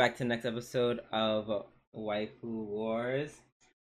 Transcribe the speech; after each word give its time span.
back 0.00 0.14
to 0.14 0.20
the 0.20 0.28
next 0.28 0.46
episode 0.46 1.00
of 1.12 1.66
Waifu 1.94 2.30
Wars. 2.42 3.38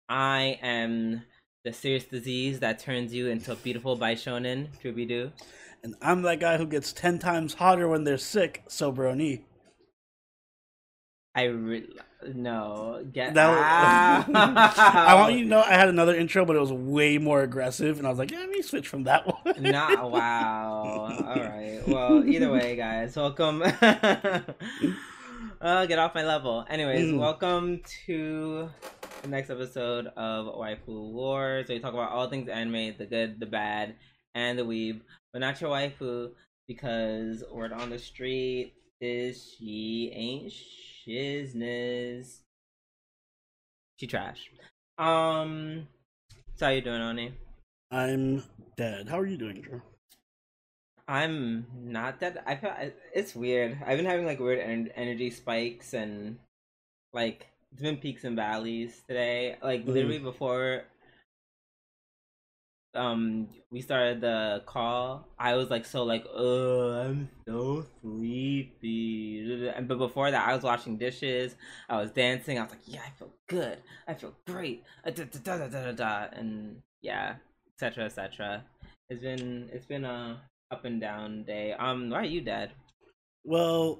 I 0.07 0.59
am 0.61 1.23
the 1.63 1.73
serious 1.73 2.03
disease 2.03 2.59
that 2.59 2.77
turns 2.77 3.11
you 3.11 3.29
into 3.29 3.53
a 3.53 3.55
beautiful 3.55 3.97
Bishonen, 3.97 4.67
Trubidu. 4.83 5.31
And 5.83 5.95
I'm 6.03 6.21
that 6.21 6.39
guy 6.39 6.57
who 6.57 6.67
gets 6.67 6.93
10 6.93 7.17
times 7.17 7.55
hotter 7.55 7.87
when 7.87 8.03
they're 8.03 8.19
sick, 8.19 8.61
Sobroni. 8.69 9.45
I 11.33 11.45
re- 11.45 11.89
no 12.35 13.03
get 13.11 13.33
That 13.33 14.27
was- 14.27 14.35
I 14.35 15.15
want 15.15 15.33
you 15.33 15.41
to 15.41 15.49
know 15.49 15.63
I 15.63 15.73
had 15.73 15.89
another 15.89 16.13
intro, 16.13 16.45
but 16.45 16.55
it 16.55 16.59
was 16.59 16.71
way 16.71 17.17
more 17.17 17.41
aggressive, 17.41 17.97
and 17.97 18.05
I 18.05 18.11
was 18.11 18.19
like, 18.19 18.29
yeah, 18.29 18.41
let 18.41 18.49
me 18.51 18.61
switch 18.61 18.87
from 18.87 19.05
that 19.05 19.25
one. 19.25 19.55
Nah, 19.59 20.05
wow. 20.05 21.17
All 21.25 21.35
right. 21.43 21.81
Well, 21.87 22.23
either 22.29 22.51
way, 22.51 22.75
guys, 22.75 23.15
welcome. 23.15 23.63
uh, 25.61 25.85
get 25.85 25.99
off 25.99 26.15
my 26.15 26.23
level. 26.23 26.65
Anyways, 26.69 27.11
Mm. 27.11 27.19
welcome 27.19 27.81
to 28.05 28.69
the 29.21 29.27
next 29.27 29.49
episode 29.49 30.07
of 30.07 30.47
Waifu 30.47 31.11
Wars, 31.13 31.67
where 31.67 31.77
we 31.77 31.81
talk 31.81 31.93
about 31.93 32.11
all 32.11 32.29
things 32.29 32.49
anime, 32.49 32.95
the 32.97 33.05
good, 33.05 33.39
the 33.39 33.45
bad, 33.45 33.95
and 34.33 34.57
the 34.59 34.63
weeb, 34.63 35.01
but 35.33 35.39
not 35.39 35.59
your 35.61 35.71
waifu, 35.71 36.31
because 36.67 37.43
word 37.51 37.71
on 37.71 37.89
the 37.89 37.99
street 37.99 38.73
is 39.01 39.55
she 39.57 40.11
ain't 40.13 40.51
shizness. 40.51 42.39
She 43.97 44.07
trash. 44.07 44.51
Um, 44.97 45.87
so 46.55 46.65
how 46.65 46.71
you 46.71 46.81
doing, 46.81 47.01
Oni? 47.01 47.33
I'm 47.91 48.43
dead. 48.77 49.07
How 49.07 49.19
are 49.19 49.25
you 49.25 49.37
doing, 49.37 49.61
Drew? 49.61 49.81
I'm 51.07 51.67
not 51.83 52.19
that. 52.21 52.43
I 52.47 52.55
feel 52.55 52.73
it's 53.13 53.35
weird. 53.35 53.77
I've 53.85 53.97
been 53.97 54.05
having 54.05 54.25
like 54.25 54.39
weird 54.39 54.59
en- 54.59 54.91
energy 54.95 55.29
spikes 55.29 55.93
and 55.93 56.39
like 57.13 57.47
it's 57.71 57.81
been 57.81 57.97
peaks 57.97 58.23
and 58.23 58.35
valleys 58.35 59.03
today. 59.07 59.57
Like 59.61 59.85
Mhm. 59.85 59.93
literally 59.93 60.19
before 60.19 60.83
um 62.95 63.49
we 63.71 63.81
started 63.81 64.21
the 64.21 64.63
call, 64.65 65.27
I 65.37 65.55
was 65.55 65.69
like 65.69 65.85
so 65.85 66.03
like 66.03 66.25
oh 66.33 66.93
I'm 66.93 67.29
so 67.47 67.85
sleepy. 68.01 69.69
And 69.75 69.87
but 69.87 69.97
before 69.99 70.31
that, 70.31 70.47
I 70.47 70.55
was 70.55 70.63
washing 70.63 70.97
dishes. 70.97 71.55
I 71.89 71.97
was 71.97 72.11
dancing. 72.11 72.57
I 72.57 72.63
was 72.63 72.71
like 72.71 72.81
yeah, 72.85 73.01
I 73.05 73.11
feel 73.11 73.31
good. 73.47 73.77
I 74.07 74.13
feel 74.15 74.33
great. 74.47 74.83
Uh, 75.05 75.11
da, 75.11 75.23
da, 75.25 75.39
da, 75.43 75.57
da, 75.57 75.67
da, 75.67 75.83
da, 75.83 75.91
da. 75.91 76.27
And 76.37 76.81
yeah, 77.01 77.35
etc. 77.75 78.05
etc. 78.05 78.63
It's 79.09 79.21
been 79.21 79.69
it's 79.71 79.85
been 79.85 80.05
a 80.05 80.41
up 80.71 80.85
and 80.85 80.99
down 80.99 81.43
day. 81.43 81.73
Um, 81.73 82.09
why 82.09 82.21
are 82.21 82.25
you 82.25 82.41
dead? 82.41 82.71
Well, 83.43 83.99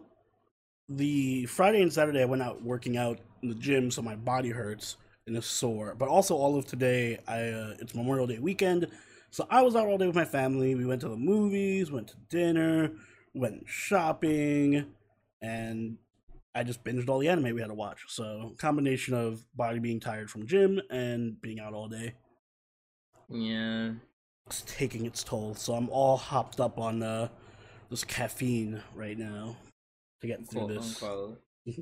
the 0.90 1.46
Friday 1.46 1.82
and 1.82 1.92
Saturday 1.92 2.22
I 2.22 2.26
went 2.26 2.42
out 2.42 2.62
working 2.64 2.98
out 2.98 3.20
in 3.42 3.50
the 3.50 3.56
gym, 3.56 3.92
so 3.92 4.02
my 4.02 4.16
body 4.16 4.50
hurts 4.50 4.98
and 5.28 5.36
is 5.38 5.46
sore. 5.46 5.96
But 5.98 6.10
also 6.10 6.36
all 6.36 6.58
of 6.58 6.66
today, 6.66 7.20
I 7.28 7.50
uh, 7.50 7.76
it's 7.80 7.96
Memorial 7.96 8.28
Day 8.28 8.40
weekend, 8.40 8.88
so 9.32 9.48
I 9.50 9.62
was 9.62 9.76
out 9.76 9.88
all 9.88 9.98
day 9.98 10.08
with 10.08 10.16
my 10.16 10.26
family. 10.26 10.76
We 10.76 10.86
went 10.86 11.02
to 11.02 11.10
the 11.10 11.18
movies, 11.18 11.92
went 11.92 12.08
to 12.10 12.16
dinner, 12.30 12.92
went 13.34 13.64
shopping, 13.68 14.86
and 15.42 15.98
I 16.56 16.64
just 16.64 16.84
binged 16.84 17.10
all 17.10 17.20
the 17.20 17.28
anime 17.30 17.54
we 17.54 17.62
had 17.62 17.68
to 17.68 17.74
watch. 17.74 18.04
So 18.08 18.56
combination 18.58 19.14
of 19.14 19.46
body 19.56 19.80
being 19.80 20.00
tired 20.00 20.30
from 20.30 20.48
gym 20.48 20.82
and 20.90 21.40
being 21.42 21.60
out 21.60 21.74
all 21.74 21.88
day, 21.88 22.14
Yeah. 23.30 23.92
It's 24.48 24.62
taking 24.62 25.06
its 25.06 25.24
toll. 25.24 25.56
So 25.56 25.74
I'm 25.74 25.90
all 25.90 26.18
hopped 26.18 26.60
up 26.60 26.78
on 26.78 27.02
uh, 27.02 27.30
this 27.90 28.04
caffeine 28.04 28.82
right 28.94 29.18
now 29.18 29.58
to 30.22 30.28
get 30.28 30.48
through 30.48 30.68
Quote 30.68 31.38
this. 31.66 31.78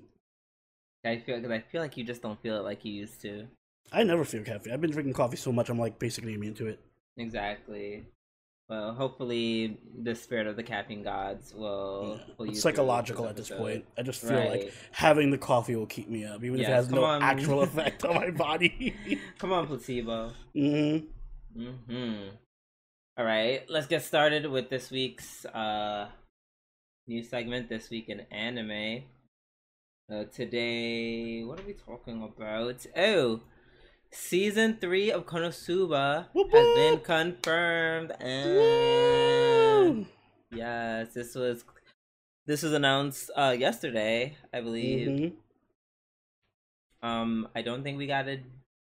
I 1.06 1.18
feel 1.18 1.36
because 1.36 1.52
I 1.52 1.60
feel 1.60 1.82
like 1.82 1.98
you 1.98 2.06
just 2.06 2.22
don't 2.22 2.42
feel 2.42 2.58
it 2.58 2.64
like 2.64 2.86
you 2.86 2.94
used 2.94 3.22
to. 3.22 3.48
I 3.92 4.04
never 4.04 4.24
feel 4.24 4.44
caffeine. 4.44 4.74
I've 4.74 4.80
been 4.82 4.92
drinking 4.92 5.14
coffee 5.14 5.36
so 5.36 5.52
much, 5.52 5.70
I'm 5.70 5.78
like 5.78 6.00
basically 6.00 6.34
immune 6.34 6.54
to 6.56 6.68
it. 6.68 6.80
Exactly. 7.18 8.06
Well, 8.70 8.94
hopefully 8.94 9.78
the 10.02 10.16
spirit 10.16 10.48
of 10.48 10.56
the 10.56 10.64
caffeine 10.64 11.04
gods 11.04 11.54
will. 11.54 12.18
Yeah. 12.18 12.34
pull 12.38 12.46
you 12.46 12.54
It's 12.54 12.62
psychological 12.62 13.28
at 13.28 13.36
this 13.36 13.50
point. 13.50 13.84
I 13.98 14.04
just 14.04 14.22
feel 14.22 14.46
like 14.46 14.74
having 14.94 15.32
the 15.32 15.38
coffee 15.38 15.76
will 15.76 15.86
keep 15.86 16.08
me 16.08 16.24
up, 16.24 16.42
even 16.42 16.62
if 16.62 16.70
it 16.70 16.72
has 16.72 16.90
no 16.90 17.04
on. 17.04 17.22
actual 17.22 17.62
effect 17.64 18.06
on 18.06 18.16
my 18.16 18.32
body. 18.32 18.96
Come 19.38 19.52
on, 19.52 19.68
placebo. 19.68 20.32
hmm 20.54 20.98
Hmm. 21.56 22.30
All 23.16 23.26
right, 23.26 23.62
let's 23.70 23.86
get 23.86 24.02
started 24.02 24.50
with 24.50 24.70
this 24.70 24.90
week's 24.90 25.46
uh 25.46 26.10
new 27.08 27.22
segment. 27.22 27.70
This 27.70 27.90
week 27.92 28.10
in 28.10 28.22
anime. 28.32 29.04
Uh, 30.12 30.24
today, 30.34 31.44
what 31.44 31.60
are 31.60 31.64
we 31.68 31.74
talking 31.74 32.24
about? 32.24 32.86
Oh, 32.98 33.42
season 34.12 34.78
three 34.82 35.12
of 35.12 35.26
Konosuba 35.28 36.26
Whoop 36.34 36.52
has 36.52 36.76
been 36.76 37.00
confirmed. 37.02 38.14
And 38.20 38.56
Woo! 38.56 40.06
yes, 40.52 41.14
this 41.14 41.36
was 41.36 41.64
this 42.48 42.64
was 42.64 42.74
announced 42.74 43.30
uh 43.38 43.56
yesterday, 43.58 44.38
I 44.52 44.62
believe. 44.62 45.08
Mhm. 45.08 45.34
Um, 47.04 47.48
I 47.54 47.62
don't 47.62 47.84
think 47.84 48.00
we 48.00 48.08
got 48.08 48.28
a 48.28 48.40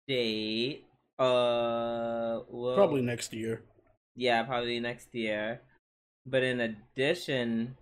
date. 0.06 0.84
Uh, 1.18 2.44
well, 2.50 2.74
Probably 2.74 3.00
next 3.00 3.32
year. 3.32 3.62
Yeah, 4.18 4.42
probably 4.42 4.80
next 4.80 5.14
year. 5.14 5.60
But 6.26 6.42
in 6.42 6.60
addition 6.60 7.76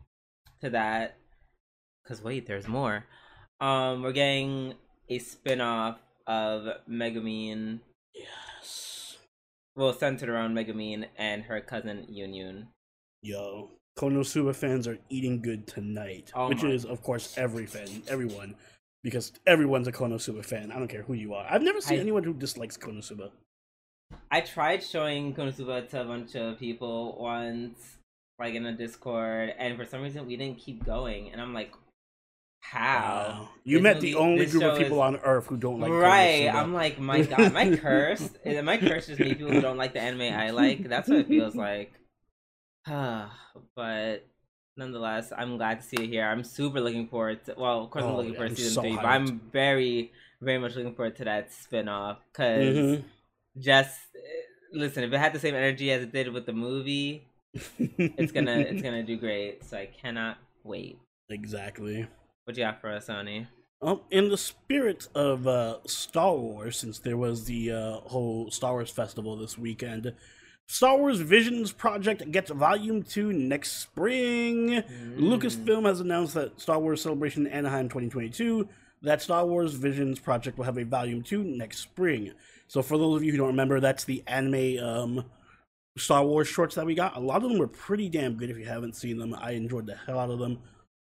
to 0.61 0.69
that, 0.71 1.17
because 2.05 2.23
wait, 2.23 2.47
there's 2.47 2.69
more. 2.69 3.05
Um, 3.59 4.03
we're 4.03 4.13
getting 4.13 4.75
a 5.09 5.19
spin-off 5.19 5.99
of 6.27 6.69
Megumin, 6.89 7.81
Yes. 8.15 9.17
well, 9.75 9.95
centered 9.95 10.29
around 10.29 10.55
Megumin 10.55 11.07
and 11.17 11.43
her 11.45 11.61
cousin 11.63 12.07
Yunyun. 12.11 12.67
Yo, 13.23 13.71
Konosuba 13.99 14.55
fans 14.55 14.87
are 14.87 14.99
eating 15.09 15.41
good 15.41 15.67
tonight, 15.67 16.33
Oh 16.35 16.49
which 16.51 16.63
my- 16.63 16.69
is, 16.71 16.85
of 16.85 17.03
course, 17.03 17.39
every 17.39 17.65
fan, 17.65 18.03
everyone, 18.09 18.57
because 19.03 19.33
everyone's 19.47 19.89
a 19.89 19.93
Konosuba 19.93 20.45
fan. 20.45 20.71
I 20.71 20.79
don't 20.79 20.89
care 20.89 21.03
who 21.03 21.15
you 21.15 21.33
are. 21.33 21.47
I've 21.51 21.63
never 21.63 21.81
seen 21.81 21.97
I- 21.97 22.03
anyone 22.03 22.25
who 22.25 22.35
dislikes 22.35 22.77
Konosuba. 22.77 23.31
I 24.31 24.41
tried 24.41 24.83
showing 24.83 25.35
Konosuba 25.35 25.89
to 25.91 26.01
a 26.03 26.05
bunch 26.05 26.35
of 26.35 26.59
people 26.59 27.17
once, 27.21 27.97
like 28.39 28.55
in 28.55 28.67
a 28.67 28.73
Discord, 28.73 29.55
and 29.59 29.77
for 29.77 29.85
some 29.85 30.03
reason 30.03 30.27
we 30.27 30.37
didn't 30.37 30.59
keep 30.59 30.85
going. 30.85 31.31
And 31.33 31.41
I'm 31.41 31.55
like, 31.55 31.73
how? 32.61 32.99
Wow. 32.99 33.49
You 33.65 33.77
This 33.79 33.83
met 33.83 33.97
movie- 33.97 34.13
the 34.13 34.19
only 34.19 34.47
group 34.47 34.63
of 34.65 34.79
people 34.79 34.97
is- 34.99 35.03
on 35.03 35.17
Earth 35.19 35.47
who 35.47 35.57
don't 35.57 35.81
like 35.81 35.91
right. 35.91 36.49
Konosuba. 36.51 36.55
I'm 36.55 36.75
like, 36.75 36.99
my 36.99 37.23
God, 37.23 37.41
am 37.41 37.57
I 37.65 37.77
cursed? 37.77 38.37
Am 38.45 38.69
I 38.69 38.77
cursed 38.79 39.09
just 39.09 39.21
me 39.21 39.35
people 39.35 39.53
who 39.53 39.61
don't 39.61 39.77
like 39.79 39.93
the 39.93 40.01
anime 40.01 40.35
I 40.35 40.51
like? 40.51 40.89
That's 40.89 41.09
what 41.09 41.19
it 41.19 41.29
feels 41.29 41.55
like. 41.55 41.93
but 42.87 44.27
nonetheless, 44.77 45.33
I'm 45.37 45.57
glad 45.57 45.81
to 45.81 45.87
see 45.87 45.97
it 46.05 46.09
here. 46.09 46.25
I'm 46.27 46.45
super 46.45 46.81
looking 46.81 47.09
forward 47.09 47.45
to. 47.47 47.55
Well, 47.57 47.85
of 47.85 47.91
course, 47.91 48.05
I'm 48.05 48.11
Oh, 48.13 48.17
looking 48.17 48.33
yeah, 48.33 48.39
forward 48.39 48.51
I'm 48.51 48.57
to 48.57 48.63
season 48.63 48.75
so 48.75 48.83
three, 48.83 48.97
but. 48.97 49.05
I'm 49.05 49.41
very, 49.53 50.13
very 50.41 50.59
much 50.59 50.75
looking 50.77 50.95
forward 50.95 51.17
to 51.17 51.25
that 51.25 51.53
spin 51.53 51.89
off 51.89 52.19
because 52.33 52.77
Mhm. 52.77 53.05
just 53.59 53.99
listen. 54.73 55.05
If 55.05 55.13
it 55.13 55.19
had 55.19 55.33
the 55.33 55.39
same 55.39 55.55
energy 55.55 55.91
as 55.93 56.03
it 56.03 56.13
did 56.13 56.33
with 56.33 56.47
the 56.47 56.53
movie, 56.53 57.27
it's 57.79 58.33
gonna 58.33 58.59
it's 58.59 58.83
gonna 58.83 59.03
do 59.03 59.17
great. 59.17 59.65
So 59.65 59.79
I 59.79 59.87
cannot 59.87 60.39
wait. 60.65 60.99
exactly. 61.29 62.07
What 62.45 62.57
you 62.57 62.65
got 62.65 62.81
for 62.81 62.91
us, 62.93 63.07
Sony? 63.07 63.47
Um, 63.83 64.01
in 64.11 64.31
the 64.31 64.39
spirit 64.39 65.09
of 65.15 65.47
uh, 65.47 65.79
Star 65.87 66.35
Wars, 66.35 66.79
since 66.79 66.99
there 66.99 67.17
was 67.17 67.45
the 67.45 67.73
uh, 67.73 67.93
whole 68.01 68.51
Star 68.51 68.73
Wars 68.73 68.91
festival 68.91 69.37
this 69.37 69.59
weekend, 69.59 70.15
Star 70.67 70.97
Wars 70.97 71.21
Visions 71.21 71.73
Project 71.73 72.31
gets 72.33 72.51
Volume 72.51 73.03
2 73.03 73.33
next 73.33 73.83
spring. 73.83 74.83
Mm. 74.83 75.19
Lucasfilm 75.19 75.85
has 75.85 76.01
announced 76.01 76.35
that 76.35 76.61
Star 76.61 76.79
Wars 76.79 77.03
Celebration 77.03 77.47
Anaheim 77.47 77.89
2022, 77.89 78.69
that 79.03 79.23
Star 79.23 79.47
Wars 79.47 79.75
Visions 79.75 80.19
Project 80.19 80.57
will 80.59 80.65
have 80.65 80.79
a 80.79 80.85
Volume 80.85 81.23
2 81.23 81.45
next 81.45 81.79
spring. 81.79 82.33
So, 82.69 82.83
for 82.83 82.99
those 82.99 83.17
of 83.17 83.25
you 83.25 83.33
who 83.33 83.39
don't 83.39 83.49
remember, 83.49 83.81
that's 83.81 84.05
the 84.05 84.23
anime 84.27 84.85
um, 84.85 85.25
Star 85.97 86.25
Wars 86.25 86.49
shorts 86.49 86.75
that 86.75 86.87
we 86.87 86.95
got. 86.95 87.17
A 87.17 87.21
lot 87.21 87.43
of 87.43 87.49
them 87.49 87.59
were 87.59 87.69
pretty 87.69 88.09
damn 88.09 88.35
good 88.35 88.51
if 88.51 88.59
you 88.59 88.65
haven't 88.65 88.97
seen 88.97 89.19
them. 89.19 89.35
I 89.39 89.53
enjoyed 89.53 89.87
the 89.87 89.97
hell 89.97 90.19
out 90.19 90.31
of 90.31 90.39
them. 90.39 90.59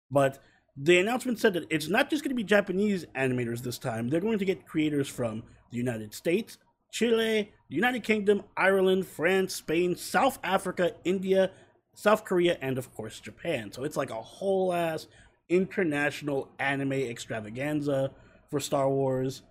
But 0.10 0.40
the 0.76 1.00
announcement 1.00 1.40
said 1.40 1.54
that 1.54 1.68
it's 1.70 1.88
not 1.88 2.10
just 2.10 2.24
going 2.24 2.30
to 2.30 2.36
be 2.36 2.44
Japanese 2.44 3.06
animators 3.16 3.62
this 3.62 3.78
time. 3.78 4.10
They're 4.10 4.20
going 4.20 4.40
to 4.40 4.46
get 4.46 4.68
creators 4.68 5.08
from 5.08 5.44
the 5.70 5.78
United 5.78 6.14
States, 6.14 6.58
Chile, 6.92 7.52
the 7.70 7.76
United 7.76 8.04
Kingdom, 8.04 8.44
Ireland, 8.58 9.06
France, 9.08 9.56
Spain, 9.56 9.96
South 9.96 10.40
Africa, 10.44 10.94
India, 11.04 11.52
South 11.94 12.26
Korea, 12.26 12.58
and 12.62 12.78
of 12.78 12.94
course 12.94 13.20
Japan. 13.20 13.72
So 13.72 13.84
it's 13.84 13.98
like 13.98 14.10
a 14.10 14.22
whole 14.22 14.74
ass 14.74 15.08
international 15.50 16.50
anime 16.60 16.94
extravaganza 16.94 18.12
for 18.50 18.60
Star 18.60 18.90
Wars. 18.90 19.44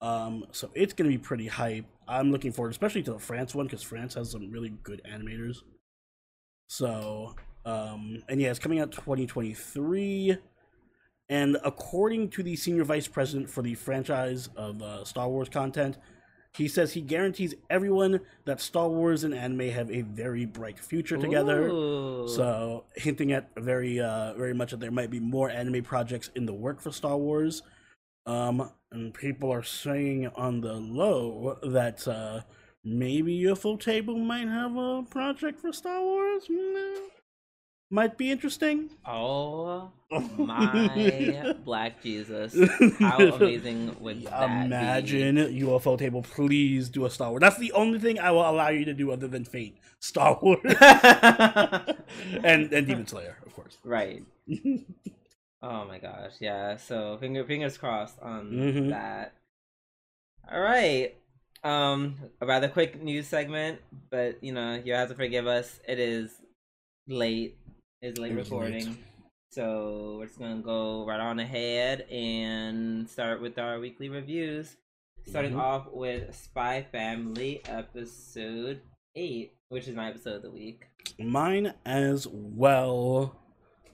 Um, 0.00 0.46
so 0.52 0.70
it's 0.74 0.92
gonna 0.92 1.10
be 1.10 1.18
pretty 1.18 1.46
hype. 1.46 1.86
I'm 2.06 2.30
looking 2.30 2.52
forward, 2.52 2.70
especially 2.70 3.02
to 3.04 3.12
the 3.12 3.18
France 3.18 3.54
one, 3.54 3.66
because 3.66 3.82
France 3.82 4.14
has 4.14 4.30
some 4.30 4.50
really 4.50 4.70
good 4.82 5.02
animators. 5.10 5.58
So, 6.68 7.34
um, 7.64 8.22
and 8.28 8.40
yeah, 8.40 8.50
it's 8.50 8.58
coming 8.58 8.80
out 8.80 8.92
2023. 8.92 10.38
And 11.30 11.58
according 11.64 12.30
to 12.30 12.42
the 12.42 12.56
senior 12.56 12.84
vice 12.84 13.06
president 13.06 13.50
for 13.50 13.62
the 13.62 13.74
franchise 13.74 14.48
of 14.56 14.80
uh, 14.80 15.04
Star 15.04 15.28
Wars 15.28 15.48
content, 15.50 15.98
he 16.56 16.66
says 16.66 16.92
he 16.92 17.02
guarantees 17.02 17.54
everyone 17.70 18.20
that 18.44 18.60
Star 18.60 18.88
Wars 18.88 19.24
and 19.24 19.34
anime 19.34 19.68
have 19.70 19.90
a 19.90 20.02
very 20.02 20.46
bright 20.46 20.78
future 20.78 21.16
together. 21.16 21.68
Ooh. 21.68 22.26
So 22.28 22.84
hinting 22.96 23.32
at 23.32 23.50
very 23.56 24.00
uh 24.00 24.34
very 24.34 24.54
much 24.54 24.70
that 24.70 24.80
there 24.80 24.90
might 24.90 25.10
be 25.10 25.20
more 25.20 25.50
anime 25.50 25.82
projects 25.82 26.30
in 26.34 26.46
the 26.46 26.52
work 26.52 26.80
for 26.80 26.90
Star 26.90 27.16
Wars. 27.16 27.62
Um 28.28 28.70
and 28.92 29.12
people 29.14 29.50
are 29.52 29.62
saying 29.62 30.26
on 30.36 30.60
the 30.60 30.74
low 30.74 31.58
that 31.62 32.06
uh 32.06 32.42
maybe 32.84 33.42
Ufotable 33.42 34.18
might 34.32 34.48
have 34.48 34.76
a 34.76 35.02
project 35.02 35.60
for 35.60 35.72
Star 35.72 36.00
Wars. 36.02 36.44
Hmm, 36.50 37.06
Might 37.90 38.18
be 38.18 38.30
interesting. 38.30 38.90
Oh 39.06 39.90
my 40.38 41.54
black 41.64 42.02
Jesus. 42.02 42.54
How 42.98 43.18
amazing 43.18 43.96
would 44.00 44.24
that 44.24 44.66
Imagine 44.66 45.36
Ufotable, 45.36 46.22
please 46.22 46.88
do 46.90 47.06
a 47.06 47.10
Star 47.10 47.30
Wars. 47.30 47.40
That's 47.40 47.58
the 47.58 47.72
only 47.72 47.98
thing 47.98 48.18
I 48.18 48.30
will 48.30 48.48
allow 48.48 48.68
you 48.68 48.84
to 48.86 48.94
do 48.94 49.10
other 49.10 49.28
than 49.28 49.44
Fate. 49.44 49.76
Star 50.00 50.38
Wars. 50.40 50.60
and 52.44 52.72
and 52.72 52.86
Demon 52.86 53.06
Slayer, 53.06 53.36
of 53.46 53.54
course. 53.54 53.78
right. 53.84 54.22
Oh 55.62 55.84
my 55.86 55.98
gosh, 55.98 56.34
yeah. 56.40 56.76
So 56.76 57.16
finger 57.18 57.44
fingers 57.44 57.76
crossed 57.78 58.18
on 58.20 58.50
Mhm. 58.52 58.90
that. 58.90 59.34
All 60.50 60.60
right. 60.60 61.14
Um, 61.64 62.16
a 62.40 62.46
rather 62.46 62.68
quick 62.68 63.02
news 63.02 63.26
segment, 63.26 63.80
but 64.10 64.42
you 64.42 64.52
know 64.52 64.74
you 64.76 64.92
have 64.94 65.08
to 65.08 65.14
forgive 65.14 65.46
us. 65.46 65.80
It 65.88 65.98
is 65.98 66.40
late. 67.08 67.58
It's 68.00 68.18
late 68.18 68.30
It 68.30 68.38
is 68.38 68.50
late. 68.50 68.50
recording, 68.52 69.04
so 69.50 70.16
we're 70.18 70.26
just 70.26 70.38
gonna 70.38 70.62
go 70.62 71.04
right 71.04 71.18
on 71.18 71.40
ahead 71.40 72.02
and 72.02 73.10
start 73.10 73.40
with 73.42 73.58
our 73.58 73.80
weekly 73.80 74.08
reviews. 74.08 74.76
Starting 75.26 75.54
Mhm. 75.54 75.58
off 75.60 75.88
with 75.92 76.32
Spy 76.34 76.82
Family 76.82 77.60
episode 77.66 78.80
eight, 79.16 79.52
which 79.68 79.88
is 79.88 79.96
my 79.96 80.08
episode 80.10 80.36
of 80.36 80.42
the 80.42 80.50
week. 80.52 80.86
Mine 81.18 81.74
as 81.84 82.28
well. 82.28 83.36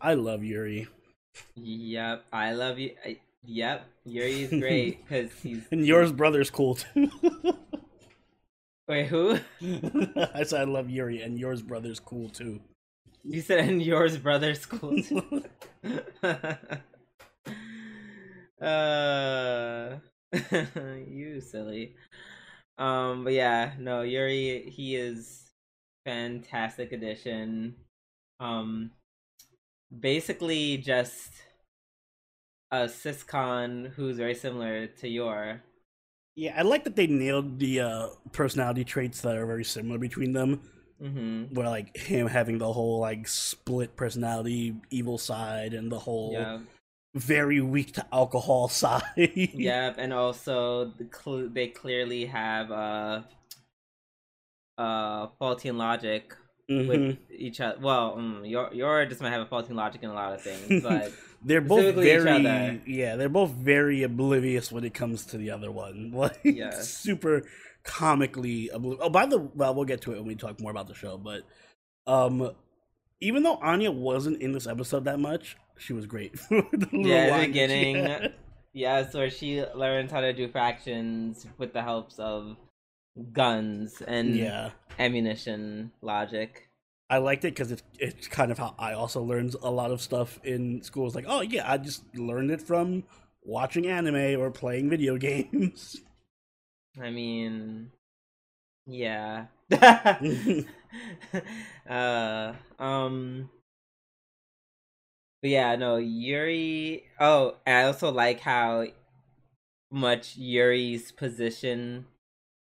I 0.02 0.12
love 0.14 0.44
Yuri. 0.44 0.86
Yep, 1.56 2.24
I 2.32 2.52
love 2.52 2.78
you. 2.78 2.92
I, 3.04 3.18
yep, 3.44 3.86
Yuri's 4.04 4.50
great 4.60 5.06
because 5.06 5.30
he's. 5.42 5.62
And 5.70 5.86
Yor's 5.86 6.12
brother's 6.12 6.50
cool 6.50 6.76
too. 6.76 7.10
Wait, 8.88 9.06
who? 9.06 9.38
I 10.34 10.42
said 10.42 10.60
I 10.60 10.64
love 10.64 10.90
Yuri, 10.90 11.22
and 11.22 11.38
Yor's 11.38 11.62
brother's 11.62 12.00
cool 12.00 12.28
too. 12.28 12.60
You 13.22 13.40
said 13.40 13.66
in 13.66 13.80
Yor's 13.80 14.18
brother's 14.18 14.60
school. 14.60 15.02
too. 15.02 15.42
uh, 18.60 19.96
you 21.08 21.40
silly. 21.40 21.96
Um, 22.76 23.24
but 23.24 23.32
yeah, 23.32 23.72
no, 23.78 24.02
Yuri, 24.02 24.68
he 24.68 24.96
is 24.96 25.44
fantastic 26.04 26.92
addition. 26.92 27.76
Um, 28.40 28.90
basically 29.90 30.76
just 30.78 31.30
a 32.70 32.84
siscon 32.86 33.90
who's 33.94 34.16
very 34.18 34.34
similar 34.34 34.86
to 34.86 35.08
Yor. 35.08 35.62
Yeah, 36.36 36.54
I 36.58 36.62
like 36.62 36.84
that 36.84 36.96
they 36.96 37.06
nailed 37.06 37.58
the 37.58 37.80
uh, 37.80 38.08
personality 38.32 38.84
traits 38.84 39.20
that 39.20 39.36
are 39.36 39.46
very 39.46 39.64
similar 39.64 39.98
between 39.98 40.32
them. 40.32 40.62
Mm-hmm. 41.00 41.54
Where 41.54 41.68
like 41.68 41.96
him 41.96 42.26
having 42.28 42.58
the 42.58 42.72
whole 42.72 43.00
like 43.00 43.28
split 43.28 43.96
personality, 43.96 44.74
evil 44.90 45.18
side, 45.18 45.74
and 45.74 45.90
the 45.92 45.98
whole 45.98 46.32
Yeah. 46.32 46.58
very 47.14 47.60
weak 47.60 47.92
to 47.94 48.06
alcohol 48.12 48.68
side. 48.82 49.02
Yep, 49.56 49.96
and 49.98 50.12
also 50.12 50.92
they 51.54 51.68
clearly 51.68 52.26
have 52.26 52.70
uh 52.70 53.22
uh 54.78 55.28
faulty 55.38 55.68
in 55.68 55.78
logic 55.78 56.34
Mhm. 56.70 56.88
with 56.88 57.18
each 57.30 57.60
other. 57.60 57.78
Well, 57.80 58.14
um, 58.16 58.42
Yor 58.44 58.70
Yor 58.72 59.06
just 59.06 59.20
might 59.20 59.30
have 59.30 59.42
a 59.42 59.46
faulty 59.46 59.74
logic 59.74 60.02
in 60.02 60.10
a 60.10 60.14
lot 60.14 60.32
of 60.32 60.40
things, 60.42 60.82
but 60.82 61.12
They're 61.44 61.60
both 61.60 61.94
very 61.94 62.80
yeah, 62.86 63.16
they're 63.16 63.28
both 63.28 63.50
very 63.50 64.02
oblivious 64.02 64.72
when 64.72 64.82
it 64.84 64.94
comes 64.94 65.26
to 65.26 65.36
the 65.36 65.50
other 65.50 65.70
one. 65.70 66.10
Like 66.14 66.38
Yes. 66.42 66.88
super 66.88 67.42
comically 67.82 68.70
oblivious. 68.70 69.00
Oh, 69.04 69.10
by 69.10 69.26
the 69.26 69.38
well, 69.38 69.74
we'll 69.74 69.84
get 69.84 70.00
to 70.02 70.12
it 70.12 70.16
when 70.18 70.26
we 70.26 70.34
talk 70.36 70.60
more 70.60 70.70
about 70.70 70.88
the 70.88 70.94
show, 70.94 71.18
but 71.18 71.42
um 72.06 72.50
even 73.20 73.42
though 73.42 73.56
Anya 73.56 73.90
wasn't 73.90 74.40
in 74.42 74.52
this 74.52 74.66
episode 74.66 75.04
that 75.04 75.18
much, 75.20 75.56
she 75.78 75.92
was 75.92 76.06
great. 76.06 76.34
The 76.50 76.88
yeah, 76.92 77.38
the 77.40 77.46
beginning, 77.46 77.96
Yeah. 77.96 78.28
yes, 78.72 79.14
where 79.14 79.30
she 79.30 79.62
learns 79.74 80.10
how 80.10 80.20
to 80.20 80.32
do 80.32 80.48
fractions 80.48 81.46
with 81.58 81.72
the 81.72 81.82
helps 81.82 82.18
of 82.18 82.56
guns 83.32 84.02
and 84.02 84.36
Yeah. 84.36 84.70
ammunition 84.98 85.92
logic. 86.02 86.68
I 87.10 87.18
liked 87.18 87.44
it 87.44 87.54
because 87.54 87.70
it's 87.70 87.82
it's 87.98 88.28
kind 88.28 88.50
of 88.50 88.58
how 88.58 88.74
I 88.78 88.94
also 88.94 89.22
learned 89.22 89.54
a 89.62 89.70
lot 89.70 89.90
of 89.90 90.00
stuff 90.00 90.40
in 90.42 90.82
school. 90.82 91.06
It's 91.06 91.14
like, 91.14 91.26
oh 91.28 91.42
yeah, 91.42 91.70
I 91.70 91.78
just 91.78 92.02
learned 92.16 92.50
it 92.50 92.62
from 92.62 93.04
watching 93.42 93.86
anime 93.86 94.40
or 94.40 94.50
playing 94.50 94.90
video 94.90 95.16
games. 95.18 96.00
I 97.00 97.10
mean, 97.10 97.90
yeah. 98.86 99.46
uh, 101.88 102.52
um, 102.78 103.50
but 105.42 105.50
yeah, 105.50 105.76
no, 105.76 105.96
Yuri. 105.96 107.04
Oh, 107.20 107.56
I 107.66 107.84
also 107.84 108.10
like 108.10 108.40
how 108.40 108.86
much 109.90 110.36
Yuri's 110.36 111.12
position, 111.12 112.06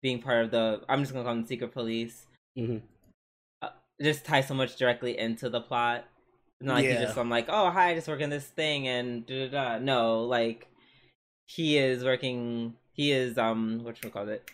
being 0.04 0.20
part 0.20 0.44
of 0.44 0.50
the. 0.50 0.82
I'm 0.86 1.00
just 1.00 1.12
gonna 1.14 1.24
call 1.24 1.34
them 1.34 1.46
secret 1.46 1.72
police. 1.72 2.26
Mhm. 2.58 2.82
Uh, 3.62 3.70
just 4.02 4.26
ties 4.26 4.46
so 4.46 4.52
much 4.54 4.76
directly 4.76 5.18
into 5.18 5.48
the 5.48 5.62
plot. 5.62 6.04
Not 6.60 6.74
like 6.74 6.84
he's 6.84 6.94
Yeah. 6.94 7.04
just 7.06 7.16
I'm 7.16 7.30
like, 7.30 7.46
oh 7.48 7.70
hi, 7.70 7.90
I 7.90 7.94
just 7.94 8.06
work 8.06 8.20
in 8.20 8.28
this 8.30 8.46
thing 8.46 8.86
and 8.86 9.24
da 9.26 9.48
da 9.48 9.50
da. 9.50 9.78
No, 9.78 10.22
like 10.24 10.68
he 11.46 11.78
is 11.78 12.04
working. 12.04 12.74
He 12.92 13.12
is 13.12 13.38
um, 13.38 13.80
what 13.82 13.96
should 13.96 14.04
we 14.04 14.10
call 14.10 14.28
it? 14.28 14.48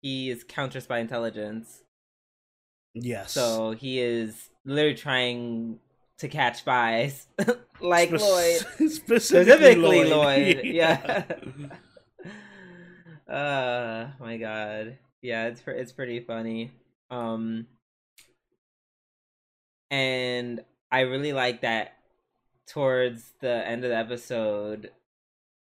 He 0.00 0.30
is 0.30 0.44
counter 0.44 0.80
spy 0.80 0.98
intelligence. 1.00 1.82
Yes. 2.94 3.32
So 3.32 3.72
he 3.72 3.98
is 4.00 4.48
literally 4.64 4.94
trying 4.94 5.80
to 6.18 6.28
catch 6.28 6.58
spies, 6.60 7.26
like 7.80 8.08
Spec- 8.10 8.20
Lloyd. 8.20 8.56
specifically, 8.90 9.18
Specifically 9.18 10.04
Lloyd. 10.04 10.08
Lloyd. 10.08 10.60
Yeah. 10.64 11.24
Uh 13.28 14.08
my 14.20 14.36
god. 14.38 14.98
Yeah, 15.22 15.46
it's 15.46 15.62
it's 15.66 15.92
pretty 15.92 16.20
funny. 16.20 16.70
Um 17.10 17.66
and 19.90 20.60
I 20.90 21.00
really 21.00 21.32
like 21.32 21.62
that 21.62 21.94
towards 22.66 23.32
the 23.40 23.66
end 23.66 23.84
of 23.84 23.90
the 23.90 23.96
episode 23.96 24.90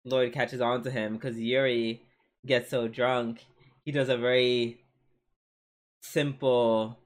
Lloyd 0.05 0.33
catches 0.33 0.61
on 0.61 0.83
to 0.83 0.91
him 0.91 1.15
because 1.15 1.39
Yuri 1.41 2.03
gets 2.47 2.71
so 2.71 2.89
drunk. 2.89 3.45
He 3.85 3.93
does 3.93 4.09
a 4.09 4.17
very 4.19 4.79
simple 6.03 6.99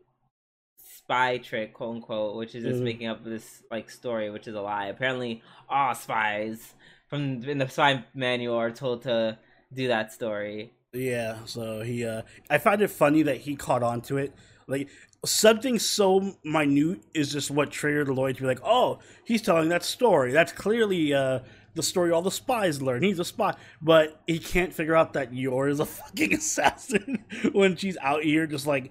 spy 0.78 1.38
trick, 1.38 1.74
quote 1.74 1.96
unquote, 1.96 2.36
which 2.36 2.54
is 2.54 2.64
just 2.64 2.80
Mhm. 2.80 2.84
making 2.84 3.06
up 3.06 3.24
this 3.24 3.62
like 3.70 3.90
story, 3.90 4.30
which 4.30 4.48
is 4.48 4.54
a 4.54 4.60
lie. 4.60 4.86
Apparently, 4.86 5.42
all 5.68 5.94
spies 5.94 6.74
from 7.08 7.42
in 7.44 7.58
the 7.58 7.68
spy 7.68 8.04
manual 8.14 8.56
are 8.56 8.70
told 8.70 9.02
to 9.02 9.38
do 9.72 9.88
that 9.88 10.12
story. 10.12 10.72
Yeah, 10.92 11.38
so 11.44 11.82
he 11.82 12.04
uh 12.04 12.22
I 12.48 12.58
find 12.58 12.80
it 12.80 12.90
funny 12.90 13.22
that 13.22 13.38
he 13.38 13.56
caught 13.56 13.82
on 13.82 14.00
to 14.02 14.16
it. 14.18 14.34
Like 14.66 14.88
something 15.24 15.78
so 15.78 16.36
minute 16.44 17.00
is 17.14 17.32
just 17.32 17.50
what 17.50 17.70
triggered 17.70 18.08
Lloyd 18.08 18.36
to 18.36 18.42
be 18.42 18.46
like, 18.46 18.60
"Oh, 18.64 19.00
he's 19.24 19.42
telling 19.42 19.68
that 19.68 19.84
story. 19.84 20.32
That's 20.32 20.52
clearly 20.52 21.12
uh 21.12 21.40
the 21.74 21.82
story 21.82 22.10
all 22.10 22.22
the 22.22 22.30
spies 22.30 22.80
learn. 22.80 23.02
He's 23.02 23.18
a 23.18 23.24
spy." 23.24 23.54
But 23.82 24.20
he 24.26 24.38
can't 24.38 24.72
figure 24.72 24.96
out 24.96 25.12
that 25.12 25.34
Yor 25.34 25.68
is 25.68 25.80
a 25.80 25.86
fucking 25.86 26.34
assassin 26.34 27.24
when 27.52 27.76
she's 27.76 27.98
out 27.98 28.22
here 28.22 28.46
just 28.46 28.66
like 28.66 28.90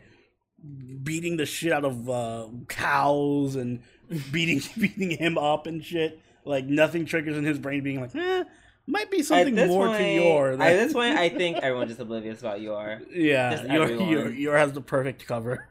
beating 1.03 1.37
the 1.37 1.45
shit 1.45 1.71
out 1.71 1.85
of 1.85 2.09
uh 2.09 2.47
cows 2.67 3.55
and 3.55 3.81
beating 4.31 4.61
beating 4.79 5.11
him 5.11 5.37
up 5.37 5.65
and 5.65 5.83
shit. 5.83 6.19
Like 6.45 6.65
nothing 6.65 7.05
triggers 7.05 7.37
in 7.37 7.43
his 7.43 7.57
brain 7.57 7.83
being 7.83 7.99
like, 8.01 8.15
"Eh, 8.15 8.43
might 8.87 9.11
be 9.11 9.21
something 9.21 9.55
more 9.67 9.87
point, 9.87 9.99
to 9.99 10.09
Yor." 10.13 10.51
At 10.53 10.57
this 10.73 10.93
point, 10.93 11.17
I 11.17 11.29
think 11.29 11.57
everyone's 11.61 11.89
just 11.89 11.99
oblivious 12.01 12.39
about 12.39 12.61
Yor. 12.61 13.01
Yeah, 13.13 13.63
Yor, 13.71 13.89
Yor 13.91 14.29
Yor 14.29 14.57
has 14.57 14.71
the 14.73 14.81
perfect 14.81 15.27
cover. 15.27 15.67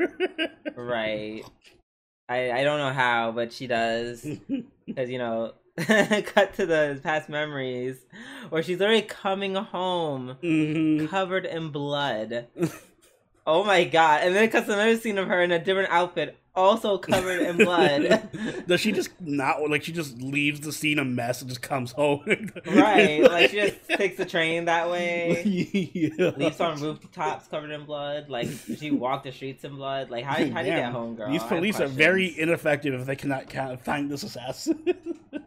Right. 0.77 1.43
I 2.29 2.53
I 2.53 2.65
don't 2.65 2.79
know 2.79 2.93
how, 2.93 3.33
but 3.33 3.53
she 3.53 3.67
does. 3.67 4.27
Because 4.87 5.11
you 5.11 5.19
know, 5.19 5.53
cut 5.77 6.55
to 6.55 6.65
the 6.65 7.01
past 7.03 7.29
memories 7.29 7.97
where 8.51 8.63
she's 8.63 8.81
already 8.81 9.03
coming 9.03 9.57
home 9.57 10.37
Mhm. 10.41 11.09
covered 11.09 11.45
in 11.45 11.71
blood. 11.71 12.47
oh 13.47 13.65
my 13.65 13.83
god! 13.83 14.23
And 14.23 14.33
then 14.35 14.45
it 14.45 14.53
cuts 14.53 14.69
another 14.69 14.97
scene 14.97 15.19
of 15.19 15.27
her 15.27 15.43
in 15.43 15.51
a 15.51 15.59
different 15.59 15.91
outfit, 15.91 16.37
also 16.57 16.99
covered 16.99 17.43
in 17.43 17.57
blood. 17.59 18.29
Does 18.67 18.81
she 18.81 18.93
just 18.93 19.11
not 19.21 19.69
like 19.69 19.85
she 19.85 19.93
just 19.93 20.19
leaves 20.19 20.61
the 20.61 20.73
scene 20.73 20.99
a 20.99 21.05
mess 21.05 21.41
and 21.41 21.49
just 21.49 21.63
comes 21.63 21.93
home? 21.93 22.51
right, 22.67 23.23
like 23.31 23.51
she 23.51 23.57
just 23.57 23.89
takes 23.89 24.17
the 24.17 24.25
train 24.25 24.65
that 24.65 24.91
way. 24.91 25.43
yeah. 25.45 26.31
Leaves 26.37 26.61
on 26.61 26.81
rooftops 26.81 27.47
covered 27.49 27.71
in 27.71 27.85
blood. 27.85 28.29
Like 28.29 28.49
she 28.79 28.91
walked 28.91 29.25
the 29.25 29.33
streets 29.33 29.65
in 29.65 29.77
blood. 29.77 30.11
Like 30.11 30.25
how, 30.25 30.35
how 30.35 30.63
do 30.63 30.69
you 30.69 30.75
get 30.75 30.93
home, 30.93 31.15
girl? 31.15 31.31
These 31.31 31.45
police 31.45 31.81
are 31.81 31.87
very 31.87 32.39
ineffective 32.39 32.95
if 32.95 33.07
they 33.07 33.17
cannot 33.17 33.53
find 33.85 34.11
this 34.11 34.23
assassin. 34.23 34.83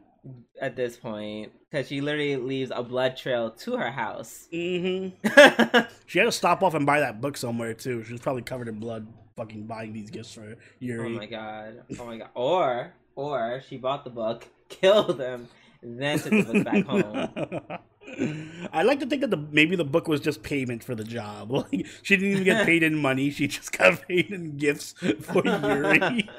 at 0.62 0.75
this 0.75 0.98
point 0.98 1.54
because 1.70 1.88
she 1.88 2.01
literally 2.01 2.36
leaves 2.36 2.72
a 2.75 2.84
blood 2.84 3.16
trail 3.16 3.51
to 3.51 3.78
her 3.78 3.92
house. 3.92 4.48
Mm-hmm. 4.54 5.80
She 6.06 6.20
had 6.20 6.25
to 6.25 6.32
stop 6.32 6.63
off 6.63 6.74
and 6.74 6.86
buy 6.86 7.00
that 7.00 7.22
book 7.22 7.38
somewhere 7.38 7.74
too. 7.74 8.04
She 8.04 8.13
was 8.13 8.22
probably 8.22 8.42
covered 8.42 8.68
in 8.68 8.80
blood, 8.80 9.08
fucking 9.39 9.63
buying 9.63 9.93
these 9.93 10.10
gifts 10.10 10.34
for 10.34 10.41
oh 10.41 10.55
Yuri. 10.79 11.15
Oh 11.15 11.17
my 11.17 11.25
god. 11.25 11.84
Oh 11.98 12.05
my 12.05 12.17
god. 12.17 12.29
Or 12.36 12.93
or 13.15 13.62
she 13.67 13.77
bought 13.77 14.03
the 14.03 14.10
book, 14.10 14.48
killed 14.69 15.19
him, 15.19 15.48
then 15.81 16.19
took 16.19 16.31
the 16.31 16.53
book 16.53 16.63
back 16.65 16.86
home. 16.86 17.79
I 18.74 18.84
like 18.84 19.00
to 19.01 19.05
think 19.05 19.22
that 19.22 19.29
the 19.29 19.38
maybe 19.38 19.75
the 19.75 19.86
book 19.86 20.08
was 20.08 20.19
just 20.19 20.43
payment 20.43 20.84
for 20.84 20.96
the 20.96 21.03
job. 21.03 21.51
Like 21.60 21.86
she 22.01 22.17
didn't 22.17 22.31
even 22.31 22.43
get 22.43 22.65
paid 22.65 22.84
in 22.84 22.96
money; 22.96 23.29
she 23.29 23.48
just 23.48 23.72
got 23.72 24.08
paid 24.08 24.31
in 24.31 24.58
gifts 24.58 24.93
for 25.22 25.46
Yuri. 25.46 26.29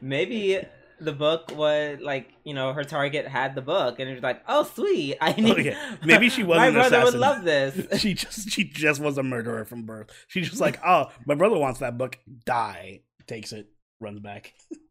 Maybe 0.00 0.60
the 1.00 1.12
book 1.12 1.52
was 1.54 1.98
like, 2.00 2.32
you 2.44 2.54
know, 2.54 2.72
her 2.72 2.84
target 2.84 3.26
had 3.26 3.54
the 3.54 3.62
book 3.62 3.98
and 3.98 4.08
it 4.08 4.14
was 4.14 4.22
like, 4.22 4.42
oh 4.48 4.64
sweet. 4.64 5.16
I 5.20 5.34
oh, 5.36 5.40
need 5.40 5.58
Okay, 5.58 5.76
maybe 6.04 6.28
she 6.28 6.42
wasn't 6.44 6.74
My 6.74 6.88
brother 6.88 7.04
would 7.04 7.14
love 7.14 7.44
this. 7.44 7.86
she 8.00 8.14
just 8.14 8.50
she 8.50 8.64
just 8.64 9.00
was 9.00 9.18
a 9.18 9.22
murderer 9.22 9.64
from 9.64 9.82
birth. 9.82 10.10
She's 10.28 10.48
just 10.48 10.60
like, 10.60 10.78
oh, 10.84 11.10
my 11.26 11.34
brother 11.34 11.58
wants 11.58 11.80
that 11.80 11.98
book. 11.98 12.18
Die. 12.44 13.00
Takes 13.26 13.52
it, 13.52 13.68
runs 14.00 14.20
back. 14.20 14.52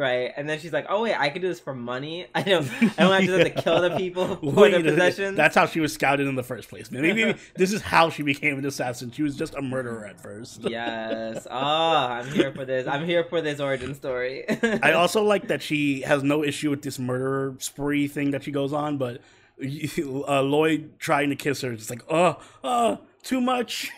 Right. 0.00 0.32
And 0.34 0.48
then 0.48 0.58
she's 0.58 0.72
like, 0.72 0.86
Oh 0.88 1.02
wait, 1.02 1.14
I 1.14 1.28
could 1.28 1.42
do 1.42 1.48
this 1.48 1.60
for 1.60 1.74
money. 1.74 2.26
I 2.34 2.42
don't 2.42 2.66
I 2.98 3.02
don't 3.02 3.12
have 3.12 3.24
to, 3.26 3.32
have 3.32 3.54
to 3.54 3.62
kill 3.62 3.82
the 3.82 3.90
people 3.98 4.36
for 4.36 4.50
Wait 4.50 4.82
possessions. 4.82 5.36
That's 5.36 5.54
how 5.54 5.66
she 5.66 5.78
was 5.78 5.92
scouted 5.92 6.26
in 6.26 6.36
the 6.36 6.42
first 6.42 6.70
place. 6.70 6.90
Maybe, 6.90 7.12
maybe 7.12 7.38
this 7.54 7.70
is 7.70 7.82
how 7.82 8.08
she 8.08 8.22
became 8.22 8.58
an 8.58 8.64
assassin. 8.64 9.10
She 9.10 9.22
was 9.22 9.36
just 9.36 9.54
a 9.54 9.60
murderer 9.60 10.06
at 10.06 10.18
first. 10.18 10.62
yes. 10.62 11.46
Oh, 11.50 11.54
I'm 11.54 12.26
here 12.28 12.50
for 12.50 12.64
this. 12.64 12.88
I'm 12.88 13.04
here 13.04 13.24
for 13.24 13.42
this 13.42 13.60
origin 13.60 13.94
story. 13.94 14.46
I 14.82 14.92
also 14.92 15.22
like 15.22 15.48
that 15.48 15.60
she 15.60 16.00
has 16.00 16.22
no 16.22 16.42
issue 16.42 16.70
with 16.70 16.80
this 16.80 16.98
murder 16.98 17.56
spree 17.58 18.08
thing 18.08 18.30
that 18.30 18.44
she 18.44 18.52
goes 18.52 18.72
on, 18.72 18.96
but 18.96 19.20
uh, 19.62 20.40
Lloyd 20.40 20.98
trying 20.98 21.28
to 21.28 21.36
kiss 21.36 21.60
her 21.60 21.72
is 21.72 21.80
just 21.80 21.90
like, 21.90 22.04
oh, 22.08 22.38
oh, 22.64 23.00
too 23.22 23.42
much. 23.42 23.90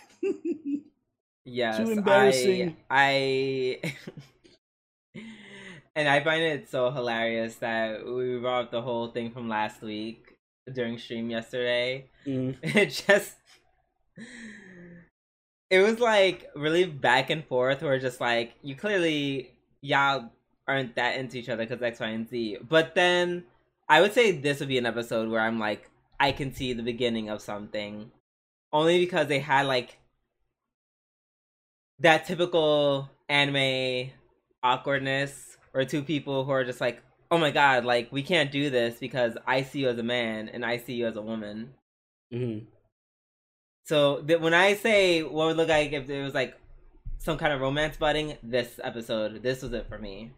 yes, 1.45 1.77
Too 1.77 1.93
embarrassing. 1.93 2.77
I, 2.91 3.79
I 3.85 3.95
and 5.95 6.09
I 6.09 6.23
find 6.23 6.43
it 6.43 6.71
so 6.71 6.91
hilarious 6.91 7.57
that 7.57 8.05
we 8.07 8.39
brought 8.39 8.67
up 8.67 8.71
the 8.71 8.83
whole 8.83 9.09
thing 9.09 9.31
from 9.31 9.49
last 9.49 9.83
week 9.83 10.37
during 10.73 10.99
stream 10.99 11.31
yesterday. 11.31 12.07
Mm. 12.27 12.57
It 12.63 13.05
just 13.07 13.35
it 15.71 15.81
was 15.81 15.99
like 16.01 16.51
really 16.55 16.85
back 16.85 17.31
and 17.31 17.45
forth 17.47 17.83
where 17.83 17.99
just 17.99 18.21
like 18.21 18.55
you 18.63 18.75
clearly 18.75 19.55
y'all 19.81 20.31
aren't 20.69 20.95
that 20.97 21.17
into 21.17 21.39
each 21.39 21.49
other 21.49 21.65
because 21.65 21.83
X, 21.83 22.01
Y, 22.01 22.09
and 22.09 22.29
Z. 22.29 22.59
But 22.69 22.95
then 22.95 23.45
I 23.89 24.01
would 24.01 24.13
say 24.13 24.33
this 24.33 24.61
would 24.61 24.69
be 24.69 24.79
an 24.79 24.87
episode 24.87 25.29
where 25.29 25.41
I'm 25.41 25.59
like, 25.59 25.91
I 26.21 26.33
can 26.33 26.55
see 26.55 26.73
the 26.73 26.83
beginning 26.83 27.29
of 27.29 27.41
something. 27.41 28.11
Only 28.73 28.99
because 28.99 29.27
they 29.27 29.41
had 29.41 29.67
like 29.67 29.99
that 31.99 32.27
typical 32.27 33.11
anime 33.29 34.11
awkwardness 34.63 35.52
where 35.73 35.85
two 35.85 36.03
people 36.03 36.45
who 36.45 36.51
are 36.53 36.65
just 36.65 36.81
like, 36.81 37.03
oh 37.31 37.39
my 37.39 37.51
god, 37.51 37.85
like 37.85 38.11
we 38.13 38.23
can't 38.23 38.53
do 38.53 38.71
this 38.71 38.99
because 38.99 39.37
I 39.47 39.63
see 39.63 39.81
you 39.81 39.89
as 39.89 39.99
a 39.99 40.03
man 40.03 40.49
and 40.49 40.65
I 40.65 40.77
see 40.79 40.95
you 40.95 41.07
as 41.07 41.17
a 41.17 41.23
woman. 41.23 41.75
Mhm. 42.33 42.67
So 43.85 44.23
th- 44.23 44.41
when 44.41 44.55
I 44.55 44.75
say 44.75 45.23
what 45.23 45.47
would 45.49 45.57
look 45.57 45.69
like 45.69 45.93
if 45.93 46.07
there 46.07 46.23
was 46.25 46.35
like 46.35 46.57
some 47.19 47.39
kind 47.39 47.53
of 47.53 47.61
romance 47.61 47.97
budding, 47.97 48.37
this 48.43 48.79
episode, 48.83 49.43
this 49.43 49.63
was 49.63 49.73
it 49.73 49.89
for 49.89 49.99
me. 49.99 50.33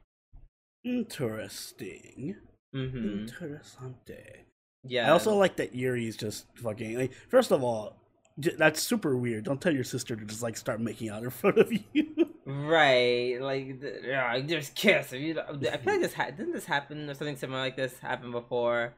Interesting. 0.84 2.36
hmm 2.72 3.26
Interessante. 3.26 4.44
Yeah. 4.86 5.06
I 5.08 5.10
also 5.10 5.34
like 5.34 5.56
that 5.56 5.74
Yuri's 5.74 6.16
just 6.16 6.46
fucking. 6.56 6.98
Like, 6.98 7.12
first 7.28 7.50
of 7.52 7.62
all, 7.64 7.96
that's 8.36 8.82
super 8.82 9.16
weird. 9.16 9.44
Don't 9.44 9.60
tell 9.60 9.72
your 9.74 9.84
sister 9.84 10.14
to 10.14 10.24
just 10.24 10.42
like 10.42 10.56
start 10.56 10.80
making 10.80 11.08
out 11.08 11.22
in 11.22 11.30
front 11.30 11.58
of 11.58 11.72
you. 11.92 12.14
right, 12.46 13.38
like 13.40 13.82
yeah, 14.04 14.38
just 14.40 14.74
kiss. 14.74 15.12
If 15.12 15.20
you, 15.20 15.40
I 15.40 15.76
feel 15.76 15.92
like 15.94 16.02
this 16.02 16.14
ha- 16.14 16.30
didn't 16.30 16.52
this 16.52 16.64
happen 16.64 17.08
or 17.08 17.14
something 17.14 17.36
similar 17.36 17.60
like 17.60 17.76
this 17.76 17.98
happen 17.98 18.30
before, 18.32 18.94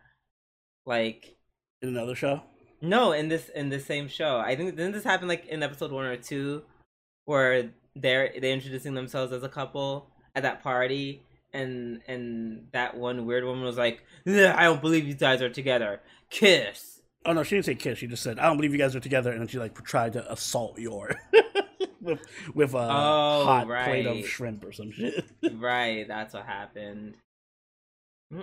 like. 0.85 1.37
in 1.83 1.89
another 1.91 2.15
show. 2.15 2.43
No, 2.81 3.13
in 3.13 3.29
this 3.29 3.49
in 3.49 3.69
the 3.71 3.81
same 3.81 4.09
show. 4.09 4.39
I 4.39 4.55
think 4.57 4.77
didn't 4.77 4.93
this 4.93 5.05
happen 5.05 5.29
like 5.29 5.47
in 5.47 5.63
episode 5.63 5.93
one 5.93 6.05
or 6.05 6.17
two, 6.17 6.63
where 7.25 7.71
they're 7.95 8.33
they 8.39 8.53
introducing 8.53 8.95
themselves 8.95 9.33
as 9.33 9.43
a 9.43 9.49
couple 9.49 10.11
at 10.35 10.43
that 10.43 10.63
party, 10.63 11.23
and 11.53 12.03
and 12.07 12.67
that 12.73 12.97
one 12.97 13.25
weird 13.27 13.45
woman 13.45 13.65
was 13.65 13.79
like, 13.79 14.03
"I 14.27 14.65
don't 14.65 14.81
believe 14.83 15.07
you 15.07 15.15
guys 15.15 15.41
are 15.41 15.49
together. 15.49 16.01
Kiss." 16.31 17.01
Oh 17.25 17.33
no, 17.33 17.43
she 17.43 17.57
didn't 17.57 17.65
say 17.65 17.75
kiss. 17.75 17.99
She 17.99 18.07
just 18.07 18.23
said, 18.23 18.39
"I 18.39 18.45
don't 18.45 18.57
believe 18.57 18.73
you 18.73 18.79
guys 18.79 18.95
are 18.95 19.01
together," 19.01 19.31
and 19.33 19.41
then 19.41 19.49
she 19.49 19.59
like 19.59 19.83
tried 19.85 20.13
to 20.13 20.31
assault 20.31 20.79
Yor 20.79 21.19
with 22.07 22.21
with 22.55 22.75
a 22.75 22.79
Oh, 22.79 23.45
hot 23.45 23.67
plate 23.67 24.07
of 24.07 24.27
shrimp 24.27 24.65
or 24.65 24.73
some 24.73 24.91
shit. 24.93 25.25
right, 25.55 26.07
that's 26.09 26.33
what 26.35 26.47
happened. 26.47 27.17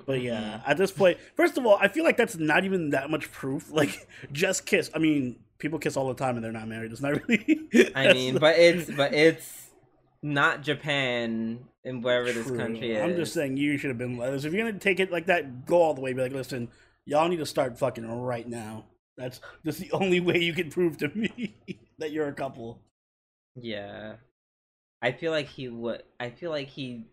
But 0.05 0.21
yeah, 0.21 0.61
at 0.65 0.77
this 0.77 0.91
point, 0.91 1.17
first 1.35 1.57
of 1.57 1.65
all, 1.65 1.77
I 1.81 1.87
feel 1.89 2.03
like 2.05 2.15
that's 2.15 2.37
not 2.37 2.63
even 2.63 2.91
that 2.91 3.09
much 3.09 3.31
proof. 3.31 3.69
Like, 3.73 4.07
just 4.31 4.65
kiss. 4.65 4.89
I 4.93 4.99
mean, 4.99 5.39
people 5.57 5.79
kiss 5.79 5.97
all 5.97 6.07
the 6.07 6.13
time 6.13 6.35
and 6.35 6.43
they're 6.43 6.51
not 6.51 6.67
married. 6.67 6.91
It's 6.91 7.01
not 7.01 7.13
really. 7.27 7.91
I 7.95 8.13
mean, 8.13 8.37
but 8.37 8.57
it's 8.57 8.89
but 8.89 9.13
it's 9.13 9.71
not 10.21 10.61
Japan 10.61 11.65
in 11.83 12.01
wherever 12.01 12.31
this 12.31 12.49
country 12.49 12.95
is. 12.95 13.03
I'm 13.03 13.15
just 13.15 13.33
saying, 13.33 13.57
you 13.57 13.77
should 13.77 13.89
have 13.89 13.97
been. 13.97 14.21
If 14.21 14.43
you're 14.45 14.65
gonna 14.65 14.79
take 14.79 14.99
it 15.01 15.11
like 15.11 15.25
that, 15.25 15.65
go 15.65 15.81
all 15.81 15.93
the 15.93 16.01
way. 16.01 16.13
Be 16.13 16.21
like, 16.21 16.31
listen, 16.31 16.69
y'all 17.05 17.27
need 17.27 17.37
to 17.37 17.45
start 17.45 17.77
fucking 17.77 18.09
right 18.09 18.47
now. 18.47 18.85
That's 19.17 19.41
that's 19.65 19.77
the 19.77 19.91
only 19.91 20.21
way 20.21 20.39
you 20.39 20.53
can 20.53 20.69
prove 20.69 20.97
to 20.99 21.09
me 21.09 21.55
that 21.99 22.11
you're 22.11 22.29
a 22.29 22.33
couple. 22.33 22.79
Yeah. 23.55 24.13
I 25.01 25.11
feel 25.11 25.31
like 25.31 25.47
he 25.47 25.67
would 25.69 26.03
I 26.19 26.29
feel 26.29 26.49
like 26.51 26.69
he 26.69 27.05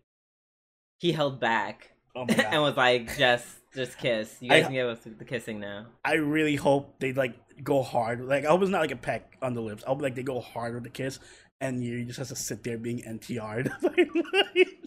he 0.99 1.11
held 1.11 1.39
back 1.39 1.91
Oh 2.15 2.25
my 2.27 2.33
god. 2.33 2.45
and 2.51 2.61
was 2.61 2.77
like 2.77 3.17
just 3.17 3.45
just 3.75 3.97
kiss. 3.97 4.37
You 4.41 4.51
I- 4.51 4.57
guys 4.59 4.65
can 4.65 4.73
give 4.73 4.87
us 4.87 4.99
the 5.03 5.25
kissing 5.25 5.59
now. 5.59 5.87
I 6.03 6.15
really 6.15 6.55
hope 6.55 6.99
they 6.99 7.13
like 7.13 7.35
go 7.63 7.81
hard. 7.83 8.25
Like 8.25 8.45
I 8.45 8.49
hope 8.49 8.61
it's 8.61 8.71
not 8.71 8.81
like 8.81 8.91
a 8.91 8.95
peck 8.97 9.37
on 9.41 9.53
the 9.53 9.61
lips. 9.61 9.83
I 9.83 9.89
hope 9.89 10.01
like 10.01 10.15
they 10.15 10.23
go 10.23 10.39
hard 10.39 10.73
with 10.73 10.83
the 10.83 10.89
kiss, 10.89 11.19
and 11.61 11.83
you 11.83 12.03
just 12.05 12.17
have 12.19 12.27
to 12.29 12.35
sit 12.35 12.63
there 12.63 12.77
being 12.77 13.01
NTR'd. 13.03 13.69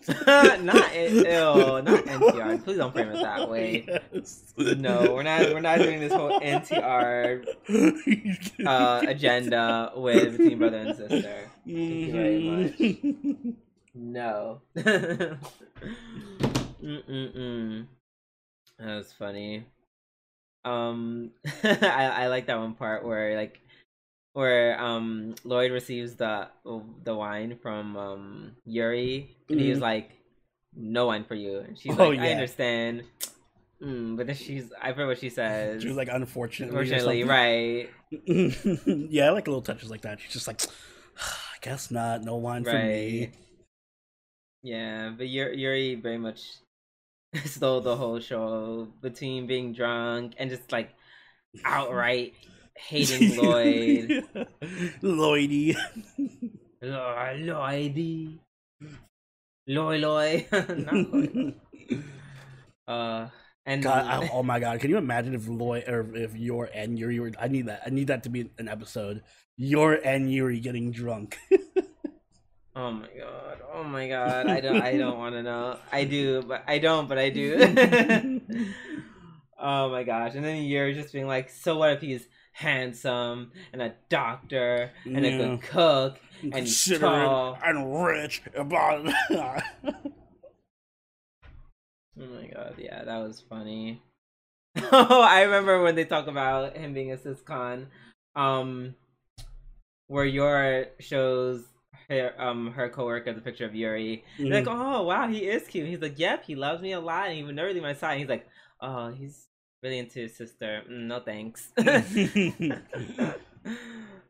not 0.64 0.94
ew, 0.94 1.22
not 1.82 2.04
NTR. 2.04 2.64
Please 2.64 2.76
don't 2.76 2.92
frame 2.92 3.08
it 3.08 3.22
that 3.22 3.48
way. 3.48 3.86
Yes. 3.88 4.52
No, 4.56 5.14
we're 5.14 5.22
not 5.22 5.40
we're 5.54 5.60
not 5.60 5.78
doing 5.78 6.00
this 6.00 6.12
whole 6.12 6.38
NTR 6.40 7.46
uh 8.66 9.02
agenda 9.06 9.92
with 9.96 10.36
between 10.36 10.58
brother 10.58 10.78
and 10.78 10.96
sister. 10.96 11.48
Thank 11.64 11.78
you 11.78 12.12
very 12.12 12.42
much. 12.50 12.72
Mhm. 12.78 13.54
No. 13.94 14.60
Mm-mm-mm. 16.82 17.86
That 18.78 18.96
was 18.96 19.12
funny. 19.12 19.64
Um, 20.64 21.30
I 21.62 22.24
I 22.24 22.26
like 22.28 22.46
that 22.46 22.58
one 22.58 22.74
part 22.74 23.04
where 23.04 23.36
like 23.36 23.60
where 24.34 24.80
um 24.80 25.36
Lloyd 25.44 25.72
receives 25.72 26.16
the 26.16 26.48
the 27.04 27.14
wine 27.16 27.58
from 27.62 27.96
um 27.96 28.56
Yuri 28.66 29.36
and 29.50 29.60
he 29.60 29.70
was 29.70 29.78
Mhm. 29.78 29.82
like, 29.82 30.12
"No 30.76 31.06
wine 31.08 31.24
for 31.24 31.36
you," 31.36 31.60
and 31.60 31.78
she's 31.78 31.98
Oh, 31.98 32.10
like, 32.10 32.20
"I 32.20 32.30
understand." 32.32 33.04
Mm, 33.82 34.16
but 34.16 34.26
then 34.26 34.36
she's 34.36 34.72
I 34.80 34.92
forget 34.92 35.06
what 35.08 35.18
she 35.18 35.30
says. 35.30 35.82
She 35.82 35.88
was 35.88 35.96
like, 35.96 36.08
unfortunately, 36.10 36.70
Unfortunately, 36.70 37.24
right? 37.24 37.90
yeah, 38.26 39.26
I 39.26 39.30
like 39.30 39.46
little 39.46 39.62
touches 39.62 39.90
like 39.90 40.02
that. 40.02 40.20
She's 40.20 40.32
just 40.32 40.46
like, 40.46 40.62
I 41.18 41.56
guess 41.60 41.90
not. 41.90 42.22
No 42.22 42.36
wine 42.36 42.64
for 42.64 42.78
me. 42.78 43.32
Yeah, 44.62 45.10
but 45.16 45.28
Yuri 45.28 45.94
very 45.96 46.18
much 46.18 46.42
stole 47.46 47.80
the 47.82 47.96
whole 47.96 48.20
show 48.20 48.88
between 49.02 49.46
being 49.46 49.72
drunk 49.72 50.34
and 50.38 50.50
just 50.50 50.72
like 50.72 50.94
outright 51.64 52.34
hating 52.76 53.36
Lloyd. 53.42 54.24
Lloydie. 55.02 55.76
Lloyd, 56.82 57.40
Lloydie. 57.46 58.38
Lloyd, 59.66 60.00
Lloyd. 60.02 61.54
Uh, 62.86 63.28
And 63.64 63.82
God, 63.82 64.04
I, 64.04 64.28
oh 64.30 64.42
my 64.42 64.60
god! 64.60 64.78
Can 64.78 64.90
you 64.90 64.98
imagine 64.98 65.34
if 65.34 65.48
Loy 65.48 65.82
or 65.88 66.14
if 66.14 66.36
Yor 66.36 66.68
and 66.74 66.98
Yuri 66.98 67.18
were? 67.18 67.32
I 67.40 67.48
need 67.48 67.64
that. 67.64 67.80
I 67.86 67.88
need 67.88 68.08
that 68.08 68.24
to 68.24 68.28
be 68.28 68.50
an 68.58 68.68
episode. 68.68 69.22
Yor 69.56 69.94
and 70.04 70.30
Yuri 70.30 70.60
getting 70.60 70.90
drunk. 70.92 71.38
oh 72.76 72.90
my 72.92 73.08
god! 73.16 73.58
Oh 73.72 73.84
my 73.84 74.06
god! 74.06 74.48
I 74.48 74.60
don't. 74.60 74.82
I 74.82 74.98
don't 74.98 75.16
want 75.16 75.34
to 75.34 75.42
know. 75.42 75.78
I 75.90 76.04
do, 76.04 76.42
but 76.42 76.62
I 76.68 76.76
don't. 76.78 77.08
But 77.08 77.16
I 77.16 77.30
do. 77.30 77.56
oh 79.58 79.88
my 79.88 80.02
gosh! 80.04 80.34
And 80.34 80.44
then 80.44 80.62
Yuri 80.62 80.92
just 80.92 81.14
being 81.14 81.26
like, 81.26 81.48
"So 81.48 81.78
what 81.78 81.90
if 81.92 82.02
he's 82.02 82.26
handsome 82.54 83.52
and 83.72 83.82
a 83.82 83.92
doctor 84.08 84.90
and 85.04 85.24
Yeah. 85.24 85.30
a 85.32 85.38
good 85.38 85.62
cook 85.62 86.20
and 86.42 86.66
tall?" 87.00 87.58
and 87.64 88.04
rich. 88.04 88.42
Blah. 88.56 89.12
Oh 92.16 92.26
my 92.26 92.46
god, 92.46 92.74
yeah, 92.78 93.02
that 93.04 93.18
was 93.18 93.40
funny. 93.40 94.00
oh, 94.92 95.20
I 95.28 95.42
remember 95.42 95.82
when 95.82 95.96
they 95.96 96.04
talk 96.04 96.28
about 96.28 96.76
him 96.76 96.94
being 96.94 97.10
a 97.12 97.16
siscon, 97.16 97.86
um, 98.36 98.94
where 100.06 100.24
Yor 100.24 100.86
shows 101.00 101.64
her 102.08 102.34
um 102.40 102.70
her 102.72 102.88
coworker 102.88 103.32
the 103.32 103.40
picture 103.40 103.64
of 103.64 103.74
Yuri. 103.74 104.24
They're 104.38 104.46
like, 104.62 104.64
Mhm. 104.66 104.78
oh 104.96 105.02
wow, 105.02 105.26
he 105.26 105.38
is 105.48 105.66
cute. 105.66 105.88
He's 105.88 106.00
like, 106.00 106.18
yep, 106.18 106.44
he 106.44 106.54
loves 106.54 106.82
me 106.82 106.92
a 106.92 107.00
lot, 107.00 107.26
and 107.26 107.36
he 107.36 107.42
would 107.42 107.56
never 107.56 107.72
leave 107.72 107.82
my 107.82 107.94
side. 107.94 108.18
He's 108.18 108.28
like, 108.28 108.46
oh, 108.80 109.08
he's 109.10 109.48
really 109.84 109.98
into 109.98 110.20
his 110.20 110.34
sister. 110.34 110.82
Mm, 110.90 111.02
no 111.06 111.20
thanks. 111.20 111.68
it's 111.76 112.08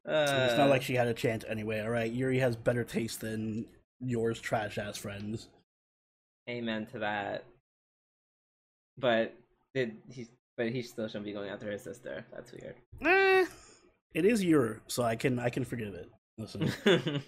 not 0.05 0.69
like 0.69 0.83
she 0.83 0.95
had 0.95 1.07
a 1.07 1.15
chance 1.15 1.45
anyway. 1.49 1.81
All 1.81 1.91
right, 1.91 2.13
Yuri 2.13 2.41
has 2.41 2.57
better 2.57 2.85
taste 2.85 3.21
than 3.21 3.65
Yor's 4.01 4.41
trash 4.41 4.77
ass 4.77 4.99
friends. 4.99 5.49
amen 6.51 6.87
to 6.87 6.99
that. 6.99 7.45
But 8.99 9.35
did 9.75 9.97
he? 10.11 10.27
But 10.57 10.71
he 10.71 10.83
still 10.83 11.09
shouldn't 11.09 11.25
be 11.25 11.33
going 11.33 11.51
after 11.51 11.71
his 11.71 11.83
sister. 11.83 12.25
That's 12.33 12.53
weird. 12.53 12.77
Eh, 13.05 13.47
it 14.15 14.25
is 14.25 14.45
Yor, 14.45 14.81
so 14.87 15.03
I 15.03 15.17
can 15.17 15.39
I 15.39 15.49
can 15.49 15.65
forgive 15.65 15.95
it. 15.95 16.11
Listen, 16.37 16.71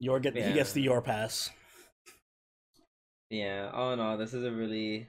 Yor 0.00 0.20
get 0.20 0.34
he 0.34 0.52
gets 0.52 0.72
the 0.72 0.82
Yor 0.82 1.00
pass. 1.00 1.50
Yeah, 3.30 3.70
all 3.72 3.92
in 3.92 4.00
all, 4.00 4.18
this 4.18 4.34
is 4.34 4.44
a 4.44 4.50
really 4.50 5.06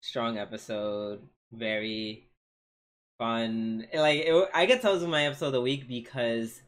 strong 0.00 0.38
episode. 0.38 1.20
Very 1.52 2.28
fun. 3.18 3.86
Like, 3.92 4.20
it, 4.20 4.48
I 4.54 4.66
get 4.66 4.82
this 4.82 4.92
was 4.92 5.04
my 5.04 5.26
episode 5.26 5.46
of 5.46 5.52
the 5.52 5.60
week 5.60 5.88
because 5.88 6.62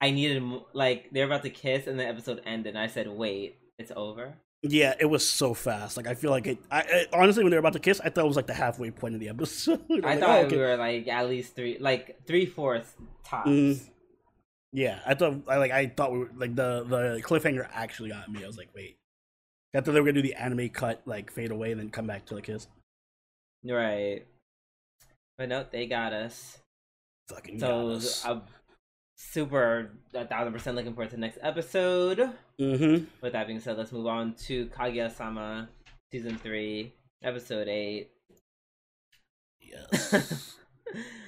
I 0.00 0.10
needed 0.10 0.42
like 0.72 1.10
they're 1.12 1.26
about 1.26 1.42
to 1.42 1.50
kiss 1.50 1.86
and 1.86 1.98
the 1.98 2.06
episode 2.06 2.42
ended. 2.46 2.74
and 2.74 2.78
I 2.78 2.86
said, 2.86 3.08
"Wait, 3.08 3.58
it's 3.78 3.92
over." 3.94 4.34
Yeah, 4.62 4.94
it 4.98 5.06
was 5.06 5.28
so 5.28 5.54
fast. 5.54 5.96
Like 5.96 6.06
I 6.06 6.14
feel 6.14 6.30
like 6.30 6.46
it. 6.46 6.58
I, 6.70 6.80
I 6.80 7.06
honestly, 7.12 7.44
when 7.44 7.50
they 7.50 7.56
were 7.56 7.60
about 7.60 7.74
to 7.74 7.78
kiss, 7.78 8.00
I 8.00 8.10
thought 8.10 8.24
it 8.24 8.28
was 8.28 8.36
like 8.36 8.46
the 8.46 8.54
halfway 8.54 8.90
point 8.90 9.14
of 9.14 9.20
the 9.20 9.28
episode. 9.28 9.80
I 9.90 9.94
like, 9.94 10.20
thought 10.20 10.38
oh, 10.38 10.46
okay. 10.46 10.56
we 10.56 10.62
were 10.62 10.76
like 10.76 11.08
at 11.08 11.28
least 11.28 11.54
three, 11.56 11.78
like 11.78 12.26
three 12.26 12.46
fourths 12.46 12.94
tops. 13.24 13.48
Mm. 13.48 13.80
Yeah, 14.72 14.98
I 15.06 15.14
thought 15.14 15.42
I 15.48 15.56
like 15.56 15.70
I 15.70 15.86
thought 15.86 16.12
we 16.12 16.18
were 16.18 16.30
like 16.36 16.54
the 16.54 16.84
the 16.84 17.22
cliffhanger 17.24 17.68
actually 17.72 18.10
got 18.10 18.30
me. 18.30 18.42
I 18.44 18.46
was 18.46 18.58
like, 18.58 18.70
wait. 18.74 18.98
I 19.74 19.80
thought 19.80 19.92
they 19.92 20.00
were 20.00 20.06
gonna 20.06 20.22
do 20.22 20.22
the 20.22 20.34
anime 20.34 20.68
cut, 20.70 21.02
like 21.04 21.30
fade 21.30 21.50
away 21.50 21.72
and 21.72 21.80
then 21.80 21.90
come 21.90 22.06
back 22.06 22.24
to 22.26 22.34
the 22.34 22.42
kiss. 22.42 22.66
Right. 23.64 24.26
But 25.36 25.48
no, 25.48 25.64
they 25.70 25.86
got 25.86 26.12
us. 26.12 26.58
Fucking 27.28 27.60
So 27.60 27.92
yes. 27.92 28.24
I'm 28.24 28.42
super 29.16 29.90
a 30.14 30.24
thousand 30.24 30.52
percent 30.52 30.76
looking 30.76 30.94
forward 30.94 31.10
to 31.10 31.16
the 31.16 31.20
next 31.20 31.38
episode. 31.42 32.32
mm-hmm. 32.58 33.04
With 33.20 33.32
that 33.32 33.46
being 33.46 33.60
said, 33.60 33.76
let's 33.76 33.92
move 33.92 34.06
on 34.06 34.34
to 34.46 34.66
Kaguya-sama 34.66 35.68
season 36.10 36.38
three, 36.38 36.94
episode 37.22 37.68
eight. 37.68 38.10
Yes. 39.60 40.56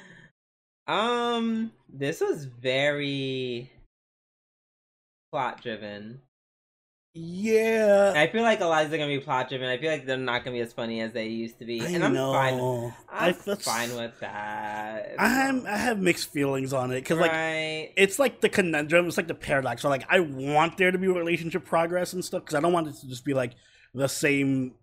um, 0.87 1.73
this 1.93 2.21
was 2.21 2.45
very 2.45 3.71
plot 5.31 5.63
driven. 5.63 6.21
Yeah. 7.15 8.13
I 8.15 8.29
feel 8.29 8.43
like 8.43 8.61
a 8.61 8.67
lot 8.67 8.85
of 8.85 8.91
these 8.91 8.95
are 8.95 8.99
gonna 8.99 9.17
be 9.17 9.23
plot 9.23 9.49
driven. 9.49 9.69
I 9.69 9.79
feel 9.79 9.91
like 9.91 10.07
they're 10.07 10.17
not 10.17 10.45
gonna 10.45 10.57
be 10.57 10.61
as 10.61 10.73
funny 10.73 11.01
as 11.01 11.13
they 11.13 11.27
used 11.27 11.59
to 11.59 11.65
be, 11.65 11.81
I 11.81 11.87
and 11.87 12.05
I'm 12.05 12.13
know. 12.13 12.33
fine. 12.33 12.55
I, 13.09 13.29
I'm 13.29 13.37
that's, 13.45 13.65
fine 13.65 13.97
with 13.97 14.19
that. 14.21 15.17
I'm, 15.19 15.67
I 15.67 15.77
have 15.77 15.99
mixed 15.99 16.33
feelings 16.33 16.73
on 16.73 16.93
it 16.93 17.03
because 17.03 17.19
like 17.19 17.33
it's 17.97 18.19
like 18.19 18.41
the 18.41 18.49
conundrum. 18.49 19.07
It's 19.07 19.17
like 19.17 19.29
the 19.29 19.35
paradox. 19.35 19.83
So 19.83 19.89
like 19.89 20.05
I 20.09 20.21
want 20.21 20.77
there 20.77 20.91
to 20.91 20.99
be 20.99 21.09
relationship 21.09 21.65
progress 21.65 22.13
and 22.13 22.25
stuff 22.25 22.43
because 22.43 22.55
I 22.55 22.61
don't 22.61 22.73
want 22.73 22.89
it 22.89 22.95
to 23.01 23.09
just 23.09 23.25
be 23.25 23.35
like 23.35 23.55
the 23.93 24.09
same, 24.09 24.75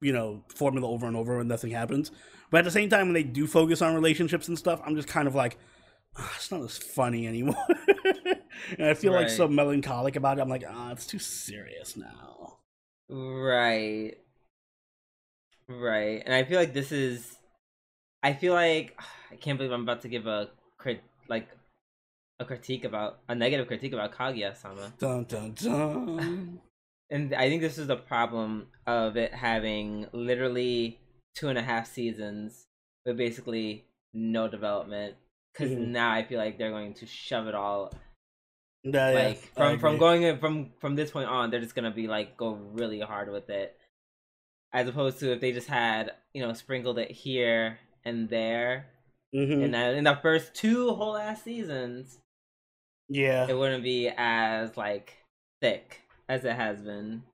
you 0.00 0.12
know, 0.12 0.44
formula 0.48 0.88
over 0.88 1.06
and 1.06 1.16
over 1.16 1.38
and 1.38 1.48
nothing 1.48 1.70
happens. 1.70 2.10
But 2.50 2.58
at 2.58 2.64
the 2.64 2.70
same 2.72 2.88
time, 2.88 3.06
when 3.06 3.14
they 3.14 3.22
do 3.22 3.46
focus 3.46 3.80
on 3.80 3.94
relationships 3.94 4.48
and 4.48 4.58
stuff, 4.58 4.80
I'm 4.84 4.96
just 4.96 5.06
kind 5.06 5.28
of 5.28 5.36
like, 5.36 5.56
"Ah, 6.18 6.32
it's 6.34 6.50
not 6.50 6.62
as 6.62 6.76
funny 6.76 7.28
anymore. 7.28 7.64
and 8.78 8.86
I 8.86 8.94
feel 8.94 9.12
like 9.12 9.28
so 9.30 9.48
melancholic 9.48 10.16
about 10.16 10.38
it. 10.38 10.40
I'm 10.42 10.48
like, 10.48 10.64
ah, 10.68 10.90
it's 10.92 11.06
too 11.06 11.18
serious 11.18 11.96
now. 11.96 12.58
Right. 13.08 14.14
Right. 15.68 16.22
And 16.24 16.34
I 16.34 16.44
feel 16.44 16.58
like 16.58 16.72
this 16.74 16.92
is 16.92 17.36
I 18.22 18.32
feel 18.32 18.54
like 18.54 18.98
I 19.32 19.36
can't 19.36 19.58
believe 19.58 19.72
I'm 19.72 19.82
about 19.82 20.02
to 20.02 20.08
give 20.08 20.26
a 20.26 20.50
crit 20.78 21.02
like 21.28 21.48
a 22.38 22.44
critique 22.44 22.84
about 22.84 23.18
a 23.28 23.34
negative 23.34 23.66
critique 23.66 23.92
about 23.92 24.12
Kaguya-sama. 24.14 24.92
Dun 24.98 25.24
dun 25.24 25.52
dun. 25.52 26.60
And 27.12 27.34
I 27.34 27.48
think 27.48 27.60
this 27.60 27.76
is 27.76 27.88
the 27.88 27.96
problem 27.96 28.68
of 28.86 29.16
it 29.16 29.34
having 29.34 30.06
literally 30.12 31.00
two 31.34 31.48
and 31.48 31.58
a 31.58 31.62
half 31.62 31.92
seasons 31.92 32.66
with 33.04 33.16
basically 33.16 33.84
no 34.14 34.46
development. 34.46 35.16
Because 35.52 35.72
Mhm. 35.72 35.88
now 35.88 36.12
I 36.12 36.22
feel 36.22 36.38
like 36.38 36.56
they're 36.56 36.70
going 36.70 36.94
to 36.94 37.06
shove 37.06 37.48
it 37.48 37.54
all 37.56 37.92
Yeah, 38.82 39.10
yeah, 39.10 39.18
like 39.28 39.52
I 39.56 39.70
from 39.70 39.78
from 39.78 39.98
going 39.98 40.22
in 40.22 40.38
from 40.38 40.70
from 40.80 40.96
this 40.96 41.10
point 41.10 41.28
on 41.28 41.50
they're 41.50 41.60
just 41.60 41.74
gonna 41.74 41.90
be 41.90 42.06
like 42.06 42.36
go 42.36 42.52
really 42.72 43.00
hard 43.00 43.30
with 43.30 43.50
it. 43.50 43.76
As 44.72 44.88
opposed 44.88 45.18
to 45.20 45.32
if 45.32 45.40
they 45.40 45.52
just 45.52 45.68
had 45.68 46.12
you 46.32 46.42
know 46.42 46.52
sprinkled 46.54 46.98
it 46.98 47.10
here 47.10 47.78
and 48.04 48.28
there. 48.28 48.86
Mhm. 49.32 49.62
in 49.62 49.70
that 49.70 49.94
in 49.94 50.02
the 50.02 50.18
first 50.20 50.54
two 50.54 50.90
whole 50.92 51.16
ass 51.16 51.44
seasons 51.44 52.18
yeah. 53.10 53.46
it 53.48 53.58
wouldn't 53.58 53.82
be 53.82 54.10
as 54.16 54.76
like 54.76 55.16
thick 55.60 56.00
as 56.28 56.44
it 56.44 56.54
has 56.54 56.80
been. 56.80 57.24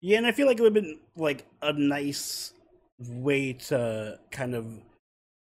Yeah, 0.00 0.18
and 0.18 0.26
I 0.26 0.32
feel 0.32 0.46
like 0.46 0.58
it 0.58 0.62
would 0.62 0.76
have 0.76 0.84
been 0.84 1.00
like 1.16 1.46
a 1.62 1.72
nice 1.72 2.52
way 2.98 3.54
to 3.54 4.18
kind 4.30 4.54
of 4.54 4.66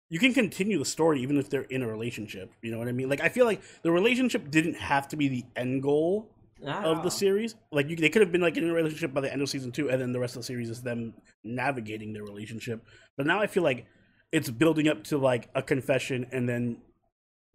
you 0.10 0.20
can 0.20 0.34
continue 0.34 0.80
the 0.80 0.86
story 0.86 1.22
even 1.22 1.38
if 1.38 1.50
they're 1.50 1.62
in 1.64 1.82
a 1.84 1.88
relationship. 1.88 2.52
You 2.62 2.72
know 2.72 2.80
what 2.80 2.88
I 2.88 2.92
mean? 2.92 3.10
Like 3.10 3.22
I 3.22 3.30
feel 3.30 3.46
like 3.46 3.62
the 3.84 3.92
relationship 3.92 4.50
didn't 4.50 4.76
have 4.76 5.08
to 5.10 5.16
be 5.16 5.28
the 5.28 5.46
end 5.56 5.84
goal 5.84 6.30
of 6.64 6.98
Ah. 6.98 7.02
the 7.04 7.12
series. 7.12 7.56
Like 7.72 7.90
you, 7.90 7.96
they 7.96 8.10
could 8.10 8.22
have 8.22 8.32
been 8.32 8.42
like 8.42 8.58
in 8.58 8.70
a 8.70 8.74
relationship 8.74 9.14
by 9.14 9.22
the 9.22 9.32
end 9.32 9.42
of 9.42 9.50
season 9.50 9.72
two, 9.72 9.90
and 9.90 10.02
then 10.02 10.12
the 10.12 10.20
rest 10.20 10.36
of 10.36 10.42
the 10.42 10.46
series 10.46 10.70
is 10.70 10.82
them 10.82 11.14
navigating 11.44 12.12
their 12.14 12.24
relationship. 12.24 12.84
But 13.18 13.26
now 13.28 13.40
I 13.40 13.48
feel 13.48 13.64
like 13.64 13.86
it's 14.32 14.50
building 14.50 14.88
up 14.88 15.04
to 15.06 15.18
like 15.18 15.50
a 15.56 15.62
confession, 15.62 16.26
and 16.32 16.50
then 16.50 16.78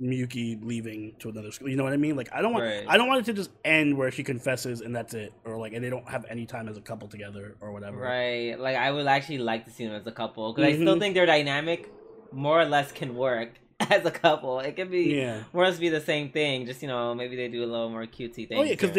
Miyuki 0.01 0.59
leaving 0.65 1.15
to 1.21 1.29
another 1.29 1.53
school. 1.53 1.69
You 1.69 1.77
know 1.77 1.85
what 1.85 1.93
I 1.93 1.97
mean? 1.97 2.17
Like 2.17 2.29
I 2.33 2.43
don't 2.43 2.53
want 2.53 2.65
Right. 2.65 2.85
I 2.89 2.97
don't 2.97 3.07
want 3.09 3.21
it 3.21 3.27
to 3.27 3.33
just 3.33 3.51
end 3.65 3.97
where 3.97 4.11
she 4.11 4.25
confesses 4.25 4.81
and 4.81 4.95
that's 4.95 5.15
it, 5.15 5.33
or 5.45 5.57
like 5.57 5.73
and 5.73 5.85
they 5.85 5.91
don't 5.91 6.09
have 6.09 6.25
any 6.29 6.47
time 6.47 6.69
as 6.69 6.77
a 6.77 6.81
couple 6.81 7.07
together 7.09 7.57
or 7.61 7.71
whatever. 7.73 7.99
right 7.99 8.59
like 8.59 8.77
i 8.77 8.91
would 8.91 9.07
actually 9.07 9.39
like 9.39 9.65
to 9.67 9.71
see 9.71 9.85
them 9.87 9.95
as 9.95 10.07
a 10.07 10.13
couple 10.13 10.53
because 10.53 10.69
i 10.73 10.75
still 10.75 10.97
Mhm. 10.97 10.99
think 11.01 11.15
their 11.15 11.27
dynamic 11.27 11.91
more 12.35 12.61
or 12.61 12.65
less 12.65 12.93
can 12.93 13.15
work 13.15 13.51
as 13.91 14.05
a 14.05 14.11
couple 14.11 14.61
it 14.61 14.77
can 14.77 14.89
be 14.91 15.15
Yeah. 15.17 15.43
more 15.53 15.65
or 15.65 15.67
less 15.69 15.79
be 15.79 15.89
the 15.89 16.01
same 16.01 16.31
thing 16.31 16.67
just 16.67 16.83
you 16.83 16.89
know 16.89 17.15
maybe 17.15 17.37
they 17.37 17.49
do 17.49 17.65
a 17.65 17.67
little 17.67 17.91
more 17.91 18.07
cutesy 18.07 18.47
things 18.49 18.53
Oh 18.59 18.63
yeah, 18.63 18.75
because 18.75 18.97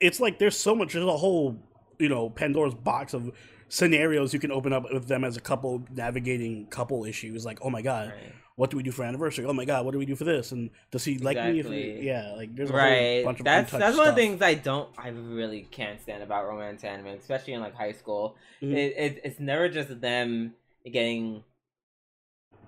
it's 0.00 0.20
like 0.20 0.38
there's 0.38 0.56
so 0.58 0.74
much. 0.74 0.92
There's 0.92 1.04
a 1.06 1.16
whole 1.16 1.56
you 1.98 2.08
know 2.08 2.28
Pandora's 2.30 2.74
box 2.74 3.14
of 3.14 3.30
scenarios 3.68 4.32
you 4.34 4.38
can 4.40 4.52
open 4.52 4.72
up 4.72 4.84
with 4.92 5.08
them 5.08 5.24
as 5.24 5.36
a 5.36 5.40
couple 5.40 5.84
navigating 5.94 6.66
couple 6.66 7.04
issues. 7.04 7.44
Like 7.46 7.58
oh 7.62 7.70
my 7.70 7.82
god. 7.82 8.08
Right. 8.08 8.32
what 8.56 8.70
do 8.70 8.76
we 8.76 8.82
do 8.82 8.90
for 8.90 9.04
anniversary? 9.04 9.44
Oh 9.46 9.52
my 9.52 9.64
god, 9.64 9.84
what 9.84 9.92
do 9.92 9.98
we 9.98 10.06
do 10.06 10.14
for 10.16 10.24
this? 10.24 10.52
And 10.52 10.70
does 10.90 11.04
he 11.04 11.18
like 11.18 11.36
me? 11.36 11.60
If 11.60 11.66
Exactly. 11.66 12.00
we, 12.00 12.06
yeah, 12.06 12.32
like 12.36 12.54
there's 12.54 12.70
a 12.70 12.72
whole 12.72 12.80
right 12.82 13.24
bunch 13.24 13.38
of 13.40 13.44
that's 13.44 13.70
that's 13.72 13.96
one 13.96 14.08
of 14.08 14.14
the 14.14 14.20
things 14.20 14.40
i 14.42 14.54
don't 14.54 14.88
i 14.98 15.08
really 15.08 15.62
can't 15.70 16.00
stand 16.00 16.22
about 16.22 16.46
romance 16.46 16.84
anime 16.84 17.06
especially 17.18 17.52
in 17.54 17.60
like 17.60 17.74
high 17.74 17.92
school 17.92 18.36
Mhm. 18.62 18.72
it, 18.72 18.94
it 18.96 19.20
it's 19.24 19.40
never 19.40 19.68
just 19.68 20.00
them 20.00 20.54
getting 20.84 21.42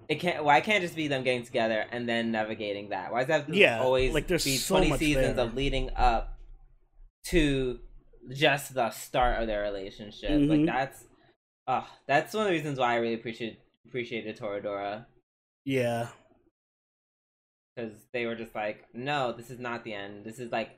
it 0.08 0.20
can't 0.20 0.42
why 0.44 0.60
can't 0.60 0.82
it 0.82 0.86
just 0.86 0.96
be 0.96 1.08
them 1.08 1.22
getting 1.22 1.44
together 1.44 1.84
and 1.92 2.08
then 2.08 2.30
navigating 2.32 2.88
that 2.90 3.12
why 3.12 3.20
does 3.24 3.28
that 3.28 3.54
Yeah, 3.54 3.80
always 3.80 4.14
like, 4.14 4.26
there's 4.26 4.44
be 4.44 4.56
so 4.56 4.74
20 4.76 4.88
much 4.88 4.98
seasons 5.00 5.36
there. 5.36 5.44
of 5.46 5.54
leading 5.54 5.90
up 5.96 6.38
to 7.26 7.78
just 8.30 8.74
the 8.74 8.90
start 8.90 9.40
of 9.40 9.46
their 9.46 9.62
relationship 9.62 10.30
like 10.48 10.60
Mhm. 10.60 10.66
that's 10.66 11.04
uh 11.66 11.84
that's 12.06 12.32
one 12.34 12.42
of 12.42 12.48
the 12.48 12.56
reasons 12.56 12.78
why 12.78 12.92
i 12.92 12.96
really 12.96 13.14
appreciate 13.14 13.60
appreciated 13.86 14.38
toradora 14.38 15.06
Yeah, 15.64 16.08
because 17.76 17.92
they 18.12 18.26
were 18.26 18.34
just 18.34 18.54
like, 18.54 18.86
no, 18.94 19.32
this 19.32 19.50
is 19.50 19.58
not 19.60 19.84
the 19.84 19.92
end. 19.94 20.24
This 20.24 20.38
is 20.38 20.50
like 20.50 20.70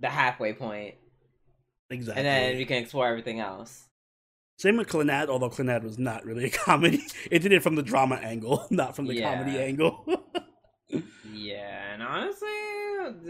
the 0.00 0.08
halfway 0.08 0.52
point, 0.52 0.94
exactly. 1.90 2.20
and 2.20 2.26
then 2.26 2.56
we 2.58 2.64
can 2.66 2.76
explore 2.82 3.06
everything 3.08 3.40
else. 3.40 3.88
Same 4.58 4.76
with 4.78 4.88
Clannad, 4.88 5.28
although 5.28 5.50
Clannad 5.50 5.82
was 5.82 5.98
not 5.98 6.24
really 6.24 6.46
a 6.46 6.50
comedy. 6.64 7.02
It 7.30 7.40
did 7.40 7.52
it 7.52 7.62
from 7.62 7.74
the 7.74 7.82
drama 7.82 8.16
angle, 8.16 8.66
not 8.70 8.96
from 8.96 9.06
the 9.06 9.14
Yeah. 9.14 9.34
comedy 9.36 9.58
angle. 9.58 10.04
Yeah, 11.32 11.92
and 11.92 12.02
honestly, 12.02 12.48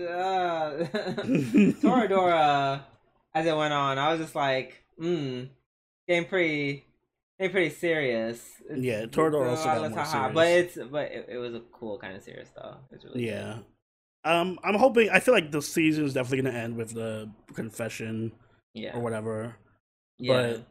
uh, 0.07 0.87
Toradora, 1.83 2.83
as 3.35 3.47
it 3.47 3.57
went 3.57 3.73
on, 3.75 3.99
I 3.99 4.13
was 4.13 4.21
just 4.21 4.35
like, 4.35 4.85
hmm, 4.99 5.45
getting 6.09 6.27
pretty, 6.29 6.85
getting 7.39 7.53
pretty 7.53 7.71
serious. 7.75 8.41
It's- 8.67 8.79
Yeah, 8.79 9.07
Toradora 9.07 9.51
also 9.51 9.65
got 9.65 9.91
more 9.91 9.99
haha, 9.99 10.31
But 10.33 10.47
it's, 10.49 10.79
but 10.91 11.11
it, 11.11 11.27
it 11.31 11.37
was 11.39 11.55
a 11.55 11.61
cool 11.73 11.99
kind 11.99 12.15
of 12.17 12.23
serious 12.23 12.49
though. 12.55 12.77
It's 12.93 13.05
really 13.05 13.27
yeah. 13.27 13.55
good. 14.25 14.31
Um, 14.33 14.59
I'm 14.65 14.75
hoping. 14.75 15.09
I 15.11 15.21
feel 15.21 15.35
like 15.35 15.51
the 15.53 15.63
season 15.63 16.05
is 16.05 16.15
definitely 16.15 16.43
going 16.43 16.55
to 16.55 16.61
end 16.61 16.77
with 16.77 16.95
the 16.95 17.31
confession 17.55 18.33
yeah, 18.75 18.97
or 18.97 19.01
whatever. 19.01 19.57
yeah. 20.19 20.53
but- 20.53 20.67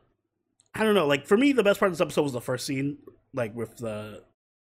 I 0.76 0.84
don't 0.84 0.94
know. 0.96 1.08
Like 1.08 1.26
for 1.26 1.38
me, 1.38 1.54
the 1.54 1.64
best 1.64 1.80
part 1.80 1.92
of 1.92 1.98
this 1.98 2.02
episode 2.02 2.24
was 2.24 2.34
the 2.34 2.42
first 2.42 2.66
scene, 2.66 2.98
like 3.34 3.56
with 3.56 3.78
the 3.78 4.24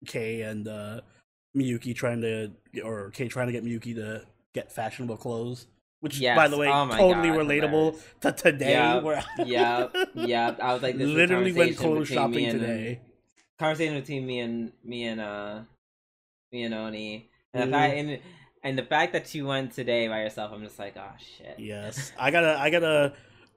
Kei 0.06 0.42
and 0.42 0.68
uh, 0.68 1.00
Miyuki 1.56 1.94
trying 1.94 2.20
to, 2.20 2.52
or 2.84 3.10
Kei 3.10 3.28
trying 3.28 3.48
to 3.48 3.52
get 3.52 3.64
Miyuki 3.64 3.94
to 3.96 4.22
get 4.54 4.72
fashionable 4.72 5.16
clothes. 5.16 5.66
Which, 6.00 6.20
by 6.22 6.46
the 6.46 6.58
way, 6.58 6.68
Oh 6.68 6.88
totally 6.90 7.30
God, 7.30 7.38
relatable 7.38 7.98
to 8.20 8.32
today. 8.32 8.72
Yeah, 8.72 8.98
where 9.00 9.24
yep, 9.44 9.96
yep. 10.14 10.60
I 10.60 10.74
was 10.74 10.82
like, 10.82 10.96
this 10.96 11.08
literally 11.08 11.52
went 11.52 11.76
clothes 11.76 12.08
shopping 12.08 12.44
and- 12.46 12.60
today. 12.60 13.00
conversation 13.58 13.98
between 13.98 14.26
me 14.26 14.40
and 14.40 14.72
me 14.84 15.04
and 15.06 15.20
uh 15.20 15.60
me 16.52 16.62
and 16.64 16.74
Oni. 16.74 17.28
And 17.54 17.72
the 17.72 17.76
fact 17.76 17.94
and, 17.94 18.18
and 18.62 18.78
the 18.78 18.82
fact 18.84 19.14
that 19.14 19.34
you 19.34 19.46
went 19.46 19.72
today 19.72 20.06
by 20.06 20.20
yourself, 20.20 20.52
I'm 20.52 20.62
just 20.62 20.78
like, 20.78 20.96
oh 20.96 21.10
shit. 21.18 21.56
Yes, 21.58 22.12
I 22.18 22.30
gotta, 22.30 22.56
I 22.60 22.70
gotta 22.70 23.14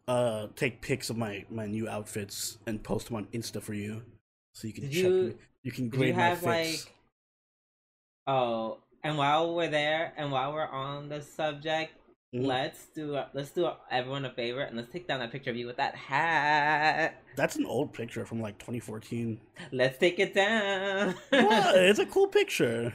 uh, 0.10 0.48
take 0.56 0.82
pics 0.82 1.10
of 1.12 1.18
my 1.18 1.46
my 1.50 1.68
new 1.68 1.88
outfits 1.88 2.58
and 2.68 2.84
post 2.84 3.08
them 3.08 3.16
on 3.18 3.26
Insta 3.28 3.62
for 3.62 3.74
you, 3.74 4.02
so 4.54 4.68
you 4.68 4.74
can 4.74 4.84
Did 4.86 4.92
check. 4.94 5.04
you- 5.04 5.24
me. 5.30 5.34
you 5.64 5.72
can 5.72 5.90
grade 5.90 6.08
you 6.10 6.14
have 6.16 6.44
my 6.44 6.64
fits. 6.64 6.86
like 6.86 6.94
Oh, 8.28 8.80
and 9.04 9.18
while 9.18 9.54
we're 9.56 9.70
there 9.70 10.14
and 10.18 10.32
while 10.32 10.52
we're 10.54 10.68
on 10.68 11.10
the 11.10 11.22
subject, 11.22 11.94
Mhm. 12.34 12.46
let's 12.46 12.88
do 12.96 13.20
let's 13.34 13.52
do 13.52 13.70
everyone 13.90 14.26
a 14.26 14.32
favor 14.34 14.62
and 14.62 14.78
let's 14.78 14.92
take 14.92 15.08
down 15.08 15.20
that 15.20 15.32
picture 15.32 15.50
of 15.52 15.58
you 15.58 15.66
with 15.68 15.78
that 15.78 15.96
hat. 15.96 17.24
That's 17.36 17.56
an 17.56 17.66
old 17.66 17.94
picture 17.94 18.26
from 18.26 18.40
like 18.42 18.58
2014. 18.60 19.40
Let's 19.72 19.98
take 20.00 20.20
it 20.20 20.34
down. 20.34 21.14
what? 21.30 21.76
It's 21.90 22.00
a 22.00 22.06
cool 22.06 22.28
picture. 22.28 22.94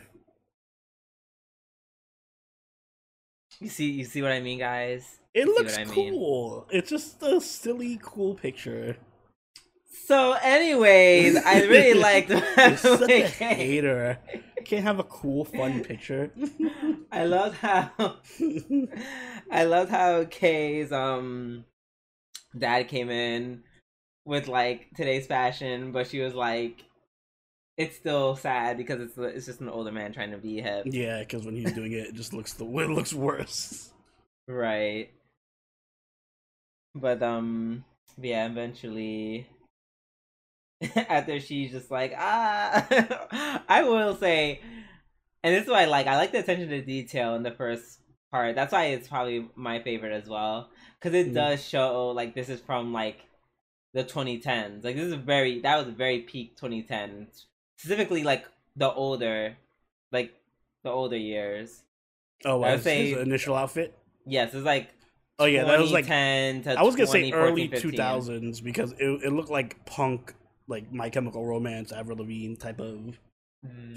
you 3.61 3.69
see 3.69 3.91
you 3.91 4.05
see 4.05 4.23
what 4.23 4.33
I 4.33 4.41
mean, 4.41 4.59
guys? 4.59 5.21
It 5.35 5.47
looks 5.47 5.73
what 5.73 5.81
I 5.81 5.85
mean? 5.85 6.13
cool. 6.13 6.67
It's 6.71 6.89
just 6.91 7.23
a 7.23 7.41
silly, 7.41 7.99
cool 8.01 8.35
picture. 8.35 8.97
So, 10.07 10.33
anyways, 10.41 11.37
I 11.37 11.63
really 11.63 11.99
liked. 12.01 12.31
You're 12.31 12.77
such 12.77 13.11
a 13.11 13.27
hater. 13.27 14.19
Can't 14.65 14.85
have 14.85 14.99
a 14.99 15.05
cool, 15.05 15.45
fun 15.45 15.83
picture. 15.83 16.31
I 17.11 17.25
loved 17.25 17.57
how 17.57 17.91
I 19.51 19.65
loved 19.65 19.91
how 19.91 20.25
Kei's 20.25 20.93
um 20.93 21.65
dad 22.57 22.89
came 22.89 23.11
in 23.11 23.63
with 24.25 24.49
like 24.49 24.89
today's 24.97 25.27
fashion, 25.27 25.93
but 25.93 26.07
she 26.07 26.21
was 26.21 26.35
like, 26.35 26.85
it's 27.77 27.97
still 27.97 28.37
sad 28.37 28.77
because 28.77 29.01
it's 29.01 29.19
it's 29.19 29.47
just 29.47 29.61
an 29.61 29.69
older 29.69 29.93
man 29.93 30.13
trying 30.13 30.31
to 30.31 30.39
be 30.39 30.61
hip, 30.61 30.85
yeah, 30.87 31.21
because 31.21 31.45
when 31.45 31.57
he's 31.57 31.73
doing 31.73 31.93
it, 31.93 32.09
it 32.09 32.15
just 32.15 32.33
looks 32.33 32.55
the 32.55 32.65
it 32.65 32.91
looks 32.91 33.13
worse. 33.13 33.91
right? 34.47 35.11
But 36.95 37.23
um, 37.23 37.85
yeah, 38.21 38.47
eventually. 38.47 39.47
After 40.97 41.41
she's 41.41 41.71
just 41.71 41.91
like 41.91 42.13
ah, 42.17 42.87
I 43.69 43.83
will 43.85 44.17
say, 44.17 44.61
and 45.43 45.55
this 45.55 45.65
is 45.65 45.71
why 45.71 45.83
I 45.83 45.85
like 45.87 46.07
I 46.07 46.17
like 46.17 46.33
the 46.33 46.41
attention 46.41 46.69
to 46.69 46.83
detail 46.83 47.35
in 47.37 47.43
the 47.43 47.53
first 47.53 48.01
part. 48.31 48.55
That's 48.55 48.73
why 48.73 48.87
it's 48.87 49.09
probably 49.09 49.49
my 49.55 49.81
favorite 49.81 50.13
as 50.13 50.29
well 50.29 50.69
because 51.01 51.15
it 51.15 51.31
Mm. 51.31 51.35
does 51.35 51.65
show 51.67 52.11
like 52.11 52.35
this 52.35 52.49
is 52.49 52.61
from 52.61 52.93
like 52.93 53.21
the 53.95 54.05
2010s. 54.05 54.85
Like 54.85 54.97
this 54.97 55.07
is 55.07 55.15
very 55.15 55.61
that 55.61 55.77
was 55.85 55.95
very 55.95 56.21
peak 56.21 56.57
2010s, 56.57 57.45
specifically 57.79 58.23
like 58.25 58.45
the 58.77 58.93
older, 58.93 59.57
like 60.13 60.35
the 60.83 60.91
older 60.91 61.17
years. 61.17 61.83
Oh, 62.45 62.63
I 62.63 62.73
would 62.73 62.83
say- 62.83 63.11
his 63.11 63.19
initial 63.23 63.55
outfit? 63.55 63.97
Yes, 64.27 64.53
it's 64.55 64.65
like 64.67 64.89
Oh 65.39 65.47
yeah, 65.47 65.65
that 65.65 65.81
was 65.81 65.91
like 65.93 66.05
2010 66.05 66.63
to 66.75 66.79
I 66.79 66.83
was 66.83 66.95
gonna 66.95 67.07
say 67.09 67.31
2014, 67.31 67.35
early 67.35 67.69
2000s 67.81 68.61
because 68.61 68.93
it 68.93 69.05
it 69.25 69.33
looked 69.33 69.51
like 69.51 69.85
punk, 69.85 70.35
like 70.69 70.93
My 70.93 71.11
Chemical 71.11 71.45
Romance, 71.45 71.93
Avril 71.93 72.19
Lavigne 72.19 72.55
type 72.55 72.81
of. 72.81 73.19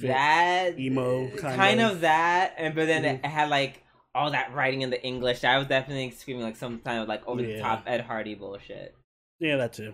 that 0.02 0.78
emo 0.80 1.30
kind, 1.38 1.56
kind 1.56 1.80
of. 1.82 1.91
of. 1.93 2.02
that 2.02 2.54
and 2.58 2.73
but 2.76 2.86
then 2.88 3.04
Mhm. 3.04 3.19
it 3.23 3.26
had 3.26 3.50
like 3.50 3.84
all 4.15 4.32
that 4.32 4.54
writing 4.54 4.82
in 4.82 4.89
the 4.89 5.04
english 5.04 5.43
i 5.43 5.58
was 5.58 5.67
definitely 5.67 6.10
screaming 6.12 6.41
like 6.43 6.56
some 6.56 6.80
kind 6.80 7.00
of 7.00 7.08
like 7.08 7.28
over 7.28 7.41
the 7.41 7.60
top 7.60 7.84
ed 7.86 8.02
hardy 8.02 8.34
bullshit 8.36 8.95
Yeah, 9.39 9.58
that 9.58 9.73
too. 9.73 9.93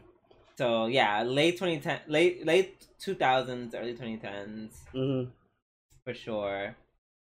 so 0.58 0.86
yeah 0.86 1.24
late 1.24 1.58
2010 1.58 2.02
late 2.08 2.46
late 2.46 2.86
2000s 3.00 3.74
early 3.76 3.94
2010s 3.94 4.86
hmm 4.94 5.24
for 6.06 6.14
sure 6.14 6.76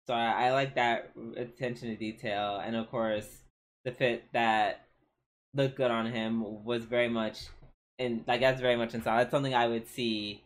so 0.08 0.14
I, 0.14 0.48
I 0.48 0.52
like 0.52 0.76
that 0.76 1.12
attention 1.36 1.90
to 1.90 1.96
detail 1.96 2.62
and 2.64 2.76
of 2.76 2.90
course 2.92 3.43
the 3.86 3.92
fit 3.92 4.26
that 4.34 4.86
looked 5.54 5.78
good 5.78 5.92
on 5.92 6.08
him 6.08 6.64
was 6.64 6.86
very 6.86 7.10
much 7.10 7.48
and 8.00 8.24
like 8.28 8.42
that's 8.42 8.62
very 8.62 8.76
much 8.76 8.94
in 8.94 9.02
style 9.02 9.18
that's 9.18 9.32
something 9.32 9.54
i 9.54 9.68
would 9.68 9.88
see 9.88 10.44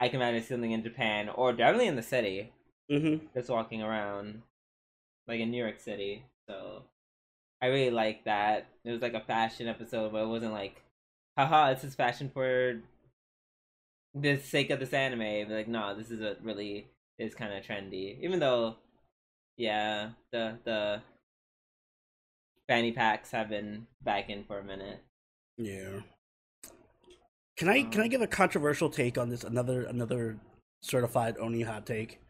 i 0.00 0.08
can 0.08 0.20
imagine 0.20 0.42
something 0.42 0.72
in 0.72 0.82
japan 0.82 1.28
or 1.28 1.52
definitely 1.52 1.86
in 1.88 1.96
the 1.96 2.02
city 2.02 2.52
hmm 2.90 3.16
just 3.34 3.50
walking 3.50 3.82
around 3.82 4.42
like 5.28 5.40
in 5.40 5.50
New 5.50 5.62
York 5.62 5.80
City. 5.80 6.24
So 6.48 6.82
I 7.62 7.66
really 7.66 7.90
like 7.90 8.24
that. 8.24 8.66
It 8.84 8.92
was 8.92 9.02
like 9.02 9.14
a 9.14 9.20
fashion 9.20 9.68
episode, 9.68 10.12
but 10.12 10.22
it 10.22 10.28
wasn't 10.28 10.52
like, 10.52 10.82
haha, 11.36 11.74
this 11.74 11.84
is 11.84 11.94
fashion 11.94 12.30
for 12.32 12.80
the 14.14 14.38
sake 14.38 14.70
of 14.70 14.80
this 14.80 14.92
anime. 14.92 15.48
But 15.48 15.54
like, 15.54 15.68
no, 15.68 15.96
this 15.96 16.10
is 16.10 16.20
a 16.20 16.36
really 16.42 16.88
is 17.18 17.34
kind 17.34 17.52
of 17.54 17.64
trendy. 17.64 18.22
Even 18.22 18.40
though, 18.40 18.76
yeah, 19.56 20.10
the 20.32 20.58
the 20.64 21.02
fanny 22.68 22.92
packs 22.92 23.30
have 23.30 23.48
been 23.48 23.86
back 24.02 24.28
in 24.30 24.44
for 24.44 24.58
a 24.58 24.64
minute. 24.64 25.00
Yeah. 25.56 26.00
Can 27.56 27.68
I 27.68 27.82
can 27.84 28.00
I 28.00 28.04
Um, 28.04 28.10
give 28.10 28.20
a 28.22 28.26
controversial 28.26 28.90
take 28.90 29.16
on 29.18 29.28
this? 29.30 29.44
Another 29.44 29.84
another 29.84 30.38
certified 30.82 31.36
Oni 31.38 31.62
hot 31.62 31.86
take 31.86 32.20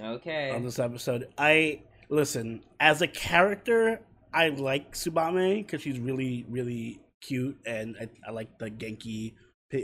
Okay. 0.00 0.50
on 0.50 0.64
this 0.64 0.78
episode. 0.78 1.28
I 1.38 1.82
listen 2.08 2.62
as 2.80 3.00
a 3.02 3.06
character. 3.06 4.00
I 4.32 4.48
like 4.48 4.92
Tsubame 4.94 5.58
because 5.58 5.82
she's 5.82 5.98
really 6.00 6.44
really 6.48 7.00
cute, 7.20 7.56
and 7.66 7.96
I, 8.00 8.08
I 8.26 8.30
like 8.32 8.58
the 8.58 8.70
Genki. 8.70 9.34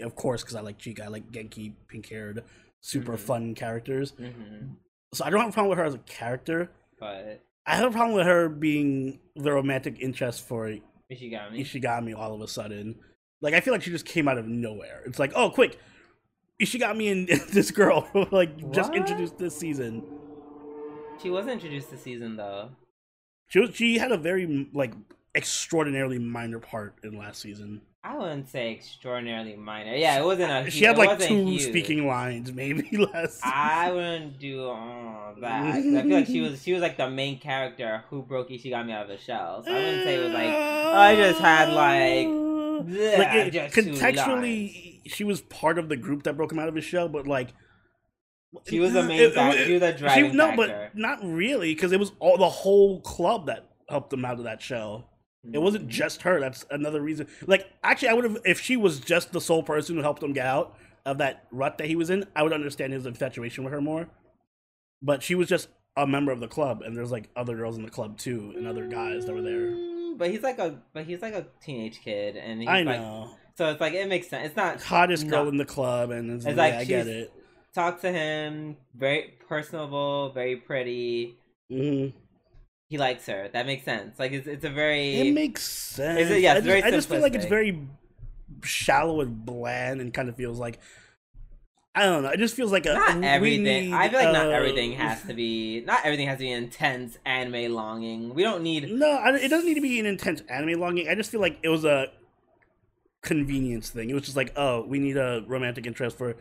Of 0.03 0.15
course, 0.15 0.43
because 0.43 0.55
I 0.57 0.61
like 0.61 0.79
Chika. 0.79 1.01
I 1.03 1.09
like 1.09 1.31
Genki, 1.33 1.73
pink 1.89 2.09
haired, 2.09 2.45
super 2.81 3.15
Mhm. 3.15 3.19
fun 3.19 3.55
characters. 3.55 4.11
hmm 4.11 4.75
So 5.15 5.25
I 5.25 5.31
don't 5.31 5.41
have 5.41 5.51
a 5.51 5.53
problem 5.53 5.71
with 5.71 5.79
her 5.79 5.85
as 5.85 5.95
a 5.95 5.99
character. 5.99 6.71
But 6.99 7.41
I 7.67 7.77
have 7.77 7.91
a 7.91 7.93
problem 7.93 8.17
with 8.17 8.27
her 8.27 8.49
being 8.49 9.21
the 9.37 9.53
romantic 9.53 9.99
interest 10.01 10.47
for 10.47 10.67
Ishigami. 11.13 11.61
Ishigami 11.61 12.17
all 12.17 12.35
of 12.35 12.41
a 12.41 12.49
sudden. 12.49 12.97
Like 13.41 13.55
I 13.55 13.61
feel 13.61 13.73
like 13.73 13.83
she 13.83 13.91
just 13.91 14.07
came 14.07 14.29
out 14.29 14.39
of 14.39 14.47
nowhere. 14.47 15.03
It's 15.07 15.19
like, 15.19 15.33
oh, 15.35 15.51
quick, 15.51 15.79
Ishigami 16.61 17.11
and 17.11 17.29
this 17.53 17.71
girl 17.71 18.09
like 18.31 18.73
just 18.73 18.95
introduced 18.95 19.39
this 19.39 19.57
season. 19.57 20.03
She 21.23 21.31
was 21.31 21.47
introduced 21.47 21.91
this 21.91 22.03
season 22.03 22.37
though. 22.37 22.71
She 23.49 23.61
was, 23.61 23.75
she 23.75 23.99
had 23.99 24.13
a 24.13 24.19
very 24.19 24.69
like 24.73 24.95
extraordinarily 25.35 26.19
minor 26.19 26.59
part 26.59 26.95
in 27.03 27.17
last 27.19 27.41
season. 27.41 27.83
I 28.03 28.17
wouldn't 28.17 28.49
say 28.49 28.73
extraordinarily 28.73 29.57
minor. 29.57 29.95
Yeah, 29.95 30.19
it 30.19 30.25
wasn't 30.25 30.51
a. 30.51 30.71
She 30.71 30.85
had 30.85 30.97
like 30.97 31.19
two 31.19 31.45
huge. 31.45 31.67
speaking 31.67 32.07
lines 32.07 32.51
maybe 32.51 32.97
less. 33.13 33.41
I 33.45 33.93
wouldn't 33.93 34.39
do 34.39 34.69
all 34.69 35.35
that. 35.41 35.75
I 35.75 35.83
feel 35.83 36.07
like 36.07 36.27
she 36.27 36.41
was 36.41 36.63
she 36.65 36.73
was 36.73 36.81
like 36.81 36.97
the 36.97 37.11
main 37.11 37.39
character 37.39 38.05
who 38.09 38.23
broke 38.23 38.49
Ishigami 38.49 38.93
out 38.93 39.03
of 39.03 39.09
the 39.09 39.19
shell. 39.19 39.63
So 39.65 39.71
I 39.71 39.75
wouldn't 39.75 40.05
say 40.05 40.15
it 40.15 40.25
was 40.25 40.33
like 40.33 40.49
I 40.49 41.15
just 41.15 41.41
had, 41.41 41.69
like, 41.69 42.27
like 43.19 43.55
it- 43.55 43.73
contextually 43.73 45.01
she 45.07 45.25
was 45.25 45.43
part 45.43 45.79
of 45.79 45.91
the 45.91 45.97
group 45.97 46.23
that 46.23 46.39
broke 46.39 46.53
him 46.53 46.59
out 46.59 46.69
of 46.69 46.75
his 46.75 46.85
shell, 46.85 47.09
but 47.09 47.27
like 47.27 47.53
she 48.67 48.81
was 48.81 48.95
the 48.95 49.03
main 49.03 49.21
it- 49.21 49.35
factor. 49.35 49.63
She 49.67 49.73
was 49.73 49.81
the 49.83 49.93
driving 49.93 50.31
she, 50.31 50.37
no, 50.37 50.47
factor. 50.47 50.91
but 50.93 50.99
not 50.99 51.19
really, 51.23 51.75
because 51.75 51.93
it 51.93 52.01
was 52.01 52.13
all 52.19 52.39
the 52.39 52.49
whole 52.49 53.03
club 53.03 53.47
that 53.47 53.69
helped 53.91 54.11
him 54.11 54.25
out 54.25 54.39
of 54.39 54.45
that 54.45 54.63
shell. 54.63 55.10
It 55.53 55.59
wasn't 55.59 55.87
Mhm. 55.87 55.91
just 55.91 56.23
her. 56.23 56.39
That's 56.41 56.67
another 56.71 57.01
reason. 57.01 57.27
Like, 57.47 57.67
actually, 57.83 58.09
I 58.09 58.13
would 58.13 58.25
have 58.25 58.39
if 58.45 58.61
she 58.61 58.77
was 58.77 59.01
just 59.01 59.33
the 59.33 59.41
sole 59.41 59.63
person 59.63 59.97
who 59.97 60.03
helped 60.03 60.23
him 60.23 60.33
get 60.33 60.47
out 60.47 60.77
of 61.07 61.19
that 61.19 61.47
rut 61.51 61.79
that 61.79 61.87
he 61.87 61.97
was 61.97 62.11
in. 62.11 62.27
I 62.37 62.43
would 62.43 62.53
understand 62.53 62.93
his 62.93 63.07
infatuation 63.07 63.65
with 63.65 63.73
her 63.73 63.81
more. 63.81 64.09
But 65.03 65.23
she 65.23 65.35
was 65.35 65.49
just 65.49 65.69
a 65.97 66.07
member 66.07 66.31
of 66.31 66.41
the 66.41 66.49
club, 66.49 66.83
and 66.83 66.95
there's 66.97 67.11
like 67.11 67.31
other 67.35 67.57
girls 67.57 67.77
in 67.79 67.83
the 67.85 67.91
club 67.91 68.19
too, 68.19 68.53
and 68.57 68.67
other 68.67 68.87
guys 68.87 69.25
that 69.27 69.33
were 69.35 69.41
there. 69.43 69.71
Mm, 69.71 70.19
But 70.19 70.31
he's 70.31 70.43
like 70.43 70.59
a 70.59 70.83
but 70.93 71.05
he's 71.07 71.23
like 71.23 71.33
a 71.35 71.47
teenage 71.63 72.01
kid, 72.03 72.37
and 72.37 72.61
he's 72.61 72.69
I 72.69 72.83
like 72.83 73.01
know. 73.01 73.31
So 73.57 73.71
it's 73.71 73.81
like 73.81 73.95
it 73.95 74.09
makes 74.09 74.29
sense. 74.29 74.47
It's 74.49 74.57
not 74.57 74.83
hottest 74.83 75.27
girl 75.29 75.45
no. 75.45 75.49
in 75.51 75.57
the 75.57 75.65
club, 75.65 76.11
and 76.11 76.31
it's, 76.33 76.45
It's 76.45 76.55
yeah, 76.57 76.63
like 76.63 76.75
I 76.75 76.85
get 76.85 77.07
it. 77.07 77.33
talk 77.75 78.01
to 78.03 78.13
him. 78.13 78.77
Very 78.95 79.39
personable, 79.49 80.33
very 80.33 80.57
pretty. 80.57 81.37
hmm 81.71 82.09
He 82.91 82.99
likes 82.99 83.25
her. 83.27 83.49
That 83.53 83.67
makes 83.67 83.85
sense. 83.85 84.19
Like 84.19 84.33
it's 84.33 84.49
it's 84.49 84.65
a 84.65 84.69
very 84.69 85.15
It 85.15 85.33
makes 85.33 85.63
sense. 85.63 86.19
Is 86.21 86.31
it- 86.31 86.41
yeah, 86.43 86.55
I 86.55 86.57
it's 86.57 86.67
just, 86.67 86.85
I 86.85 86.91
just 86.91 87.09
feel 87.09 87.21
like 87.21 87.35
it's 87.37 87.47
very 87.47 87.87
shallow 88.65 89.21
and 89.21 89.47
bland, 89.47 90.01
and 90.01 90.13
kind 90.13 90.29
of 90.29 90.35
feels 90.37 90.59
like 90.59 90.81
I 91.95 92.05
don't 92.05 92.25
know. 92.25 92.31
It 92.31 92.39
just 92.39 92.55
feels 92.57 92.73
like 92.73 92.87
a 92.87 92.95
not 92.95 93.23
everything. 93.23 93.63
need, 93.91 93.93
I 93.93 94.09
feel 94.09 94.19
like 94.19 94.33
not 94.33 94.47
uh, 94.49 94.51
everything 94.51 94.93
has 94.95 95.23
to 95.29 95.35
be. 95.35 95.83
Not 95.83 96.01
everything 96.05 96.27
has 96.27 96.39
to 96.39 96.43
be 96.45 96.51
intense 96.51 97.17
anime 97.25 97.73
longing. 97.73 98.35
We 98.35 98.43
don't 98.43 98.63
need. 98.65 98.91
No, 98.91 99.09
I, 99.09 99.37
it 99.37 99.49
doesn't 99.49 99.67
need 99.67 99.75
to 99.75 99.81
be 99.81 100.01
an 100.01 100.07
intense 100.07 100.43
anime 100.49 100.81
longing. 100.81 101.09
I 101.09 101.15
just 101.15 101.31
feel 101.31 101.41
like 101.41 101.59
it 101.63 101.69
was 101.69 101.85
a 101.85 102.09
convenience 103.23 103.91
thing. 103.91 104.11
It 104.11 104.15
was 104.15 104.25
just 104.25 104.37
like, 104.37 104.53
oh, 104.57 104.83
we 104.85 104.99
need 104.99 105.17
a 105.17 105.45
romantic 105.47 105.87
interest 105.87 106.19
for 106.19 106.37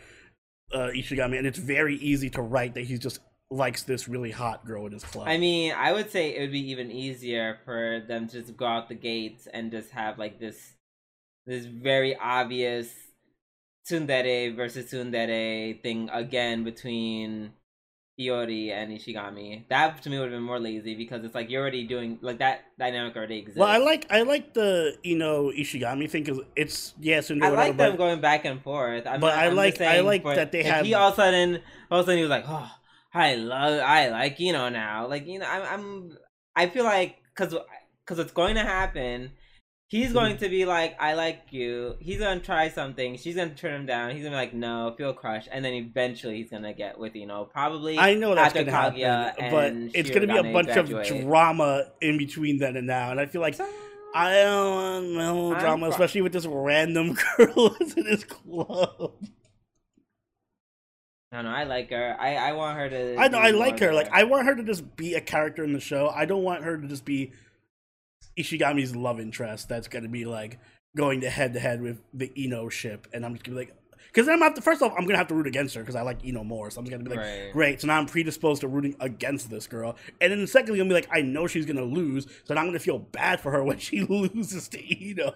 uh, 0.73 0.89
Ishigami, 0.95 1.37
and 1.37 1.45
it's 1.47 1.59
very 1.59 1.95
easy 1.97 2.29
to 2.31 2.41
write 2.41 2.73
that 2.75 2.85
he's 2.85 2.99
just 2.99 3.19
likes 3.51 3.83
this 3.83 4.07
really 4.07 4.31
hot 4.31 4.65
girl 4.65 4.85
in 4.85 4.91
his 4.93 5.03
club. 5.03 5.27
I 5.27 5.37
mean, 5.37 5.73
I 5.75 5.91
would 5.93 6.11
say 6.11 6.35
it 6.35 6.41
would 6.41 6.51
be 6.51 6.69
even 6.71 6.91
easier 6.91 7.57
for 7.65 8.03
them 8.07 8.27
to 8.27 8.41
just 8.41 8.55
go 8.55 8.65
out 8.65 8.89
the 8.89 8.95
gates 8.95 9.47
and 9.51 9.71
just 9.71 9.89
have 9.91 10.19
like 10.19 10.39
this, 10.39 10.73
this 11.47 11.65
very 11.65 12.15
obvious 12.15 12.89
tsundere 13.89 14.55
versus 14.55 14.91
tsundere 14.91 15.81
thing 15.81 16.09
again 16.13 16.63
between 16.63 17.53
Iori 18.19 18.69
and 18.71 18.91
Ishigami. 18.91 19.67
That 19.69 20.01
to 20.03 20.09
me 20.09 20.19
would 20.19 20.25
have 20.25 20.31
been 20.33 20.43
more 20.43 20.59
lazy 20.59 20.93
because 20.93 21.23
it's 21.23 21.33
like 21.33 21.49
you're 21.49 21.61
already 21.61 21.85
doing 21.87 22.19
like 22.21 22.39
that 22.39 22.65
dynamic 22.77 23.15
already 23.15 23.37
exists. 23.37 23.57
well, 23.57 23.69
I 23.69 23.77
like 23.77 24.05
I 24.11 24.23
like 24.23 24.53
the 24.53 24.97
you 25.03 25.15
know 25.17 25.51
Ishigami 25.57 26.09
thing 26.09 26.23
because 26.23 26.41
it's 26.55 26.93
yes 26.99 27.29
and 27.29 27.43
I 27.43 27.49
whatever, 27.49 27.67
like 27.69 27.77
them 27.77 27.91
but 27.93 27.97
going 27.97 28.21
back 28.21 28.45
and 28.45 28.61
forth. 28.61 29.07
I'm 29.07 29.21
But 29.21 29.33
I 29.33 29.45
I'm 29.47 29.55
just 29.55 29.79
like- 29.79 29.81
I 29.89 30.01
like 30.01 30.23
that 30.25 30.51
they 30.51 30.63
have- 30.63 30.85
He 30.85 30.93
all 30.93 31.07
of 31.07 31.13
a 31.13 31.15
sudden, 31.15 31.61
all 31.89 32.01
of 32.01 32.05
a 32.05 32.07
sudden, 32.07 32.17
he 32.17 32.23
was 32.23 32.29
like, 32.29 32.45
"Oh, 32.47 32.69
I 33.13 33.35
love, 33.35 33.79
I 33.81 34.09
like 34.09 34.39
you 34.39 34.53
know 34.53 34.69
now." 34.69 35.07
Like 35.07 35.25
you 35.27 35.39
know, 35.39 35.45
I'm, 35.47 35.63
I'm 35.79 36.17
I 36.55 36.67
feel 36.69 36.83
like 36.83 37.17
because 37.35 37.55
because 38.05 38.19
it's 38.19 38.31
going 38.33 38.55
to 38.55 38.61
happen. 38.63 39.31
He's 39.87 40.13
going 40.13 40.33
Mm-hmm. 40.35 40.43
to 40.43 40.49
be 40.49 40.65
like, 40.65 40.95
"I 41.01 41.13
like 41.15 41.45
you." 41.49 41.95
He's 41.99 42.19
gonna 42.19 42.39
try 42.39 42.69
something. 42.69 43.17
She's 43.17 43.35
gonna 43.35 43.55
turn 43.55 43.73
him 43.73 43.85
down. 43.87 44.11
He's 44.11 44.19
gonna 44.23 44.35
be 44.35 44.39
like, 44.39 44.53
"No, 44.53 44.93
feel 44.95 45.13
crushed," 45.13 45.49
and 45.51 45.65
then 45.65 45.73
eventually 45.73 46.37
he's 46.37 46.51
gonna 46.51 46.73
get 46.75 46.99
with 46.99 47.15
you 47.15 47.25
know 47.25 47.45
probably. 47.45 47.97
I 47.97 48.13
know 48.13 48.35
that's 48.35 48.53
gonna 48.53 48.71
Kaguya 48.71 49.35
happen, 49.35 49.49
but 49.49 49.73
it's 49.95 50.11
gonna 50.11 50.27
be 50.27 50.37
a 50.37 50.53
bunch 50.53 50.67
graduate. 50.67 51.09
of 51.09 51.21
drama 51.21 51.85
in 52.01 52.19
between 52.19 52.59
then 52.59 52.77
and 52.77 52.85
now, 52.85 53.09
and 53.09 53.19
I 53.19 53.25
feel 53.25 53.41
like 53.41 53.55
So- 53.55 53.67
I 54.13 54.33
don't 54.43 55.15
know 55.15 55.55
drama, 55.57 55.87
pro- 55.87 55.89
especially 55.91 56.21
with 56.21 56.33
this 56.33 56.45
random 56.45 57.15
girl 57.37 57.75
in 57.79 58.03
this 58.03 58.23
club. 58.25 59.13
I 61.31 61.35
don't 61.35 61.45
know. 61.45 61.51
I 61.51 61.63
like 61.63 61.91
her. 61.91 62.15
I 62.19 62.35
I 62.35 62.51
want 62.53 62.77
her 62.77 62.89
to. 62.89 63.15
I 63.17 63.27
know 63.27 63.37
I 63.37 63.51
like 63.51 63.79
her. 63.79 63.93
Like. 63.93 64.09
I 64.11 64.23
want 64.23 64.45
her 64.45 64.55
to 64.55 64.63
just 64.63 64.95
be 64.95 65.13
a 65.13 65.21
character 65.21 65.63
in 65.63 65.73
the 65.73 65.79
show. 65.79 66.09
I 66.09 66.25
don't 66.25 66.43
want 66.43 66.63
her 66.63 66.77
to 66.77 66.87
just 66.87 67.05
be 67.05 67.33
Ishigami's 68.37 68.95
love 68.95 69.19
interest. 69.19 69.69
That's 69.69 69.87
gonna 69.87 70.09
be 70.09 70.25
like 70.25 70.59
going 70.95 71.21
to 71.21 71.29
head 71.29 71.53
to 71.53 71.59
head 71.59 71.81
with 71.81 72.01
the 72.13 72.31
Ino 72.41 72.69
ship, 72.69 73.07
and 73.13 73.23
I'm 73.23 73.33
just 73.33 73.45
gonna 73.45 73.59
be 73.59 73.65
like, 73.65 73.75
because 74.07 74.25
then 74.25 74.33
I'm 74.35 74.41
have 74.41 74.55
to. 74.55 74.61
First 74.61 74.81
off, 74.81 74.93
I'm 74.97 75.05
gonna 75.05 75.17
have 75.19 75.27
to 75.27 75.35
root 75.35 75.45
against 75.45 75.75
her 75.75 75.81
because 75.81 75.95
I 75.95 76.01
like 76.01 76.25
Ino 76.25 76.43
more. 76.43 76.71
So 76.71 76.79
I'm 76.79 76.85
just 76.85 76.91
gonna 76.97 77.03
be 77.03 77.15
like, 77.15 77.19
Right. 77.19 77.51
great. 77.53 77.81
So 77.81 77.87
now 77.87 77.99
I'm 77.99 78.07
predisposed 78.07 78.61
to 78.61 78.67
rooting 78.67 78.95
against 78.99 79.51
this 79.51 79.67
girl, 79.67 79.97
and 80.19 80.31
then 80.31 80.47
secondly, 80.47 80.79
I'm 80.79 80.87
gonna 80.87 80.99
be 80.99 81.07
like, 81.07 81.15
I 81.15 81.21
know 81.21 81.45
she's 81.45 81.67
gonna 81.67 81.83
lose, 81.83 82.25
so 82.43 82.55
now 82.55 82.61
I'm 82.61 82.67
gonna 82.67 82.79
feel 82.79 82.97
bad 82.97 83.39
for 83.39 83.51
her 83.51 83.63
when 83.69 83.77
she 83.77 84.01
loses 84.09 84.67
to 84.69 85.03
Ino. 85.09 85.35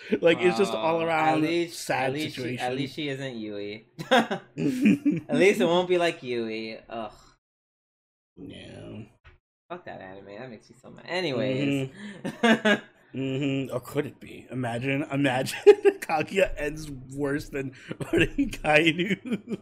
like 0.20 0.38
it's 0.40 0.58
just 0.58 0.72
all 0.72 1.00
Oh, 1.00 1.04
around 1.04 1.28
at 1.28 1.40
least, 1.50 1.80
sad 1.80 2.06
at 2.06 2.12
least 2.12 2.36
situation. 2.36 2.58
She, 2.58 2.64
at 2.64 2.74
least 2.76 2.94
she 2.94 3.08
isn't 3.08 3.36
Yui. 3.36 3.86
at 4.10 4.40
least 5.36 5.60
it 5.60 5.66
won't 5.66 5.88
be 5.88 5.98
like 5.98 6.22
Yui. 6.22 6.78
Ugh. 6.88 7.12
yeah. 8.36 9.02
Fuck 9.70 9.84
that 9.84 10.00
anime. 10.00 10.26
That 10.38 10.50
makes 10.50 10.70
me 10.70 10.76
so 10.80 10.90
mad. 10.90 11.04
Anyways. 11.06 11.90
hmm 13.12 13.66
Or 13.72 13.80
could 13.80 14.06
it 14.06 14.18
be? 14.20 14.46
Imagine, 14.50 15.04
imagine 15.12 15.58
Kaguya 16.00 16.52
ends 16.56 16.90
worse 17.14 17.48
than 17.50 17.72
Kainu. 18.00 19.58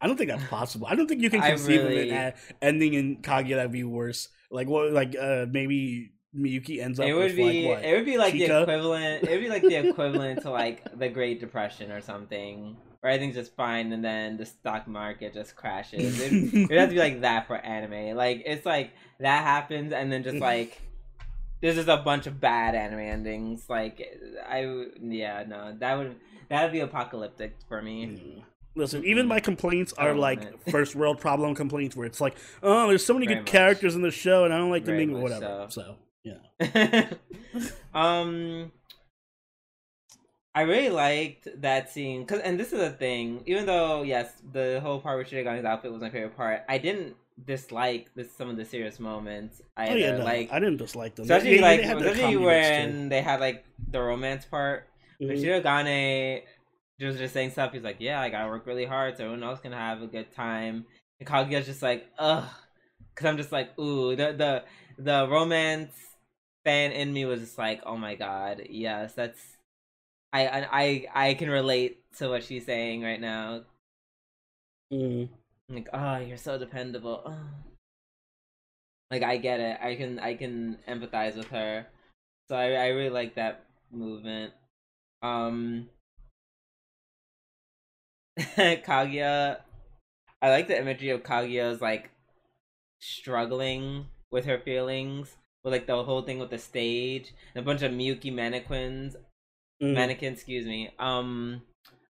I 0.00 0.06
don't 0.06 0.16
think 0.16 0.30
that's 0.30 0.44
possible. 0.48 0.86
I 0.88 0.94
don't 0.94 1.06
think 1.06 1.22
you 1.22 1.30
can 1.30 1.40
conceive 1.40 1.82
really- 1.84 2.10
of 2.10 2.16
it 2.16 2.36
ending 2.60 2.94
in 2.94 3.22
Kaguya 3.22 3.56
that'd 3.56 3.70
be 3.72 3.84
worse. 3.84 4.28
Like 4.50 4.68
what? 4.68 4.92
Like 4.92 5.14
uh, 5.20 5.46
maybe 5.50 6.12
Miyuki 6.34 6.82
ends 6.82 7.00
up 7.00 7.06
it 7.06 7.14
would 7.14 7.34
be 7.36 7.68
like 7.68 7.84
it 7.84 7.94
would 7.94 8.04
be 8.04 8.18
like 8.18 8.32
the 8.34 8.44
equivalent 8.44 9.24
it 9.24 9.30
would 9.30 9.40
be 9.40 9.48
like 9.48 9.62
the 9.62 9.74
equivalent 9.88 10.42
to 10.42 10.50
like 10.50 10.98
the 10.98 11.08
Great 11.08 11.40
Depression 11.40 11.90
or 11.90 12.00
something. 12.00 12.76
Where 13.00 13.12
everything's 13.12 13.36
just 13.36 13.54
fine 13.54 13.92
and 13.92 14.04
then 14.04 14.36
the 14.36 14.46
stock 14.46 14.88
market 14.88 15.32
just 15.34 15.54
crashes. 15.54 16.20
It 16.20 16.68
would 16.68 16.78
have 16.78 16.88
to 16.88 16.94
be 16.94 17.00
like 17.00 17.20
that 17.20 17.46
for 17.46 17.56
anime. 17.56 18.16
Like 18.16 18.42
it's 18.44 18.66
like 18.66 18.92
that 19.20 19.44
happens 19.44 19.92
and 19.92 20.10
then 20.10 20.22
just 20.24 20.38
like 20.38 20.80
there's 21.60 21.76
just 21.76 21.88
a 21.88 21.98
bunch 21.98 22.26
of 22.26 22.40
bad 22.40 22.74
anime 22.74 23.00
endings. 23.00 23.64
Like 23.68 24.02
I 24.48 24.86
yeah, 25.00 25.44
no, 25.46 25.76
that 25.78 25.96
would 25.96 26.16
that 26.48 26.62
would 26.64 26.72
be 26.72 26.80
apocalyptic 26.80 27.56
for 27.68 27.80
me. 27.80 28.06
Mm. 28.06 28.42
Listen, 28.74 29.04
even 29.04 29.26
my 29.26 29.40
complaints 29.40 29.94
are 29.94 30.14
like 30.14 30.68
first 30.70 30.94
world 30.94 31.18
problem 31.18 31.54
complaints, 31.54 31.96
where 31.96 32.06
it's 32.06 32.20
like, 32.20 32.36
oh, 32.62 32.88
there's 32.88 33.04
so 33.04 33.14
many 33.14 33.24
Very 33.26 33.36
good 33.36 33.42
much. 33.44 33.52
characters 33.52 33.94
in 33.94 34.02
the 34.02 34.10
show, 34.10 34.44
and 34.44 34.52
I 34.52 34.58
don't 34.58 34.70
like 34.70 34.84
them 34.84 34.96
Very 34.96 35.06
being 35.06 35.22
whatever. 35.22 35.66
so. 35.70 35.82
So 35.82 35.96
yeah. 36.26 37.10
um 37.94 38.72
I 40.54 40.62
really 40.62 40.88
liked 40.88 41.48
that 41.60 41.90
scene 41.90 42.26
cuz 42.26 42.40
and 42.40 42.58
this 42.58 42.72
is 42.72 42.80
a 42.80 42.90
thing 42.90 43.42
even 43.46 43.66
though 43.66 44.02
yes 44.02 44.28
the 44.52 44.80
whole 44.82 45.00
part 45.00 45.18
with 45.18 45.28
Shirogane's 45.30 45.64
outfit 45.64 45.92
was 45.92 46.00
my 46.00 46.10
favorite 46.10 46.36
part 46.36 46.62
I 46.68 46.78
didn't 46.78 47.16
dislike 47.44 48.08
this 48.16 48.34
some 48.34 48.48
of 48.48 48.56
the 48.56 48.64
serious 48.64 48.98
moments 48.98 49.60
I 49.76 49.90
Oh 49.90 49.94
yeah, 49.94 50.16
no, 50.16 50.24
like 50.24 50.50
I 50.50 50.58
didn't 50.58 50.78
dislike 50.78 51.14
them. 51.16 51.24
especially 51.24 51.50
They- 51.50 51.56
they 51.56 51.62
like 51.62 51.80
their 51.82 51.96
especially 51.98 52.36
bits, 52.36 52.36
too. 52.36 52.44
when 52.44 53.08
they 53.10 53.22
had 53.22 53.40
like 53.40 53.64
the 53.94 54.00
romance 54.00 54.44
part 54.46 54.88
when 55.18 55.36
Mhm. 55.36 55.42
Shirogane 55.42 56.42
was 57.00 57.18
just 57.18 57.34
saying 57.34 57.50
stuff 57.50 57.72
he's 57.74 57.82
like 57.84 58.00
yeah 58.00 58.18
I 58.20 58.30
gotta 58.30 58.48
work 58.48 58.66
really 58.66 58.86
hard 58.86 59.16
so 59.16 59.24
everyone 59.24 59.44
else 59.46 59.60
can 59.60 59.72
have 59.72 60.00
a 60.00 60.06
good 60.06 60.32
time 60.34 60.86
and 61.20 61.28
Kaguya's 61.28 61.66
just 61.66 61.82
like 61.82 62.06
ugh 62.18 62.48
because 63.14 63.26
I'm 63.28 63.36
just 63.36 63.52
like 63.52 63.78
ooh 63.78 64.16
the 64.16 64.32
the 64.32 64.64
the 65.08 65.28
romance 65.28 65.92
fan 66.66 66.90
in 66.90 67.12
me 67.12 67.24
was 67.24 67.40
just 67.40 67.58
like, 67.58 67.80
oh 67.86 67.96
my 67.96 68.16
god, 68.16 68.62
yes, 68.68 69.14
that's 69.14 69.40
I 70.32 70.66
I 70.70 71.06
I, 71.14 71.34
can 71.34 71.48
relate 71.48 72.02
to 72.18 72.28
what 72.28 72.42
she's 72.42 72.66
saying 72.66 73.02
right 73.02 73.20
now. 73.20 73.62
Mhm. 74.92 75.28
Like, 75.68 75.88
oh, 75.92 76.18
you're 76.18 76.36
so 76.36 76.58
dependable. 76.58 77.22
Oh. 77.24 77.38
Like 79.10 79.22
I 79.22 79.36
get 79.36 79.60
it. 79.60 79.78
I 79.80 79.94
can 79.94 80.18
I 80.18 80.34
can 80.34 80.78
empathize 80.88 81.36
with 81.36 81.48
her. 81.48 81.86
So 82.50 82.56
I 82.56 82.72
I 82.72 82.86
really 82.88 83.10
like 83.10 83.36
that 83.36 83.64
movement. 83.92 84.52
Um 85.22 85.88
Kaguya 88.38 89.60
I 90.42 90.50
like 90.50 90.66
the 90.66 90.78
imagery 90.78 91.10
of 91.10 91.22
Kaguya's 91.22 91.80
like 91.80 92.10
struggling 93.00 94.06
with 94.32 94.46
her 94.46 94.58
feelings. 94.58 95.36
With 95.66 95.72
like 95.72 95.88
the 95.88 96.04
whole 96.04 96.22
thing 96.22 96.38
with 96.38 96.50
the 96.50 96.58
stage 96.58 97.34
and 97.52 97.60
a 97.60 97.66
bunch 97.66 97.82
of 97.82 97.90
Miyuki 97.90 98.32
mannequins 98.32 99.16
Mhm. 99.82 99.94
mannequin 99.94 100.32
excuse 100.34 100.64
me 100.64 100.90
um 101.00 101.60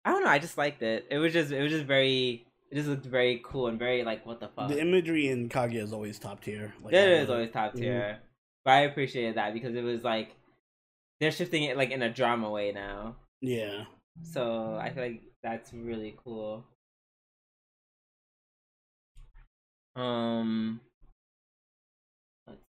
i 0.06 0.12
don't 0.12 0.24
know 0.24 0.30
i 0.30 0.40
just 0.40 0.58
liked 0.58 0.82
it 0.82 1.06
it 1.12 1.18
was 1.18 1.34
just 1.34 1.52
it 1.52 1.62
was 1.62 1.70
just 1.70 1.84
very 1.84 2.46
it 2.72 2.76
just 2.76 2.88
looked 2.88 3.06
very 3.06 3.42
cool 3.44 3.68
and 3.68 3.78
very 3.78 4.06
like 4.06 4.26
what 4.26 4.40
the 4.40 4.48
fuck 4.48 4.70
The 4.70 4.80
imagery 4.80 5.28
in 5.28 5.50
Kaguya 5.50 5.84
is 5.84 5.92
always 5.92 6.18
top 6.18 6.42
tier. 6.42 6.74
Like, 6.82 6.94
it 6.94 7.00
I 7.00 7.12
is 7.24 7.30
always 7.30 7.52
top 7.52 7.74
Mhm. 7.74 7.80
tier 7.80 8.20
but 8.64 8.72
i 8.72 8.80
appreciated 8.82 9.36
that 9.36 9.54
because 9.54 9.76
it 9.76 9.84
was 9.84 10.02
like 10.02 10.34
they're 11.20 11.30
shifting 11.30 11.64
it 11.64 11.76
like 11.76 11.92
in 11.92 12.02
a 12.02 12.10
drama 12.10 12.50
way 12.50 12.72
now 12.72 13.18
Yeah. 13.42 13.84
so 14.24 14.78
i 14.82 14.92
feel 14.92 15.04
like 15.04 15.24
that's 15.44 15.74
really 15.74 16.16
cool 16.24 16.64
um 19.98 20.80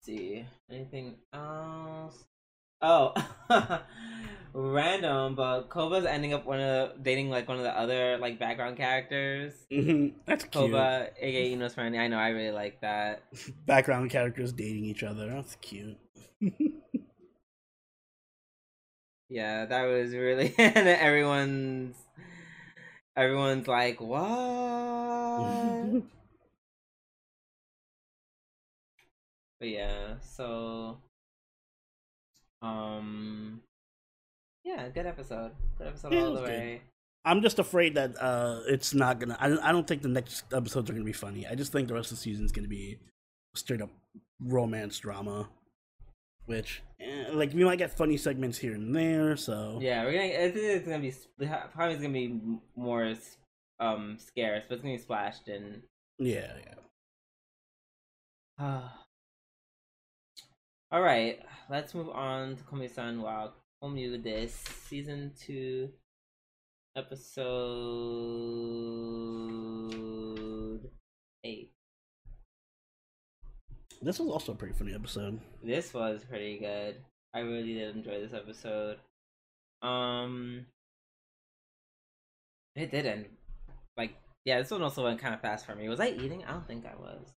see. 0.06 0.46
Anything 0.70 1.16
else? 1.34 2.24
Oh 2.82 3.14
random 4.54 5.36
but 5.36 5.70
koba's 5.70 6.06
ending 6.06 6.34
up 6.34 6.46
one 6.46 6.60
of 6.60 6.96
the, 6.96 7.02
dating 7.02 7.30
like 7.30 7.48
one 7.48 7.58
of 7.58 7.64
the 7.64 7.78
other 7.78 8.18
like 8.18 8.38
background 8.38 8.78
characters. 8.78 9.54
Hmm 9.74 10.10
That's 10.26 10.44
cute. 10.44 10.72
koba 10.72 11.08
aka 11.20 11.52
ino's 11.52 11.74
friend. 11.74 11.98
I 11.98 12.08
know 12.08 12.18
i 12.18 12.30
really 12.30 12.52
like 12.52 12.82
that. 12.82 13.24
Background 13.66 14.12
characters 14.12 14.54
dating 14.54 14.86
each 14.86 15.04
other. 15.04 15.30
That's 15.30 15.56
cute. 15.62 15.98
yeah 19.30 19.66
that 19.66 19.86
was 19.86 20.14
really 20.14 20.54
and 20.60 20.88
everyone's 20.88 21.96
everyone's 23.18 23.68
like 23.68 24.00
what 24.00 26.04
But 29.60 29.70
yeah, 29.70 30.16
so 30.22 30.98
um 32.62 33.62
Yeah, 34.64 34.90
good 34.90 35.06
episode. 35.06 35.52
Good 35.78 35.88
episode 35.88 36.14
Yeah, 36.14 36.22
all 36.24 36.34
the 36.34 36.42
good. 36.42 36.50
way. 36.50 36.82
I'm 37.28 37.42
just 37.42 37.58
afraid 37.58 37.96
that 37.96 38.22
uh, 38.22 38.60
it's 38.68 38.94
not 38.94 39.20
gonna. 39.20 39.36
I 39.40 39.50
don't, 39.50 39.60
I 39.60 39.72
don't 39.72 39.88
think 39.88 40.04
the 40.04 40.10
next 40.10 40.46
episodes 40.54 40.90
are 40.90 40.94
gonna 40.94 41.06
be 41.06 41.12
funny. 41.14 41.48
I 41.48 41.56
just 41.56 41.72
think 41.72 41.88
the 41.88 41.96
rest 41.96 42.12
of 42.12 42.18
the 42.18 42.22
season 42.22 42.46
is 42.46 42.52
gonna 42.52 42.68
be 42.68 43.00
straight 43.56 43.82
up 43.82 43.90
romance 44.40 45.00
drama, 45.00 45.50
which 46.46 46.84
eh, 47.00 47.26
like 47.32 47.52
we 47.54 47.64
might 47.64 47.80
get 47.80 47.98
funny 47.98 48.18
segments 48.18 48.60
here 48.60 48.74
and 48.76 48.96
there. 48.96 49.36
So 49.38 49.80
Yeah, 49.82 50.04
we're 50.04 50.12
gonna. 50.12 50.26
I 50.26 50.52
think 50.52 50.66
it's 50.66 50.86
gonna 50.88 51.00
be 51.00 51.14
probably 51.74 51.94
it's 51.96 52.02
gonna 52.04 52.14
be 52.14 52.40
more 52.76 53.16
um 53.80 54.18
scarce, 54.20 54.66
but 54.70 54.76
it's 54.76 54.84
gonna 54.84 54.96
be 54.96 55.02
splashed 55.02 55.48
in. 55.48 55.82
yeah, 56.20 56.54
yeah. 58.60 58.90
All 60.96 61.02
right, 61.02 61.40
let's 61.70 61.94
move 61.94 62.08
on 62.08 62.56
to 62.56 62.64
Komi-san 62.64 63.22
wa 63.22 63.50
Komyu 63.84 64.24
this 64.24 64.54
season 64.88 65.34
two, 65.38 65.90
episode 66.96 67.20
eight. 71.44 71.74
This 74.02 74.20
was 74.20 74.30
also 74.30 74.54
a 74.54 74.56
pretty 74.56 74.74
funny 74.74 74.94
episode. 74.96 75.42
This 75.62 75.94
was 75.94 76.24
pretty 76.24 76.60
good. 76.60 76.96
I 77.34 77.40
really 77.40 77.74
did 77.74 77.98
enjoy 77.98 78.22
this 78.22 78.34
episode. 78.34 79.00
Um, 79.82 80.66
it 82.78 82.90
didn't. 82.90 83.28
Like, 83.98 84.16
yeah, 84.46 84.62
this 84.62 84.72
one 84.72 84.82
also 84.82 85.04
went 85.04 85.20
kind 85.20 85.34
of 85.34 85.42
fast 85.42 85.66
for 85.66 85.76
me. 85.76 85.90
Was 85.90 86.00
I 86.00 86.08
eating? 86.08 86.46
I 86.48 86.54
don't 86.54 86.66
think 86.66 86.86
I 86.86 86.96
was. 86.98 87.34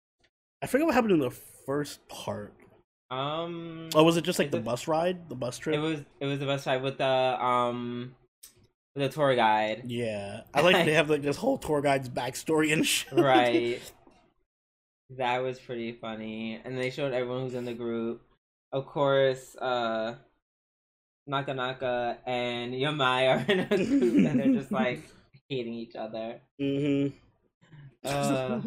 I 0.60 0.66
forget 0.66 0.84
what 0.84 0.94
happened 0.94 1.14
in 1.14 1.20
the 1.20 1.30
first 1.30 2.06
part. 2.08 2.52
Um, 3.10 3.88
Oh, 3.94 4.02
was 4.02 4.16
it 4.16 4.22
just 4.24 4.38
like 4.38 4.50
the 4.50 4.60
bus 4.60 4.88
ride, 4.88 5.28
the 5.28 5.34
bus 5.36 5.58
trip? 5.58 5.76
it 5.76 5.78
was 5.78 6.00
it 6.20 6.26
was 6.26 6.38
the 6.40 6.46
bus 6.46 6.66
ride 6.66 6.82
with 6.82 6.98
the 6.98 7.04
um 7.06 8.14
with 8.94 9.04
the 9.04 9.14
tour 9.14 9.34
guide. 9.36 9.84
Yeah, 9.86 10.40
I 10.52 10.60
like 10.62 10.84
they 10.84 10.94
have 10.94 11.08
like 11.08 11.22
this 11.22 11.36
whole 11.36 11.58
tour 11.58 11.80
guide's 11.80 12.08
backstory 12.08 12.72
and 12.72 12.84
shit. 12.86 13.12
right. 13.12 13.80
That 15.18 15.38
was 15.38 15.60
pretty 15.60 15.92
funny. 15.92 16.60
And 16.64 16.76
they 16.76 16.90
showed 16.90 17.12
everyone 17.12 17.42
who's 17.42 17.54
in 17.54 17.64
the 17.64 17.74
group. 17.74 18.22
Of 18.72 18.86
course, 18.86 19.54
uh 19.56 20.16
Nakanaka 21.28 22.18
and 22.26 22.72
Yamai 22.74 23.28
are 23.48 23.50
in 23.52 23.60
a 23.60 23.66
group 23.66 24.26
and 24.26 24.40
they're 24.40 24.54
just 24.54 24.72
like 24.72 25.02
hating 25.48 25.74
each 25.74 25.94
other. 25.96 26.40
hmm 26.58 27.08
Uh, 28.04 28.60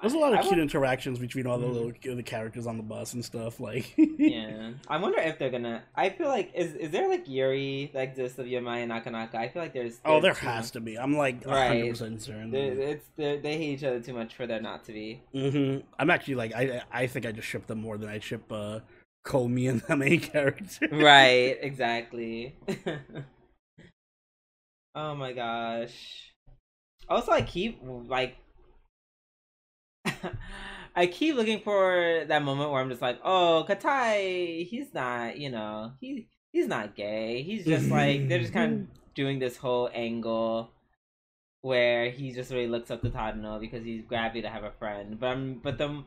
There's 0.00 0.14
a 0.14 0.18
lot 0.18 0.32
of 0.32 0.38
I 0.38 0.42
cute 0.42 0.52
won- 0.52 0.60
interactions 0.60 1.18
between 1.18 1.46
all 1.46 1.58
the 1.58 1.66
Mhm. 1.66 1.74
little 2.02 2.16
the 2.16 2.22
characters 2.22 2.66
on 2.68 2.76
the 2.76 2.82
bus 2.84 3.14
and 3.14 3.24
stuff. 3.24 3.58
Like, 3.58 3.92
yeah. 3.96 4.72
I 4.86 4.96
wonder 4.98 5.18
if 5.18 5.38
they're 5.38 5.50
gonna 5.50 5.82
I 5.96 6.10
feel 6.10 6.28
like 6.28 6.52
is 6.54 6.74
is 6.74 6.90
there 6.90 7.08
like 7.08 7.28
Yuri 7.28 7.90
that 7.94 8.02
exists 8.02 8.38
of 8.38 8.46
Yamai 8.46 8.82
and 8.84 8.92
Nakanaka? 8.92 9.34
I 9.34 9.48
feel 9.48 9.62
like 9.62 9.72
there's, 9.72 9.98
oh, 10.04 10.20
there 10.20 10.34
has 10.34 10.66
much- 10.66 10.70
to 10.72 10.80
be. 10.80 10.96
I'm 10.98 11.16
like 11.16 11.44
Right. 11.44 11.70
100 11.70 11.90
percent 11.90 12.22
certain. 12.22 12.50
there- 12.52 12.78
It's 12.80 13.06
they 13.16 13.38
they 13.38 13.56
hate 13.56 13.78
each 13.78 13.84
other 13.84 14.00
too 14.00 14.12
much 14.14 14.34
for 14.34 14.46
there 14.46 14.60
not 14.60 14.84
to 14.84 14.92
be. 14.92 15.20
hmm 15.32 15.78
I'm 15.98 16.10
actually 16.10 16.36
like 16.36 16.54
I 16.54 16.82
I 16.92 17.06
think 17.08 17.26
I 17.26 17.32
just 17.32 17.48
ship 17.48 17.66
them 17.66 17.80
more 17.80 17.98
than 17.98 18.08
I 18.08 18.20
ship 18.20 18.50
uh 18.52 18.80
Komi 19.26 19.68
and 19.68 19.80
the 19.82 19.96
main 19.96 20.20
character. 20.32 20.86
right 20.92 21.58
exactly 21.60 22.54
oh 24.94 25.14
my 25.14 25.32
gosh 25.32 26.32
also 27.08 27.32
i 27.32 27.42
keep 27.42 27.80
like 27.82 28.36
i 30.96 31.06
keep 31.06 31.36
looking 31.36 31.60
for 31.60 32.24
that 32.26 32.42
moment 32.42 32.70
where 32.70 32.80
i'm 32.80 32.88
just 32.88 33.02
like 33.02 33.18
oh 33.24 33.64
katai 33.68 34.66
he's 34.66 34.92
not 34.94 35.38
you 35.38 35.50
know 35.50 35.92
he 36.00 36.28
he's 36.52 36.66
not 36.66 36.96
gay 36.96 37.42
he's 37.42 37.64
just 37.64 37.88
like 37.90 38.28
they're 38.28 38.40
just 38.40 38.52
kind 38.52 38.72
of 38.72 38.78
mm-hmm. 38.78 38.92
doing 39.14 39.38
this 39.38 39.56
whole 39.56 39.90
angle 39.92 40.70
where 41.62 42.10
he 42.10 42.32
just 42.32 42.52
really 42.52 42.68
looks 42.68 42.90
up 42.90 43.02
to 43.02 43.10
Tadano 43.10 43.60
because 43.60 43.84
he's 43.84 44.04
happy 44.10 44.42
to 44.42 44.48
have 44.48 44.64
a 44.64 44.70
friend 44.72 45.18
but 45.18 45.26
i'm 45.28 45.58
but 45.62 45.76
the 45.76 46.04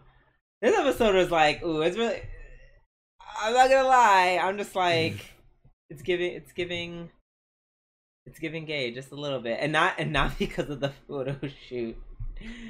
this 0.62 0.78
episode 0.78 1.16
was 1.16 1.30
like 1.30 1.64
ooh 1.64 1.82
it's 1.82 1.98
really 1.98 2.22
I'm 3.40 3.54
not 3.54 3.70
gonna 3.70 3.88
lie. 3.88 4.40
I'm 4.42 4.58
just 4.58 4.76
like, 4.76 5.14
mm-hmm. 5.14 5.90
it's 5.90 6.02
giving, 6.02 6.34
it's 6.34 6.52
giving, 6.52 7.10
it's 8.26 8.40
giving 8.40 8.66
gay 8.66 8.92
just 8.92 9.12
a 9.12 9.16
little 9.16 9.40
bit, 9.40 9.60
and 9.62 9.72
not 9.72 9.96
and 9.98 10.12
not 10.12 10.38
because 10.40 10.70
of 10.70 10.80
the 10.80 10.92
photo 11.08 11.38
shoot. 11.68 11.98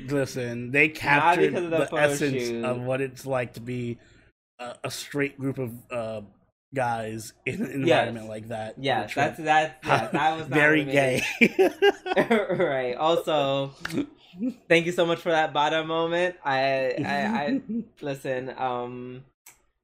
Listen, 0.07 0.71
they 0.71 0.89
captured 0.89 1.55
the 1.55 1.61
the, 1.61 1.95
essence 1.95 2.43
shoot. 2.43 2.65
of 2.65 2.81
what 2.81 3.01
it's 3.01 3.25
like 3.25 3.53
to 3.53 3.61
be 3.61 3.97
a, 4.59 4.75
a 4.85 4.91
straight 4.91 5.39
group 5.39 5.57
of 5.57 5.71
uh 5.91 6.21
guys 6.73 7.33
in 7.45 7.61
an 7.61 7.71
environment 7.71 8.27
like 8.27 8.47
that. 8.47 8.75
Yes, 8.77 9.13
that's 9.13 9.37
that's 9.39 9.73
yeah, 9.85 10.07
that 10.11 10.37
was 10.37 10.47
very 10.47 10.85
gay. 10.85 11.23
right. 12.15 12.95
Also, 12.95 13.73
thank 14.69 14.85
you 14.85 14.91
so 14.91 15.05
much 15.05 15.19
for 15.19 15.31
that 15.31 15.53
bottom 15.53 15.87
moment. 15.87 16.35
I 16.43 16.95
I, 17.05 17.15
I 17.25 17.61
listen. 18.01 18.53
Um, 18.57 19.23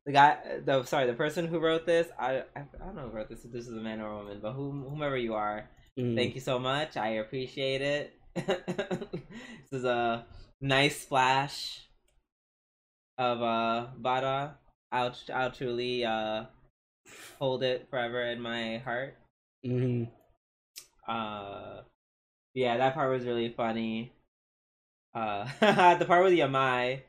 the 0.05 0.13
guy, 0.13 0.37
the 0.63 0.83
sorry, 0.85 1.05
the 1.05 1.13
person 1.13 1.47
who 1.47 1.59
wrote 1.59 1.85
this, 1.85 2.07
I 2.17 2.43
I, 2.55 2.61
I 2.61 2.85
don't 2.85 2.95
know 2.95 3.09
who 3.09 3.15
wrote 3.15 3.29
this. 3.29 3.43
If 3.43 3.51
this 3.51 3.67
is 3.67 3.73
a 3.73 3.81
man 3.81 3.99
or 3.99 4.11
a 4.11 4.17
woman, 4.17 4.39
but 4.41 4.53
whom, 4.53 4.85
whomever 4.89 5.17
you 5.17 5.33
are, 5.33 5.69
Mm. 5.97 6.15
Thank 6.15 6.35
you 6.35 6.41
so 6.41 6.59
much. 6.59 6.95
I 6.95 7.09
appreciate 7.09 7.81
it. 7.81 8.13
this 8.45 9.71
is 9.71 9.83
a 9.83 10.25
nice 10.61 11.01
splash 11.01 11.81
of 13.17 13.41
uh 13.41 13.87
Bada. 13.99 14.53
I'll 14.91 15.15
I'll 15.33 15.51
truly 15.51 16.05
uh 16.05 16.45
hold 17.39 17.63
it 17.63 17.87
forever 17.89 18.21
in 18.23 18.41
my 18.41 18.77
heart. 18.77 19.17
Mhm. 19.65 20.09
Uh 21.07 21.81
yeah, 22.53 22.77
that 22.77 22.93
part 22.93 23.11
was 23.11 23.25
really 23.25 23.49
funny. 23.49 24.13
Uh 25.15 25.47
the 25.97 26.05
part 26.05 26.23
with 26.23 26.33
Yamai. 26.33 27.01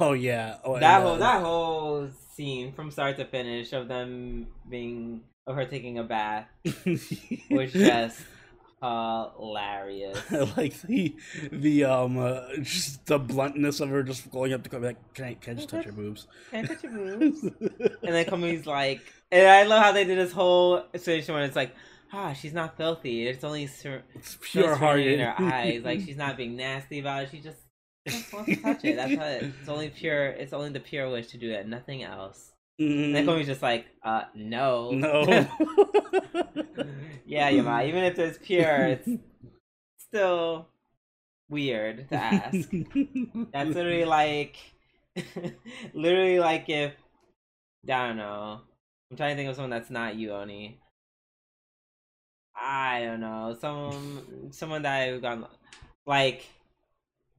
Oh 0.00 0.12
yeah. 0.12 0.58
Oh, 0.64 0.78
That 0.78 1.02
whole 1.02 1.16
that 1.18 1.40
whole 1.40 2.08
scene 2.34 2.72
from 2.72 2.90
start 2.90 3.16
to 3.16 3.24
finish 3.24 3.72
of 3.72 3.88
them 3.88 4.48
being 4.68 5.22
of 5.46 5.54
her 5.54 5.64
taking 5.64 5.98
a 5.98 6.04
bath 6.04 6.48
was 7.50 7.72
just 7.72 8.20
hilarious. 8.80 10.18
like 10.56 10.80
the 10.82 11.16
the 11.52 11.84
um 11.84 12.18
uh, 12.18 12.40
just 12.62 13.04
the 13.06 13.18
bluntness 13.18 13.80
of 13.80 13.88
her 13.88 14.02
just 14.02 14.30
going 14.30 14.52
up 14.52 14.62
to 14.64 14.68
come 14.70 14.82
like 14.82 15.14
can 15.14 15.24
I 15.24 15.34
can 15.34 15.52
I 15.52 15.56
just 15.56 15.68
touch 15.68 15.84
your 15.84 15.94
boobs? 15.94 16.26
Can 16.50 16.64
I 16.64 16.68
touch 16.68 16.82
your 16.82 16.92
boobs? 17.18 17.42
And 17.42 18.14
then 18.14 18.24
Komi's 18.26 18.66
like, 18.66 19.00
and 19.32 19.46
I 19.46 19.64
love 19.64 19.82
how 19.82 19.92
they 19.92 20.04
did 20.04 20.18
this 20.18 20.32
whole 20.32 20.84
situation 20.94 21.34
where 21.34 21.44
it's 21.44 21.56
like, 21.56 21.74
ah, 22.12 22.32
she's 22.32 22.52
not 22.52 22.76
filthy. 22.76 23.26
It's 23.26 23.44
only 23.44 23.66
sur- 23.66 24.02
it's 24.14 24.36
pure 24.40 24.74
hearted 24.76 25.06
in 25.06 25.20
her 25.20 25.34
eyes. 25.38 25.82
Like 25.82 26.00
she's 26.00 26.16
not 26.16 26.36
being 26.38 26.56
nasty 26.56 27.00
about 27.00 27.24
it. 27.24 27.30
She 27.32 27.40
just, 27.40 27.58
just 28.06 28.32
wants 28.32 28.50
to 28.50 28.56
touch 28.62 28.84
it. 28.84 28.96
That's 28.96 29.14
how 29.14 29.24
it, 29.26 29.52
it's 29.60 29.68
only 29.68 29.88
pure. 29.90 30.26
It's 30.26 30.52
only 30.52 30.70
the 30.70 30.80
pure 30.80 31.10
wish 31.10 31.28
to 31.28 31.38
do 31.38 31.50
it. 31.50 31.66
Nothing 31.66 32.02
else. 32.02 32.52
And 32.78 33.14
then 33.16 33.24
Mhm. 33.24 33.26
Komi's 33.26 33.46
just 33.46 33.62
like, 33.62 33.86
uh, 34.04 34.24
no, 34.34 34.90
No. 34.90 35.24
Yeah, 37.26 37.48
Yama. 37.50 37.82
Even 37.84 38.04
if 38.04 38.18
it's 38.18 38.38
pure, 38.38 38.86
it's 38.86 39.08
still 39.98 40.68
weird 41.48 42.08
to 42.08 42.14
ask. 42.16 42.68
That's 43.52 43.74
literally 43.74 44.04
like, 44.20 44.56
literally 45.94 46.38
like 46.40 46.68
if 46.68 46.92
I 47.88 48.08
don't 48.08 48.16
know. 48.16 48.60
I'm 49.10 49.16
trying 49.16 49.30
to 49.30 49.36
think 49.36 49.48
of 49.50 49.54
someone 49.56 49.70
that's 49.70 49.90
not 49.90 50.16
you, 50.16 50.32
Oni. 50.32 50.80
I 52.60 53.00
don't 53.04 53.20
know. 53.20 53.56
Someone, 53.60 54.50
someone 54.52 54.82
that 54.82 55.08
I've 55.08 55.22
gone 55.22 55.46
like. 56.06 56.46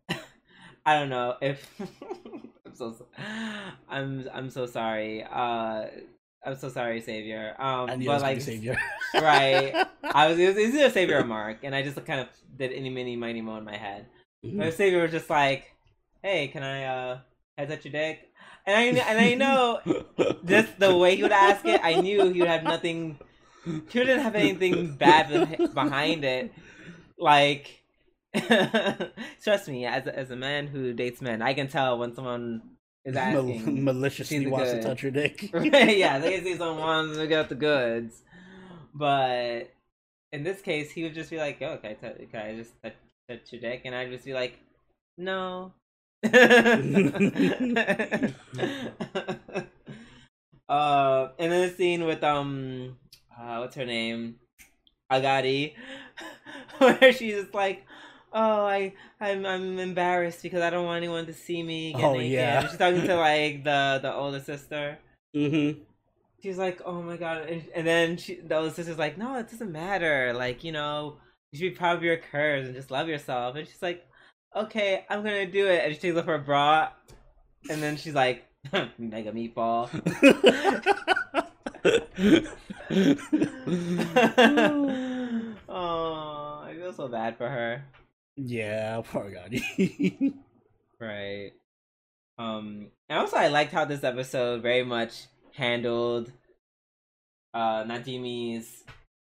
I 0.85 0.97
don't 0.99 1.09
know 1.09 1.35
if 1.41 1.69
I'm 2.65 2.75
so. 2.75 2.93
so- 2.93 3.07
I'm 3.89 4.27
I'm 4.33 4.49
so 4.49 4.65
sorry. 4.65 5.23
Uh, 5.29 5.85
I'm 6.45 6.57
so 6.57 6.69
sorry, 6.69 7.01
Savior. 7.01 7.55
Um, 7.59 7.65
I 7.65 7.85
but 7.85 7.93
it 7.93 7.97
was 7.97 8.07
gonna 8.07 8.19
like 8.19 8.41
savior. 8.41 8.77
right. 9.15 9.87
I 10.03 10.27
was 10.27 10.39
it 10.39 10.47
was, 10.47 10.57
it 10.57 10.65
was 10.67 10.75
either 10.75 10.89
Savior 10.89 11.19
or 11.19 11.25
Mark, 11.25 11.59
and 11.63 11.75
I 11.75 11.81
just 11.81 12.03
kind 12.05 12.21
of 12.21 12.27
did 12.55 12.71
any 12.71 12.89
mini 12.89 13.15
mighty 13.15 13.41
mo 13.41 13.57
in 13.57 13.65
my 13.65 13.75
head. 13.75 14.07
Mm-hmm. 14.45 14.59
My 14.59 14.69
Savior 14.69 15.01
was 15.01 15.11
just 15.11 15.29
like, 15.29 15.65
"Hey, 16.21 16.47
can 16.47 16.63
I 16.63 16.83
uh 16.85 17.19
head 17.57 17.69
touch 17.69 17.85
your 17.85 17.91
dick?" 17.91 18.29
And 18.65 18.75
I 18.75 18.83
and 19.09 19.19
I 19.19 19.33
know 19.33 19.81
just 20.45 20.79
the 20.79 20.95
way 20.95 21.15
he 21.15 21.23
would 21.23 21.31
ask 21.31 21.65
it, 21.65 21.81
I 21.83 22.01
knew 22.01 22.29
he 22.29 22.39
would 22.39 22.49
have 22.49 22.63
nothing. 22.63 23.19
He 23.89 23.99
wouldn't 23.99 24.21
have 24.21 24.35
anything 24.35 24.95
bad 24.95 25.29
behind 25.73 26.23
it. 26.23 26.53
Like, 27.17 27.83
trust 29.43 29.67
me, 29.67 29.85
as 29.85 30.07
a, 30.07 30.17
as 30.17 30.31
a 30.31 30.37
man 30.37 30.67
who 30.67 30.93
dates 30.93 31.21
men, 31.21 31.41
I 31.41 31.53
can 31.53 31.67
tell 31.67 31.97
when 31.97 32.15
someone 32.15 32.76
is 33.07 33.15
Mal- 33.15 33.43
maliciously 33.43 34.39
Seems 34.39 34.51
wants 34.51 34.71
good. 34.71 34.81
to 34.81 34.87
touch 34.87 35.01
your 35.03 35.11
dick. 35.11 35.49
yeah, 35.53 36.19
they 36.19 36.35
can 36.35 36.43
see 36.43 36.57
someone 36.57 36.79
wants 36.79 37.17
to 37.17 37.27
get 37.27 37.49
the 37.49 37.55
goods, 37.55 38.21
but 38.93 39.71
in 40.31 40.43
this 40.43 40.61
case, 40.61 40.91
he 40.91 41.03
would 41.03 41.13
just 41.13 41.29
be 41.29 41.37
like, 41.37 41.61
"Oh, 41.61 41.77
can 41.77 41.91
I, 41.91 41.93
t- 41.93 42.25
can 42.31 42.41
I 42.41 42.55
just 42.55 42.71
touch, 42.83 42.95
touch 43.29 43.51
your 43.53 43.61
dick?" 43.61 43.81
And 43.85 43.95
I'd 43.95 44.11
just 44.11 44.25
be 44.25 44.33
like, 44.33 44.59
"No." 45.17 45.71
Uh, 50.69 51.29
and 51.39 51.49
then 51.49 51.61
the 51.69 51.73
scene 51.73 52.03
with 52.05 52.21
um, 52.25 52.97
uh, 53.39 53.57
what's 53.57 53.75
her 53.75 53.85
name, 53.85 54.35
Agari, 55.09 55.73
where 56.77 57.13
she's 57.13 57.35
just 57.35 57.53
like, 57.53 57.85
"Oh, 58.33 58.65
I, 58.65 58.93
I'm, 59.19 59.45
I'm 59.45 59.79
embarrassed 59.79 60.43
because 60.43 60.61
I 60.61 60.69
don't 60.69 60.85
want 60.85 60.97
anyone 60.97 61.25
to 61.25 61.33
see 61.33 61.63
me 61.63 61.93
get 61.93 62.03
Oh, 62.03 62.13
naked." 62.13 62.31
yeah. 62.31 62.67
She's 62.67 62.77
talking 62.77 63.01
to 63.07 63.15
like 63.15 63.63
the 63.63 63.99
the 64.01 64.13
older 64.13 64.39
sister. 64.39 64.97
Mm-hmm. 65.35 65.79
She's 66.43 66.57
like, 66.57 66.81
"Oh 66.85 67.01
my 67.01 67.17
god!" 67.17 67.47
And, 67.49 67.63
and 67.75 67.87
then 67.87 68.17
she, 68.17 68.35
the 68.35 68.57
older 68.57 68.69
sister's 68.69 68.97
like, 68.97 69.17
"No, 69.17 69.37
it 69.37 69.49
doesn't 69.49 69.71
matter. 69.71 70.33
Like, 70.33 70.63
you 70.63 70.71
know, 70.71 71.17
you 71.51 71.59
should 71.59 71.73
be 71.73 71.77
proud 71.77 71.97
of 71.97 72.03
your 72.03 72.17
curves 72.17 72.67
and 72.67 72.75
just 72.75 72.91
love 72.91 73.07
yourself." 73.07 73.55
And 73.55 73.67
she's 73.67 73.81
like, 73.81 74.05
"Okay, 74.55 75.05
I'm 75.09 75.23
gonna 75.23 75.45
do 75.45 75.67
it." 75.67 75.83
And 75.85 75.93
she 75.93 75.99
takes 75.99 76.17
off 76.17 76.25
her 76.25 76.37
bra, 76.37 76.89
and 77.69 77.81
then 77.81 77.97
she's 77.97 78.13
like, 78.13 78.45
"Mega 78.97 79.31
meatball." 79.31 79.89
oh, 85.69 86.61
I 86.63 86.73
feel 86.73 86.93
so 86.93 87.07
bad 87.07 87.37
for 87.37 87.49
her. 87.49 87.83
Yeah, 88.37 89.01
poor 89.11 89.29
God. 89.31 89.53
Right. 90.99 91.51
Um, 92.39 92.87
and 93.09 93.19
also 93.19 93.35
I 93.37 93.47
liked 93.47 93.71
how 93.73 93.85
this 93.85 94.03
episode 94.03 94.61
very 94.61 94.83
much 94.83 95.25
handled 95.53 96.31
uh 97.53 97.83
Najimi's 97.83 98.83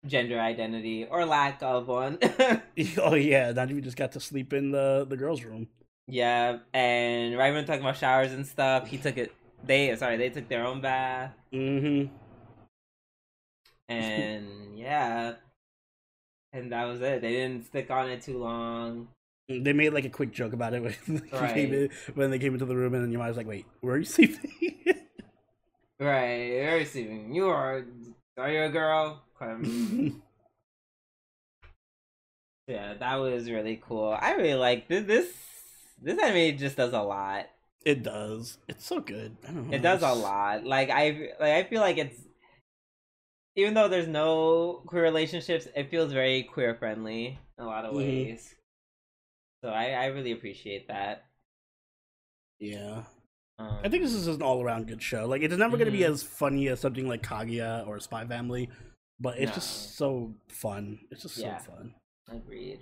gender 0.05 0.39
identity 0.39 1.05
or 1.10 1.26
lack 1.26 1.62
of 1.64 1.88
one. 1.88 2.18
oh 3.01 3.16
yeah, 3.16 3.51
even 3.72 3.84
just 3.84 3.97
got 3.97 4.12
to 4.14 4.20
sleep 4.20 4.53
in 4.53 4.72
the 4.72 5.05
the 5.10 5.18
girls' 5.18 5.43
room. 5.43 5.68
yeah, 6.08 6.60
and 6.74 7.38
right 7.38 7.51
when 7.53 7.64
we're 7.64 7.68
talking 7.68 7.82
about 7.82 7.97
showers 7.97 8.34
and 8.34 8.45
stuff, 8.45 8.88
he 8.88 8.97
took 8.97 9.18
it. 9.18 9.34
They 9.64 9.95
sorry, 9.95 10.18
they 10.18 10.30
took 10.30 10.47
their 10.49 10.66
own 10.66 10.82
bath, 10.82 11.32
Mm-hmm. 11.53 12.14
and 13.89 14.78
yeah, 14.78 15.34
and 16.58 16.72
that 16.72 16.86
was 16.86 17.01
it. 17.01 17.22
They 17.22 17.32
didn't 17.32 17.66
stick 17.66 17.89
on 17.91 18.10
it 18.10 18.22
too 18.22 18.38
long. 18.38 19.08
They 19.49 19.72
made 19.74 19.93
like 19.93 20.03
a 20.05 20.10
quick 20.10 20.32
joke 20.34 20.53
about 20.53 20.74
it 20.74 20.84
when, 20.84 20.95
they 21.08 21.30
Right. 21.38 21.53
came 21.53 21.74
in, 21.74 21.89
when 22.16 22.32
they 22.32 22.39
came 22.39 22.53
into 22.53 22.66
the 22.66 22.76
room, 22.76 22.93
and 22.93 23.03
then 23.03 23.12
your 23.12 23.26
was 23.26 23.38
like, 23.38 23.47
"Wait, 23.47 23.66
where 23.82 23.95
are 23.95 23.97
you 23.99 24.03
sleeping?" 24.05 24.51
Right, 25.99 26.49
where 26.51 26.76
are 26.76 26.78
you 26.80 26.86
sleeping. 26.86 27.34
You 27.34 27.47
are. 27.49 27.86
Are 28.38 28.51
you 28.51 28.64
a 28.64 28.70
girl? 28.70 29.24
Yeah, 32.68 32.95
that 32.95 33.16
was 33.16 33.49
really 33.49 33.82
cool. 33.82 34.18
I 34.20 34.34
really 34.34 34.55
like 34.55 34.88
this. 34.88 35.05
This 35.05 35.28
this 36.01 36.22
anime 36.22 36.58
just 36.58 36.76
does 36.76 36.93
a 36.93 37.01
lot. 37.01 37.47
it 37.86 38.03
does. 38.03 38.58
It's 38.68 38.86
so 38.86 38.99
good. 38.99 39.38
I 39.47 39.51
don't 39.51 39.70
know. 39.70 39.74
It 39.76 39.82
does 39.82 40.01
a 40.01 40.12
lot. 40.14 40.66
Like 40.66 40.89
I 40.89 41.32
like 41.39 41.53
I 41.53 41.64
feel 41.64 41.82
like 41.82 41.97
it's 41.97 42.20
even 43.58 43.74
though 43.74 43.89
there's 43.89 44.08
no 44.08 44.84
queer 44.86 45.03
relationships, 45.03 45.68
it 45.76 45.89
feels 45.89 46.14
very 46.14 46.43
queer 46.43 46.76
friendly 46.76 47.38
in 47.58 47.64
a 47.64 47.68
lot 47.68 47.84
of 47.86 47.93
Mhm. 47.93 47.97
ways. 47.97 48.55
So 49.64 49.70
I 49.70 49.91
I 49.91 50.05
really 50.08 50.32
appreciate 50.32 50.88
that. 50.88 51.26
Yeah, 52.60 53.03
Um, 53.60 53.80
I 53.84 53.89
think 53.89 54.03
this 54.03 54.14
is 54.14 54.28
an 54.28 54.41
all 54.41 54.64
around 54.64 54.88
good 54.88 55.01
show. 55.01 55.28
Like, 55.28 55.41
it's 55.41 55.55
never 55.58 55.78
going 55.78 55.86
to 55.88 55.91
be 55.91 56.03
as 56.05 56.24
funny 56.24 56.68
as 56.70 56.80
something 56.80 57.08
like 57.08 57.24
Kaguya 57.24 57.86
or 57.88 57.99
Spy 57.99 58.26
Family, 58.26 58.70
but 59.20 59.38
it's 59.39 59.53
just 59.53 59.95
so 59.95 60.34
fun. 60.47 60.99
It's 61.12 61.24
just 61.24 61.38
Yeah. 61.38 61.58
so 61.58 61.72
fun. 61.72 61.95
Agreed. 62.30 62.80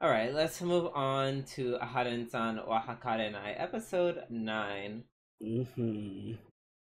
All 0.00 0.10
right, 0.10 0.32
let's 0.32 0.60
move 0.60 0.92
on 0.94 1.44
to 1.54 1.78
Aharen-san 1.78 2.64
wa 2.66 2.82
Hakarenai, 2.82 3.54
episode 3.58 4.24
nine. 4.30 5.04
hmm 5.40 6.34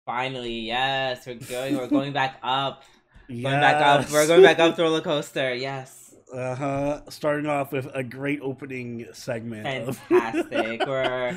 Finally, 0.07 0.61
yes, 0.61 1.27
we're 1.27 1.35
going. 1.35 1.75
We're 1.77 1.87
going 1.87 2.13
back 2.13 2.37
up. 2.41 2.83
Going 3.29 3.43
back 3.43 3.75
up. 3.75 4.09
We're 4.09 4.25
going 4.25 4.41
back 4.41 4.57
up 4.57 4.75
the 4.77 4.83
roller 4.83 5.01
coaster. 5.01 5.53
Yes, 5.53 6.15
Uh 6.33 6.55
huh. 6.55 7.01
Starting 7.09 7.45
off 7.47 7.73
with 7.73 7.87
a 7.93 8.03
great 8.03 8.39
opening 8.41 9.05
segment. 9.11 9.89
of- 9.89 9.97
fantastic. 9.97 10.85
Where 10.87 11.33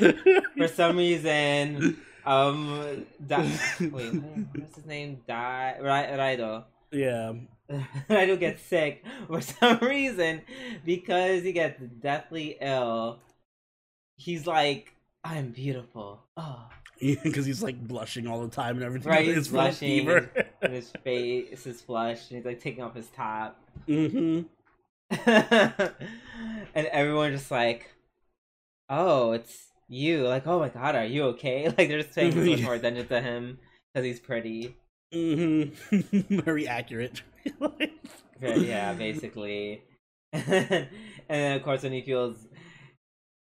for 0.56 0.68
some 0.68 0.96
reason, 0.96 1.96
um, 2.24 3.06
da- 3.26 3.42
wait, 3.80 4.12
what's 4.54 4.76
his 4.76 4.86
name? 4.86 5.20
Dai 5.26 5.74
Ra- 5.80 6.06
Raido. 6.16 6.64
yeah. 6.92 7.32
Raido 8.08 8.38
gets 8.38 8.62
sick 8.62 9.04
for 9.26 9.40
some 9.40 9.78
reason 9.80 10.42
because 10.84 11.42
he 11.42 11.50
gets 11.52 11.80
deathly 12.00 12.56
ill. 12.60 13.18
He's 14.16 14.46
like, 14.46 14.92
"I'm 15.24 15.50
beautiful." 15.50 16.22
Oh, 16.36 16.68
Because 17.22 17.46
he's 17.46 17.62
like 17.62 17.80
blushing 17.86 18.26
all 18.26 18.42
the 18.42 18.54
time 18.54 18.76
and 18.76 18.84
everything. 18.84 19.10
Right, 19.10 19.26
he's 19.34 19.48
blushing. 19.48 19.88
fever. 19.88 20.30
and 20.60 20.72
his 20.72 20.90
face 21.02 21.66
is 21.66 21.80
flushed, 21.80 22.30
and 22.30 22.38
he's 22.38 22.44
like 22.46 22.60
taking 22.60 22.82
off 22.82 22.94
his 22.94 23.08
top. 23.08 23.58
Mm-hmm. 23.88 24.42
and 26.74 26.86
everyone 26.86 27.32
just 27.32 27.50
like, 27.50 27.90
oh, 28.88 29.32
it's 29.32 29.68
you. 29.88 30.26
Like, 30.28 30.46
oh 30.46 30.58
my 30.58 30.68
god, 30.68 30.94
are 30.94 31.04
you 31.04 31.24
okay? 31.28 31.66
Like, 31.66 31.88
they're 31.88 32.02
just 32.02 32.14
paying 32.14 32.32
so 32.32 32.38
much 32.38 32.60
more 32.62 32.74
attention 32.74 33.06
to 33.08 33.20
him 33.20 33.58
because 33.92 34.04
he's 34.04 34.20
pretty. 34.20 34.76
Mm-hmm. 35.14 36.36
Very 36.40 36.68
accurate. 36.68 37.22
Yeah, 38.40 38.54
yeah, 38.54 38.92
basically. 38.94 39.82
and 40.32 40.88
then 41.28 41.56
of 41.56 41.62
course 41.62 41.82
when 41.82 41.92
he 41.92 42.02
feels, 42.02 42.36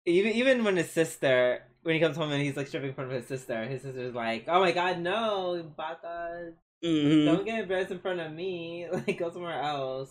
even 0.06 0.34
even 0.34 0.64
when 0.64 0.78
his 0.78 0.90
sister, 0.90 1.64
when 1.86 1.94
he 1.94 2.02
comes 2.02 2.18
home 2.18 2.32
and 2.32 2.42
he's 2.42 2.58
like 2.58 2.66
stripping 2.68 2.90
in 2.90 2.96
front 2.96 3.12
of 3.12 3.16
his 3.16 3.28
sister, 3.28 3.64
his 3.66 3.84
sister's 3.84 4.16
like, 4.16 4.46
oh 4.48 4.60
my 4.60 4.72
god, 4.72 5.00
no, 5.00 5.64
Baka, 5.78 6.54
hmm 6.84 7.26
don't 7.26 7.46
get 7.46 7.60
embarrassed 7.60 7.92
in 7.92 8.00
front 8.00 8.20
of 8.20 8.32
me. 8.34 8.88
Like, 8.92 9.20
go 9.20 9.32
somewhere 9.32 9.62
else. 9.62 10.10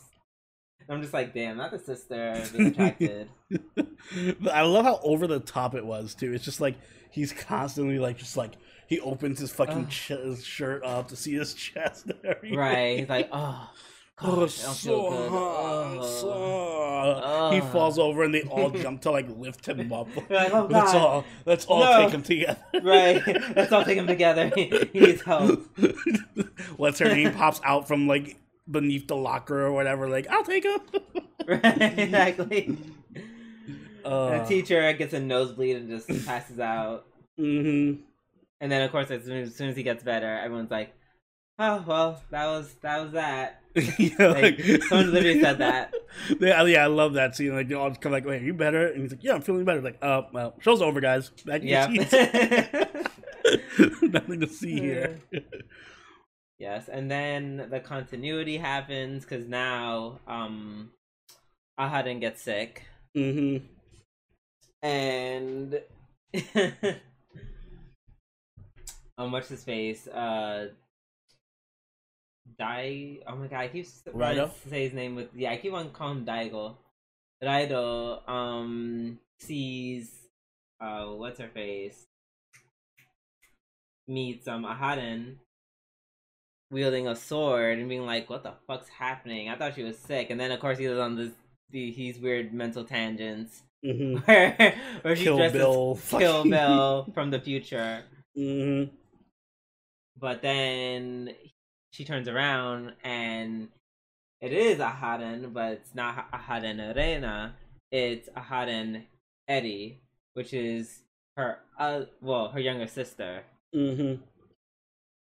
I'm 0.89 1.01
just 1.03 1.13
like, 1.13 1.35
damn, 1.35 1.57
not 1.57 1.73
the 1.73 1.79
sister 1.81 2.33
attracted. 2.57 3.29
But 4.41 4.55
I 4.55 4.63
love 4.63 4.85
how 4.85 5.01
over 5.03 5.27
the 5.27 5.41
top 5.41 5.75
it 5.75 5.85
was 5.85 6.15
too. 6.15 6.33
It's 6.33 6.45
just 6.45 6.61
like 6.61 6.77
he's 7.11 7.33
constantly 7.33 7.99
like 7.99 8.19
just 8.19 8.37
like 8.37 8.53
he 8.87 9.01
opens 9.01 9.41
his 9.41 9.51
fucking 9.51 9.89
ch- 9.89 10.09
his 10.09 10.45
shirt 10.45 10.85
up 10.85 11.09
to 11.09 11.17
see 11.17 11.35
his 11.35 11.55
chest 11.65 12.07
and 12.07 12.19
everything. 12.25 12.59
right? 12.59 12.99
He's 13.01 13.09
like, 13.09 13.31
oh, 13.33 13.69
Oh, 14.23 14.33
I 14.33 14.35
don't 14.37 14.51
so 14.51 15.11
good. 15.11 16.05
so 16.05 16.31
hot. 16.31 17.53
He 17.55 17.61
falls 17.61 17.99
over 17.99 18.23
and 18.23 18.33
they 18.33 18.43
all 18.43 18.71
jump 18.71 19.03
to 19.03 19.11
like 19.11 19.27
lift 19.37 19.67
him 19.67 19.93
up. 19.93 20.09
Like, 20.31 20.53
oh 20.53 20.69
let's 20.71 20.95
all 20.95 21.25
let's 21.45 21.65
all 21.67 21.81
No. 21.81 22.03
take 22.05 22.11
him 22.15 22.23
together. 22.23 22.61
right? 22.83 23.23
Let's 23.57 23.73
all 23.73 23.85
take 23.85 23.99
him 23.99 24.07
together. 24.07 24.53
he 24.55 24.69
needs 24.95 25.23
help. 25.23 25.67
What's 26.77 26.99
her 27.01 27.07
name 27.09 27.33
pops 27.33 27.61
out 27.65 27.89
from 27.89 28.07
like 28.07 28.37
beneath 28.71 29.09
the 29.09 29.17
locker 29.17 29.61
or 29.67 29.73
whatever. 29.73 30.09
Like 30.09 30.29
I'll 30.29 30.45
take 30.45 30.65
him. 30.65 30.81
Right, 31.47 31.99
exactly. 31.99 32.77
Uh, 34.05 34.39
the 34.39 34.45
teacher 34.45 34.93
gets 34.93 35.13
a 35.15 35.21
nosebleed 35.21 35.77
and 35.77 35.89
just 35.89 36.27
passes 36.27 36.59
out. 36.61 37.07
hmm 37.37 37.95
And 38.61 38.73
then, 38.73 38.83
of 38.83 38.91
course, 38.93 39.11
as 39.11 39.25
soon, 39.25 39.39
as 39.43 39.55
soon 39.55 39.69
as 39.71 39.77
he 39.77 39.83
gets 39.83 40.03
better, 40.03 40.39
everyone's 40.39 40.71
like, 40.71 40.95
"Oh 41.59 41.85
well, 41.87 42.23
that 42.31 42.47
was 42.47 42.75
that 42.83 43.03
was 43.03 43.13
that." 43.13 43.61
yeah, 43.99 44.29
Like, 44.29 44.61
someone 44.85 45.13
literally 45.13 45.41
said 45.41 45.59
that. 45.59 45.93
Yeah, 46.41 46.63
yeah, 46.65 46.85
I 46.85 46.87
love 46.87 47.15
that 47.15 47.35
scene. 47.35 47.53
Like 47.55 47.67
they 47.69 47.75
all 47.75 47.89
just 47.89 48.01
come 48.01 48.13
like, 48.13 48.25
"Wait, 48.25 48.41
are 48.41 48.45
you 48.45 48.55
better?" 48.55 48.87
And 48.87 49.03
he's 49.03 49.11
like, 49.11 49.25
"Yeah, 49.25 49.35
I'm 49.35 49.43
feeling 49.43 49.65
better." 49.65 49.81
Like, 49.83 49.99
oh 50.03 50.27
well, 50.33 50.55
show's 50.61 50.81
over, 50.81 51.01
guys. 51.01 51.31
Back 51.45 51.63
your 51.65 51.89
Nothing 54.03 54.39
to 54.41 54.47
see 54.47 54.79
here. 54.79 55.19
yes, 56.59 56.89
and 56.89 57.11
then 57.11 57.67
the 57.69 57.81
continuity 57.81 58.59
happens 58.59 59.25
because 59.25 59.49
now, 59.49 60.21
um, 60.29 60.93
Aharen 61.81 62.21
gets 62.21 62.43
sick, 62.43 62.85
hmm 63.15 63.57
and 64.85 65.81
um, 69.19 69.33
what's 69.33 69.49
his 69.49 69.65
face? 69.65 70.07
Uh, 70.07 70.69
Dai. 72.59 73.21
Oh 73.27 73.37
my 73.37 73.47
god, 73.49 73.61
I 73.61 73.69
keep 73.69 73.87
to 74.63 74.69
say 74.71 74.85
his 74.85 74.93
name 74.95 75.15
with 75.15 75.29
yeah. 75.35 75.53
I 75.53 75.57
keep 75.57 75.73
on 75.73 75.91
calling 75.91 76.19
him 76.19 76.27
Daigo. 76.27 76.77
Raido 77.43 78.29
um 78.29 79.19
sees 79.41 80.11
uh 80.81 81.07
what's 81.07 81.41
her 81.41 81.49
face 81.49 82.07
meets 84.07 84.47
um 84.49 84.65
Aharen 84.65 85.37
wielding 86.71 87.09
a 87.09 87.17
sword 87.17 87.79
and 87.79 87.89
being 87.89 88.07
like, 88.07 88.29
"What 88.29 88.43
the 88.43 88.55
fuck's 88.67 88.89
happening?" 88.89 89.49
I 89.49 89.57
thought 89.57 89.75
she 89.75 89.83
was 89.83 89.99
sick, 89.99 90.31
and 90.31 90.39
then 90.41 90.53
of 90.53 90.61
course 90.61 90.79
he 90.79 90.89
was 90.89 90.99
on 90.99 91.17
this 91.17 91.33
the 91.71 91.91
he's 91.93 92.19
weird 92.19 92.53
mental 92.53 92.85
tangents 92.85 93.63
hmm 93.85 94.17
where 94.27 94.77
where 95.03 95.17
she 95.17 95.25
Kill 95.25 95.37
dresses 95.37 95.53
Bill. 95.53 95.99
Kill 96.11 96.45
Bill 96.49 97.09
from 97.15 97.31
the 97.31 97.41
future, 97.41 98.05
hmm 98.37 98.85
but 100.19 100.43
then 100.43 101.31
she 101.95 102.05
turns 102.05 102.27
around 102.27 102.93
and 103.05 103.69
it 104.41 104.53
is 104.53 104.79
Aharen, 104.79 105.53
but 105.53 105.73
it's 105.75 105.95
not 105.95 106.31
Aharen 106.33 106.95
Reina. 106.95 107.55
It's 107.93 108.29
Aharen 108.31 109.05
Eddie, 109.47 110.01
which 110.33 110.53
is 110.53 111.03
her 111.37 111.59
uh 111.79 112.03
well 112.21 112.49
her 112.49 112.59
younger 112.59 112.89
sister. 112.89 113.45
Mm-hmm. 113.75 114.23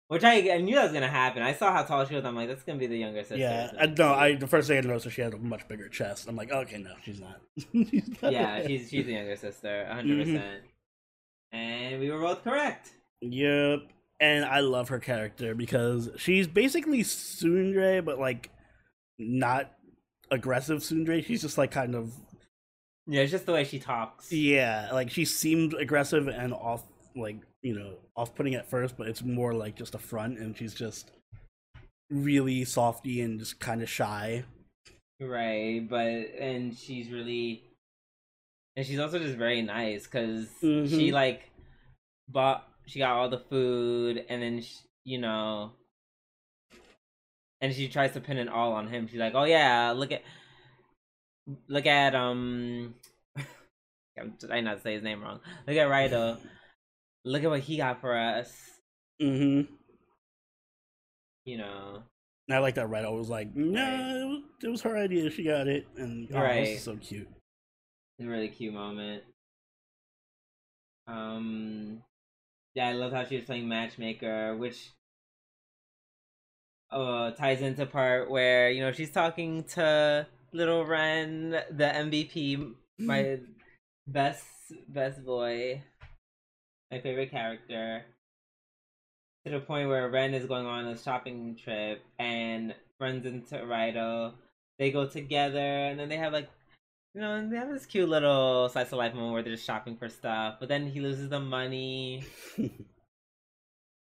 Which 0.07 0.23
I, 0.23 0.51
I 0.51 0.57
knew 0.57 0.75
that 0.75 0.83
was 0.83 0.93
gonna 0.93 1.07
happen. 1.07 1.43
I 1.43 1.53
saw 1.53 1.71
how 1.71 1.83
tall 1.83 2.05
she 2.05 2.15
was. 2.15 2.25
I'm 2.25 2.35
like, 2.35 2.47
that's 2.47 2.63
gonna 2.63 2.79
be 2.79 2.87
the 2.87 2.97
younger 2.97 3.21
sister. 3.21 3.37
Yeah, 3.37 3.71
I, 3.79 3.85
no, 3.85 4.11
I 4.11 4.35
the 4.35 4.47
first 4.47 4.67
thing 4.67 4.79
I 4.79 4.81
noticed 4.81 5.05
was 5.05 5.13
she 5.13 5.21
had 5.21 5.33
a 5.35 5.37
much 5.37 5.67
bigger 5.67 5.89
chest. 5.89 6.27
I'm 6.27 6.35
like, 6.35 6.51
okay, 6.51 6.79
no, 6.79 6.93
she's 7.03 7.21
not. 7.21 7.39
She's 7.71 8.21
not. 8.21 8.31
yeah, 8.31 8.65
she's 8.65 8.89
she's 8.89 9.05
the 9.05 9.13
younger 9.13 9.35
sister, 9.35 9.85
100. 9.89 10.17
Mhm. 10.17 10.23
percent 10.23 10.63
And 11.51 11.99
we 11.99 12.09
were 12.09 12.19
both 12.19 12.43
correct. 12.43 12.93
Yep. 13.21 13.92
And 14.19 14.45
I 14.45 14.59
love 14.61 14.89
her 14.89 14.99
character 14.99 15.53
because 15.55 16.09
she's 16.17 16.47
basically 16.47 17.01
tsundere, 17.03 18.03
but 18.05 18.19
like 18.19 18.49
not 19.19 19.71
aggressive 20.31 20.79
tsundere. 20.79 21.25
She's 21.25 21.41
just 21.41 21.57
like 21.57 21.71
kind 21.71 21.93
of 21.95 22.13
Yeah, 23.07 23.21
it's 23.21 23.31
just 23.31 23.45
the 23.45 23.51
way 23.53 23.63
she 23.65 23.79
talks. 23.79 24.31
yeah, 24.31 24.89
like 24.93 25.09
she 25.09 25.25
seemed 25.25 25.73
aggressive 25.73 26.27
and 26.27 26.53
off, 26.53 26.83
like 27.15 27.37
you 27.61 27.73
know, 27.75 27.95
off-putting 28.15 28.55
at 28.55 28.69
first, 28.69 28.97
but 28.97 29.07
it's 29.07 29.23
more 29.23 29.53
like 29.53 29.75
just 29.75 29.95
a 29.95 29.97
front, 29.97 30.37
and 30.37 30.55
she's 30.57 30.73
just 30.73 31.11
really 32.09 32.63
softy 32.65 33.21
and 33.21 33.39
just 33.39 33.59
kind 33.59 33.81
of 33.81 33.89
shy. 33.89 34.43
Right, 35.21 35.79
but 35.89 36.05
and 36.39 36.77
she's 36.77 37.09
really, 37.09 37.63
and 38.75 38.85
she's 38.85 38.99
also 38.99 39.17
just 39.19 39.35
very 39.37 39.61
nice 39.61 40.03
because 40.05 40.49
she 40.59 41.09
Mhm. 41.09 41.13
like 41.13 41.49
bought, 42.27 42.67
she 42.85 42.99
got 42.99 43.11
all 43.15 43.29
the 43.29 43.39
food, 43.49 44.23
and 44.29 44.41
then 44.41 44.61
she, 44.61 44.75
you 45.03 45.17
know, 45.19 45.71
and 47.61 47.73
she 47.73 47.87
tries 47.87 48.11
to 48.13 48.21
pin 48.21 48.37
it 48.37 48.47
all 48.49 48.73
on 48.73 48.87
him. 48.87 49.07
She's 49.07 49.19
like, 49.19 49.33
"Oh 49.35 49.45
yeah, 49.45 49.91
look 49.91 50.11
at, 50.11 50.21
look 51.67 51.85
at 51.85 52.15
um, 52.15 52.93
I'm 54.19 54.33
trying 54.39 54.65
not 54.65 54.77
to 54.77 54.81
say 54.81 54.93
his 54.95 55.03
name 55.03 55.21
wrong. 55.21 55.39
Look 55.67 55.77
at 55.77 55.87
Raido. 55.87 56.37
Look 57.25 57.43
at 57.43 57.49
what 57.49 57.61
he 57.61 57.77
got 57.77 58.01
for 58.01 58.17
us. 58.17 58.51
Mm-hmm. 59.21 59.73
You 61.45 61.57
know, 61.57 62.03
And 62.47 62.55
I 62.55 62.59
like 62.59 62.75
that. 62.75 62.85
I 62.93 63.09
was 63.09 63.29
like, 63.29 63.53
no, 63.55 63.81
it 63.81 64.27
was, 64.27 64.41
it 64.63 64.67
was 64.69 64.81
her 64.81 64.97
idea. 64.97 65.29
She 65.29 65.43
got 65.43 65.67
it, 65.67 65.87
and 65.97 66.27
oh, 66.31 66.33
this 66.33 66.35
Right. 66.41 66.67
is 66.69 66.83
so 66.83 66.95
cute. 66.97 67.27
a 68.21 68.25
really 68.25 68.47
cute 68.49 68.73
moment. 68.73 69.23
Um, 71.07 72.01
yeah, 72.75 72.87
I 72.87 72.93
love 72.93 73.11
how 73.11 73.25
she 73.25 73.35
was 73.35 73.45
playing 73.45 73.67
matchmaker, 73.67 74.55
which 74.55 74.91
uh 76.91 77.31
ties 77.31 77.61
into 77.61 77.85
part 77.87 78.29
where 78.29 78.69
you 78.69 78.81
know 78.81 78.91
she's 78.91 79.11
talking 79.11 79.63
to 79.63 80.27
little 80.51 80.85
Ren, 80.85 81.49
the 81.49 81.83
MVP, 81.83 82.73
my 82.99 83.39
best 84.07 84.45
best 84.87 85.25
boy, 85.25 85.81
my 86.91 86.99
favorite 86.99 87.31
character. 87.31 88.05
To 89.45 89.51
the 89.51 89.59
point 89.59 89.89
where 89.89 90.09
Ren 90.09 90.33
is 90.33 90.45
going 90.45 90.65
on 90.65 90.85
a 90.85 90.97
shopping 90.97 91.57
trip 91.61 92.01
and 92.17 92.73
runs 92.97 93.25
into 93.25 93.55
Raido. 93.57 94.33
They 94.79 94.89
go 94.89 95.05
together 95.05 95.59
and 95.59 95.99
then 95.99 96.07
they 96.07 96.15
have 96.15 96.31
like 96.31 96.49
you 97.13 97.21
know, 97.21 97.47
they 97.47 97.57
have 97.57 97.69
this 97.69 97.85
cute 97.85 98.09
little 98.09 98.67
slice 98.69 98.91
of 98.91 98.97
life 98.97 99.13
moment 99.13 99.33
where 99.33 99.43
they're 99.43 99.53
just 99.53 99.65
shopping 99.65 99.95
for 99.95 100.09
stuff, 100.09 100.55
but 100.59 100.67
then 100.67 100.87
he 100.87 100.99
loses 100.99 101.29
the 101.29 101.39
money. 101.39 102.23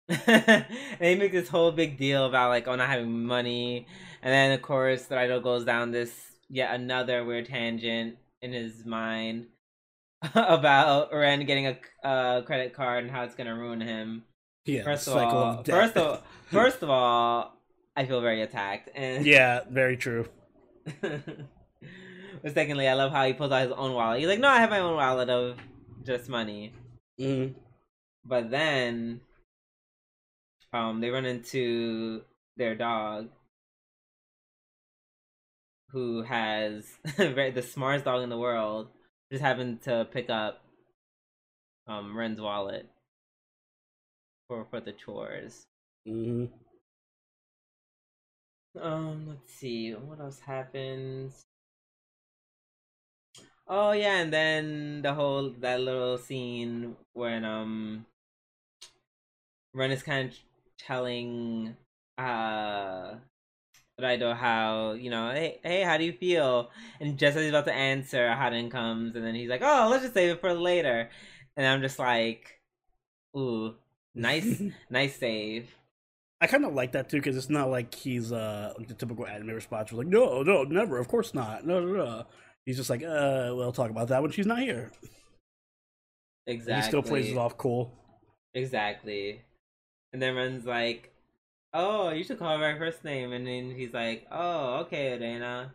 and 0.10 0.66
they 1.00 1.16
make 1.16 1.32
this 1.32 1.50
whole 1.50 1.72
big 1.72 1.98
deal 1.98 2.26
about 2.26 2.50
like 2.50 2.68
oh 2.68 2.76
not 2.76 2.88
having 2.88 3.26
money, 3.26 3.88
and 4.22 4.32
then 4.32 4.52
of 4.52 4.62
course 4.62 5.08
Raido 5.08 5.42
goes 5.42 5.66
down 5.66 5.92
this 5.92 6.12
yet 6.50 6.74
another 6.74 7.24
weird 7.26 7.48
tangent 7.48 8.18
in 8.42 8.54
his 8.54 8.86
mind 8.86 9.48
about 10.36 11.14
Ren 11.14 11.46
getting 11.46 11.68
a, 11.68 11.78
a 12.04 12.44
credit 12.44 12.74
card 12.74 13.04
and 13.04 13.12
how 13.12 13.24
it's 13.24 13.36
gonna 13.36 13.56
ruin 13.56 13.82
him. 13.82 14.24
Yeah, 14.66 14.84
First 14.84 15.08
of 15.08 15.16
all, 15.16 15.60
of 15.60 15.66
first 15.66 15.98
of 15.98 16.22
first 16.48 16.84
of 16.84 16.90
all, 16.92 17.56
I 17.96 18.06
feel 18.06 18.22
very 18.22 18.44
attacked, 18.44 18.90
and 18.94 19.26
yeah, 19.26 19.62
very 19.70 19.98
true. 19.98 20.28
but 22.42 22.54
secondly, 22.54 22.88
I 22.88 22.94
love 22.94 23.12
how 23.12 23.26
he 23.26 23.34
pulls 23.34 23.52
out 23.52 23.64
his 23.64 23.72
own 23.72 23.94
wallet. 23.94 24.20
He's 24.20 24.28
like, 24.28 24.40
"No, 24.40 24.50
I 24.50 24.60
have 24.60 24.70
my 24.70 24.80
own 24.80 24.96
wallet 24.96 25.30
of 25.30 25.58
just 26.04 26.30
money." 26.30 26.74
Mm. 27.20 27.56
But 28.26 28.50
then, 28.52 29.22
um, 30.74 31.02
they 31.02 31.10
run 31.10 31.26
into 31.26 32.24
their 32.58 32.76
dog, 32.76 33.30
who 35.90 36.24
has 36.24 36.86
very, 37.18 37.52
the 37.52 37.62
smartest 37.62 38.06
dog 38.06 38.24
in 38.24 38.30
the 38.30 38.38
world. 38.38 38.90
Just 39.32 39.44
happened 39.44 39.82
to 39.84 40.08
pick 40.12 40.30
up 40.30 40.64
um 41.88 42.16
Ren's 42.18 42.40
wallet 42.42 42.88
for 44.48 44.66
for 44.70 44.80
the 44.80 44.94
chores. 44.94 45.66
hmm 46.06 46.46
Um, 48.80 49.28
let's 49.28 49.54
see 49.54 49.92
what 49.94 50.20
else 50.20 50.40
happens. 50.40 51.46
Oh 53.70 53.92
yeah, 53.92 54.18
and 54.18 54.34
then 54.34 55.02
the 55.04 55.14
whole 55.14 55.52
that 55.60 55.80
little 55.80 56.18
scene 56.18 56.96
when 57.14 57.46
um 57.46 58.06
Ren 59.74 59.92
is 59.92 60.02
kind 60.04 60.30
of 60.30 60.36
telling 60.80 61.76
uh 62.18 63.16
Raido 64.02 64.36
how 64.36 64.94
you 64.94 65.10
know 65.10 65.32
hey 65.32 65.60
hey 65.64 65.84
how 65.84 65.98
do 65.98 66.04
you 66.06 66.14
feel 66.14 66.72
and 67.00 67.18
just 67.18 67.38
as 67.38 67.44
he's 67.44 67.50
about 67.52 67.66
to 67.66 67.74
answer 67.74 68.34
Haden 68.34 68.70
comes 68.70 69.16
and 69.16 69.26
then 69.26 69.36
he's 69.36 69.50
like 69.50 69.62
oh 69.64 69.88
let's 69.92 70.04
just 70.04 70.14
save 70.14 70.32
it 70.32 70.42
for 70.42 70.54
later 70.54 71.10
and 71.58 71.68
I'm 71.68 71.82
just 71.82 72.00
like 72.00 72.60
ooh 73.38 73.76
nice 74.16 74.62
nice 74.90 75.18
save 75.18 75.70
I 76.42 76.48
kind 76.48 76.66
of 76.66 76.74
like 76.74 76.94
that 76.94 77.10
too 77.10 77.18
because 77.18 77.36
it's 77.36 77.50
not 77.50 77.70
like 77.70 77.94
he's 77.94 78.32
uh 78.32 78.74
like 78.78 78.88
the 78.88 78.94
typical 78.94 79.28
anime 79.28 79.50
response. 79.50 79.92
Was 79.92 79.98
like, 80.00 80.08
no, 80.08 80.42
no, 80.42 80.64
never, 80.64 80.98
of 80.98 81.08
course 81.10 81.34
not, 81.34 81.66
no, 81.66 81.82
no, 81.82 81.94
no. 81.94 82.26
He's 82.70 82.78
just 82.78 82.92
like, 82.92 83.02
uh, 83.02 83.50
we'll 83.56 83.72
talk 83.72 83.90
about 83.90 84.10
that 84.10 84.22
when 84.22 84.30
she's 84.30 84.46
not 84.46 84.60
here. 84.60 84.92
exactly 86.46 86.76
He 86.76 86.88
still 86.88 87.02
plays 87.02 87.32
it 87.32 87.36
off 87.36 87.58
cool. 87.58 87.92
Exactly. 88.54 89.42
And 90.14 90.22
then 90.22 90.36
Ren's 90.36 90.68
like, 90.68 91.12
Oh, 91.74 92.12
you 92.12 92.24
should 92.24 92.38
call 92.38 92.56
her 92.56 92.74
by 92.74 92.78
first 92.78 93.04
name 93.04 93.34
and 93.34 93.48
then 93.48 93.72
he's 93.72 93.92
like, 93.92 94.28
Oh, 94.32 94.82
okay, 94.82 95.14
Elena. 95.14 95.74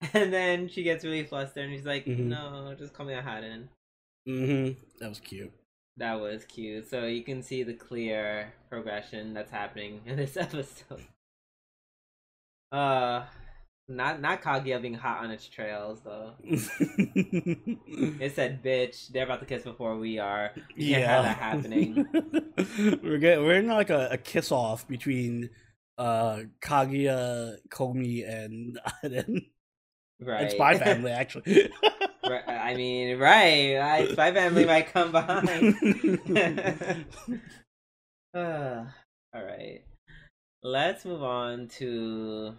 And 0.14 0.32
then 0.32 0.70
she 0.70 0.82
gets 0.82 1.04
really 1.04 1.24
flustered 1.24 1.66
and 1.66 1.76
she's 1.76 1.84
like, 1.84 2.06
Mhm. 2.06 2.28
No, 2.28 2.74
just 2.78 2.94
call 2.94 3.04
me 3.04 3.12
Aharen. 3.12 3.68
Mm-hmm. 4.26 4.80
That 5.00 5.10
was 5.10 5.20
cute. 5.20 5.52
That 5.98 6.14
was 6.14 6.46
cute. 6.46 6.88
So 6.88 7.04
you 7.04 7.24
can 7.24 7.42
see 7.42 7.62
the 7.62 7.74
clear 7.74 8.54
progression 8.70 9.34
that's 9.34 9.50
happening 9.50 10.00
in 10.06 10.16
this 10.16 10.36
episode. 10.38 11.04
Uh 12.72 13.24
not 13.88 14.20
not 14.20 14.42
Kaguya 14.42 14.80
being 14.80 14.94
hot 14.94 15.24
on 15.24 15.30
its 15.30 15.48
trails 15.48 16.00
though. 16.04 16.32
It 18.20 18.34
said 18.34 18.62
bitch, 18.62 19.08
they're 19.08 19.24
about 19.24 19.40
to 19.40 19.46
kiss 19.46 19.64
before 19.64 19.96
we 19.96 20.18
are. 20.18 20.52
Can't 20.78 21.04
have 21.04 21.24
that 21.24 21.36
happening. 21.36 22.06
we're 23.02 23.18
getting 23.18 23.44
we're 23.44 23.58
in 23.58 23.66
like 23.66 23.90
a, 23.90 24.10
a 24.12 24.18
kiss 24.18 24.52
off 24.52 24.86
between 24.86 25.50
uh 25.98 26.40
Kaguya, 26.60 27.56
Komi, 27.68 28.28
and 28.28 28.78
Aharen. 29.04 29.46
Right. 30.20 30.44
It's 30.44 30.58
my 30.58 30.78
Family 30.78 31.10
actually. 31.10 31.70
Right, 32.24 32.48
I 32.48 32.74
mean, 32.76 33.18
right. 33.18 33.76
I, 33.78 34.06
Spy 34.12 34.32
Family 34.32 34.64
might 34.64 34.92
come 34.92 35.10
behind. 35.10 35.74
Uh, 38.32 38.84
all 39.34 39.42
right. 39.44 39.82
Let's 40.62 41.04
move 41.04 41.24
on 41.24 41.66
to 41.78 42.54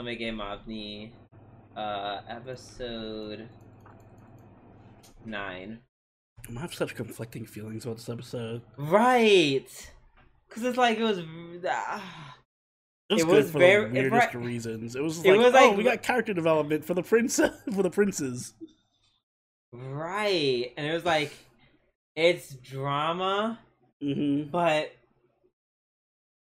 Tomege 0.00 0.32
Mavni, 0.32 1.10
uh, 1.76 2.20
episode 2.26 3.46
nine. 5.26 5.78
I 6.56 6.60
have 6.60 6.72
such 6.72 6.94
conflicting 6.94 7.44
feelings 7.44 7.84
about 7.84 7.98
this 7.98 8.08
episode. 8.08 8.62
Right. 8.78 9.66
Because 10.48 10.64
it's 10.64 10.78
like 10.78 10.96
it 10.98 11.02
was. 11.02 11.20
ah. 11.68 12.36
It 13.10 13.14
was 13.14 13.22
It 13.24 13.26
was 13.26 13.50
for 13.50 13.58
very- 13.58 13.88
the 13.88 13.92
weirdest 14.00 14.34
right- 14.34 14.42
reasons. 14.44 14.96
It 14.96 15.02
was 15.02 15.22
It 15.22 15.28
like, 15.36 15.38
was 15.38 15.54
oh, 15.54 15.72
we 15.72 15.84
got 15.84 16.02
character 16.02 16.32
development 16.32 16.82
for 16.86 16.94
the 16.94 17.02
prince 17.02 17.36
for 17.74 17.82
the 17.82 17.90
princes. 17.90 18.54
right. 19.70 20.72
And 20.78 20.86
it 20.86 20.94
was 20.94 21.04
like, 21.04 21.32
it's 22.16 22.54
drama, 22.54 23.58
Mm-hmm. 24.02 24.48
but 24.50 24.92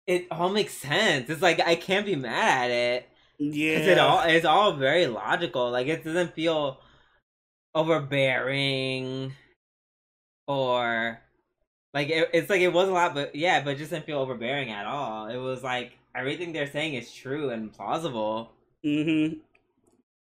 it 0.07 0.29
all 0.31 0.51
makes 0.51 0.75
sense. 0.75 1.29
It's 1.29 1.43
like, 1.43 1.59
I 1.59 1.75
can't 1.75 2.07
be 2.07 2.15
mad 2.15 2.71
at 2.71 2.71
it. 2.71 3.09
Yeah. 3.41 3.79
It 3.79 3.99
all 3.99 4.23
it's 4.23 4.45
all 4.45 4.75
very 4.75 5.07
logical. 5.07 5.71
Like 5.71 5.87
it 5.87 6.05
doesn't 6.05 6.35
feel 6.35 6.79
overbearing 7.75 9.33
or 10.47 11.19
like 11.95 12.11
it, 12.11 12.29
it's 12.35 12.51
like 12.51 12.61
it 12.61 12.73
was 12.73 12.89
a 12.89 12.93
lot, 12.93 13.15
but 13.15 13.35
yeah, 13.35 13.65
but 13.65 13.71
it 13.71 13.79
just 13.79 13.91
didn't 13.91 14.05
feel 14.05 14.19
overbearing 14.19 14.71
at 14.71 14.85
all. 14.85 15.27
It 15.29 15.39
was 15.39 15.63
like 15.63 15.93
everything 16.15 16.53
they're 16.53 16.71
saying 16.71 16.95
is 16.95 17.13
true 17.13 17.49
and 17.49 17.73
plausible. 17.73 18.53
Mm-hmm. 18.85 19.39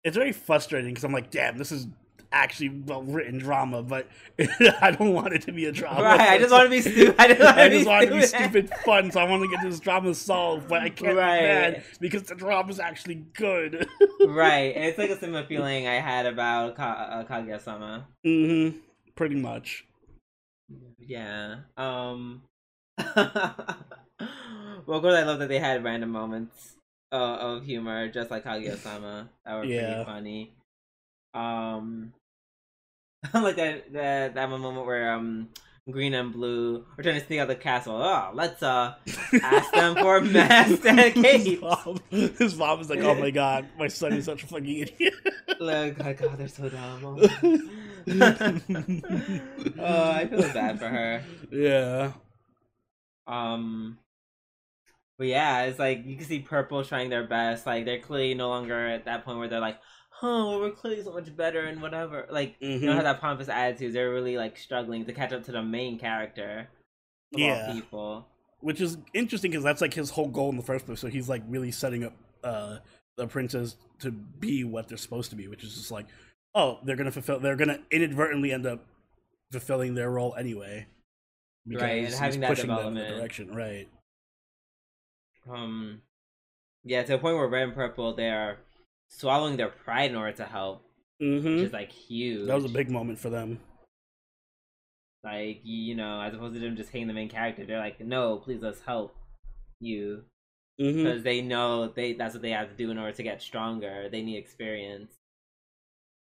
It's 0.04 0.18
very 0.18 0.34
frustrating 0.34 0.92
because 0.92 1.06
I'm 1.06 1.14
like, 1.14 1.32
damn, 1.32 1.58
this 1.58 1.72
is 1.72 1.88
actually 2.32 2.70
well 2.70 3.04
written 3.04 3.38
drama, 3.38 3.82
but 3.84 4.08
I 4.82 4.92
don't 4.92 5.14
want 5.14 5.34
it 5.34 5.42
to 5.44 5.52
be 5.52 5.66
a 5.66 5.72
drama. 5.72 6.02
Right, 6.04 6.20
I 6.20 6.38
just 6.38 6.52
want 6.52 6.66
to 6.66 6.70
be 6.70 6.82
stupid. 6.82 7.16
I 7.20 7.28
just 7.30 7.40
want, 7.42 7.58
I 7.58 7.70
to, 7.70 7.70
just 7.76 7.86
be 7.86 7.90
want 7.90 8.04
it 8.04 8.08
to 8.10 8.16
be 8.16 8.22
stupid. 8.26 8.68
stupid 8.68 8.70
fun, 8.86 9.12
so 9.12 9.20
I 9.20 9.24
want 9.30 9.44
to 9.44 9.50
get 9.50 9.64
this 9.64 9.80
drama 9.80 10.14
solved, 10.14 10.68
but 10.68 10.82
I 10.82 10.90
can't 10.90 11.16
Right. 11.18 11.78
be 11.78 11.84
because 12.00 12.24
the 12.24 12.36
drama 12.36 12.70
is 12.70 12.80
actually 12.80 13.24
good. 13.36 13.88
right, 14.28 14.76
and 14.76 14.86
it's 14.86 14.98
like 14.98 15.10
a 15.10 15.20
similar 15.20 15.46
feeling 15.46 15.88
I 15.88 15.96
had 16.02 16.26
about 16.26 16.76
Ka- 16.76 17.10
uh, 17.12 17.24
Kaguya-sama. 17.26 18.06
mm-hmm. 18.26 18.78
Pretty 19.16 19.36
much. 19.36 19.86
Yeah. 21.00 21.58
Um. 21.78 22.42
well, 22.98 23.28
of 24.88 25.02
course, 25.02 25.16
I 25.16 25.24
love 25.24 25.40
that 25.40 25.50
they 25.50 25.60
had 25.60 25.84
random 25.84 26.10
moments 26.12 26.76
uh, 27.12 27.16
of 27.36 27.64
humor, 27.66 28.08
just 28.10 28.32
like 28.32 28.44
Kaguya-sama, 28.44 29.30
that 29.46 29.56
were 29.56 29.66
Yeah. 29.66 29.88
pretty 29.94 30.04
funny. 30.06 30.52
Um, 31.36 32.14
like 33.34 33.58
that 33.58 33.92
that 33.94 34.36
that 34.36 34.50
moment 34.50 34.86
where 34.86 35.12
um 35.12 35.50
green 35.92 36.14
and 36.16 36.32
blue 36.34 36.84
are 36.98 37.04
trying 37.04 37.20
to 37.20 37.26
sneak 37.26 37.40
out 37.40 37.48
the 37.48 37.56
castle. 37.56 37.96
Oh, 37.96 38.32
let's 38.34 38.64
uh 38.64 38.96
ask 39.42 39.72
them 39.74 39.96
for 39.96 40.18
a 40.18 40.22
mask 40.26 40.86
and 40.86 41.00
a 41.00 41.10
his, 41.10 41.62
mom, 41.62 42.00
his 42.10 42.58
mom 42.58 42.80
is 42.80 42.90
like, 42.90 43.00
"Oh 43.00 43.16
my 43.16 43.32
god, 43.32 43.68
my 43.78 43.88
son 43.88 44.14
is 44.14 44.26
such 44.26 44.44
a 44.44 44.48
fucking 44.48 44.80
idiot." 44.80 45.14
Like, 45.60 46.00
oh 46.04 46.14
god, 46.14 46.38
they're 46.38 46.48
so 46.48 46.70
dumb. 46.70 47.20
oh, 49.80 50.12
I 50.12 50.28
feel 50.30 50.54
bad 50.54 50.80
for 50.80 50.88
her. 50.88 51.24
yeah. 51.52 52.12
Um, 53.28 53.98
but 55.18 55.28
yeah, 55.28 55.64
it's 55.64 55.80
like 55.80 56.06
you 56.06 56.16
can 56.18 56.26
see 56.26 56.40
Purple 56.40 56.84
trying 56.84 57.10
their 57.10 57.26
best. 57.26 57.66
Like 57.66 57.86
they're 57.86 58.00
clearly 58.00 58.34
no 58.34 58.50
longer 58.50 58.88
at 58.88 59.06
that 59.06 59.26
point 59.26 59.40
where 59.40 59.48
they're 59.48 59.60
like, 59.60 59.80
"Huh, 60.20 60.28
well, 60.28 60.60
we're 60.60 60.72
clearly 60.72 61.04
so 61.04 61.12
much 61.14 61.36
better 61.36 61.62
and 61.66 61.82
whatever." 61.82 62.26
Like 62.30 62.56
you 62.60 62.80
don't 62.80 62.90
Mhm. 62.92 62.96
have 62.96 63.04
that 63.04 63.20
pompous 63.22 63.50
attitude. 63.50 63.94
They're 63.94 64.12
really 64.12 64.38
like 64.38 64.58
struggling 64.58 65.06
to 65.06 65.14
catch 65.14 65.34
up 65.34 65.44
to 65.46 65.52
the 65.52 65.62
main 65.64 65.98
character. 66.00 66.70
Of 67.34 67.40
Yeah. 67.40 67.68
all 67.68 67.74
people. 67.74 68.28
which 68.62 68.82
is 68.82 68.98
interesting 69.14 69.52
because 69.52 69.64
that's 69.64 69.82
like 69.82 69.94
his 69.94 70.10
whole 70.10 70.28
goal 70.30 70.50
in 70.50 70.58
the 70.58 70.64
first 70.64 70.86
place. 70.88 71.00
So 71.00 71.08
he's 71.08 71.30
like 71.30 71.44
really 71.48 71.72
setting 71.72 72.04
up 72.04 72.14
uh 72.44 72.80
the 73.18 73.28
princess 73.28 73.76
to 74.00 74.12
be 74.12 74.64
what 74.64 74.88
they're 74.88 74.98
supposed 74.98 75.30
to 75.30 75.36
be, 75.36 75.48
which 75.48 75.64
is 75.64 75.76
just 75.76 75.92
like, 75.92 76.08
oh, 76.56 76.80
they're 76.84 76.96
gonna 76.96 77.12
fulfill, 77.12 77.40
they're 77.40 77.56
gonna 77.56 77.80
inadvertently 77.92 78.52
end 78.52 78.66
up 78.66 78.84
fulfilling 79.52 79.94
their 79.96 80.10
role 80.10 80.34
anyway, 80.36 80.88
Right, 81.68 82.06
and 82.06 82.14
having 82.14 82.40
that 82.42 82.50
pushing 82.50 82.68
them 82.68 82.88
in 82.88 82.94
the 82.96 83.02
development. 83.02 83.20
direction, 83.20 83.56
right? 83.56 83.88
Um, 85.48 86.02
yeah, 86.84 87.04
to 87.04 87.12
the 87.14 87.18
point 87.20 87.36
where 87.38 87.48
Red 87.48 87.64
and 87.64 87.74
Purple 87.76 88.14
they 88.16 88.30
are 88.30 88.58
swallowing 89.10 89.58
their 89.58 89.70
pride 89.70 90.12
in 90.12 90.18
order 90.18 90.34
to 90.34 90.46
help, 90.46 90.82
Mm-hmm. 91.22 91.46
which 91.56 91.64
is 91.68 91.74
like 91.74 91.92
huge. 91.92 92.48
That 92.48 92.56
was 92.56 92.66
a 92.66 92.70
big 92.70 92.90
moment 92.92 93.20
for 93.20 93.30
them. 93.30 93.60
like 95.24 95.62
you 95.64 95.96
know, 95.96 96.22
as 96.22 96.34
opposed 96.34 96.54
to 96.56 96.60
them 96.60 96.76
just 96.76 96.92
hating 96.92 97.08
the 97.08 97.14
main 97.14 97.30
character, 97.30 97.66
they're 97.66 97.80
like, 97.80 98.00
"No, 98.00 98.38
please 98.38 98.62
let's 98.62 98.82
help 98.82 99.16
you." 99.80 100.24
Mm-hmm. 100.80 101.04
because 101.04 101.24
they 101.24 101.40
know 101.42 101.88
they 101.88 102.12
that's 102.14 102.34
what 102.36 102.42
they 102.42 102.50
have 102.50 102.68
to 102.70 102.76
do 102.76 102.92
in 102.92 102.98
order 102.98 103.14
to 103.14 103.24
get 103.24 103.42
stronger. 103.42 104.10
They 104.12 104.22
need 104.22 104.38
experience. 104.38 105.14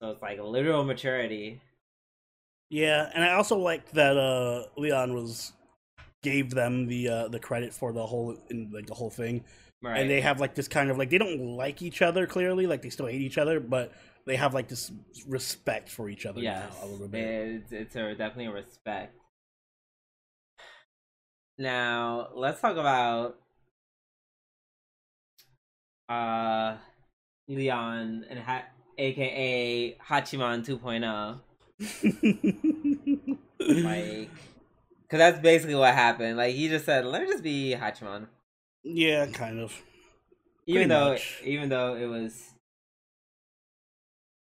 So 0.01 0.11
it's 0.11 0.23
like 0.23 0.39
literal 0.41 0.85
maturity. 0.85 1.61
Yeah, 2.71 3.11
and 3.15 3.23
I 3.25 3.33
also 3.33 3.59
like 3.59 3.91
that 3.93 4.17
uh 4.17 4.65
Leon 4.81 5.13
was 5.15 5.53
gave 6.23 6.51
them 6.51 6.87
the 6.87 7.09
uh 7.09 7.29
the 7.29 7.39
credit 7.39 7.75
for 7.75 7.93
the 7.93 8.07
whole 8.07 8.37
in 8.49 8.71
like 8.73 8.87
the 8.87 8.95
whole 8.95 9.11
thing. 9.11 9.45
Right. 9.81 10.01
and 10.01 10.11
they 10.11 10.21
have 10.21 10.41
like 10.41 10.57
this 10.57 10.67
kind 10.67 10.91
of 10.91 10.99
like 10.99 11.11
they 11.11 11.19
don't 11.19 11.57
like 11.57 11.83
each 11.83 12.03
other 12.03 12.27
clearly 12.27 12.67
like 12.67 12.83
they 12.83 12.91
still 12.91 13.07
hate 13.07 13.21
each 13.21 13.39
other 13.39 13.61
but 13.61 13.93
they 14.27 14.35
have 14.35 14.53
like 14.53 14.67
this 14.67 14.91
respect 15.29 15.89
for 15.89 16.09
each 16.09 16.27
other 16.27 16.41
yes, 16.41 16.75
now 16.75 16.85
a 16.85 16.87
little 16.89 17.07
bit 17.07 17.21
it's 17.25 17.73
it's 17.73 17.95
a, 17.95 18.15
definitely 18.15 18.47
a 18.47 18.53
respect. 18.53 19.15
Now 21.59 22.29
let's 22.35 22.61
talk 22.61 22.77
about 22.77 23.37
uh 26.09 26.77
Leon 27.49 28.25
and 28.29 28.39
ha- 28.39 28.67
aka 28.99 29.97
Hachiman 30.09 30.67
2.0. 30.67 31.41
Like, 33.61 34.31
because 35.03 35.19
that's 35.19 35.41
basically 35.41 35.75
what 35.75 35.93
happened. 35.93 36.39
Like 36.39 36.55
he 36.55 36.69
just 36.69 36.87
said, 36.87 37.05
"Let 37.05 37.23
me 37.23 37.29
just 37.29 37.43
be 37.43 37.77
Hachiman." 37.79 38.29
Yeah 38.95 39.27
kind 39.27 39.59
of 39.61 39.73
even 40.67 40.89
Pretty 40.89 40.89
though 40.89 41.11
much. 41.13 41.41
even 41.45 41.69
though 41.69 41.95
it 41.95 42.07
was 42.07 42.55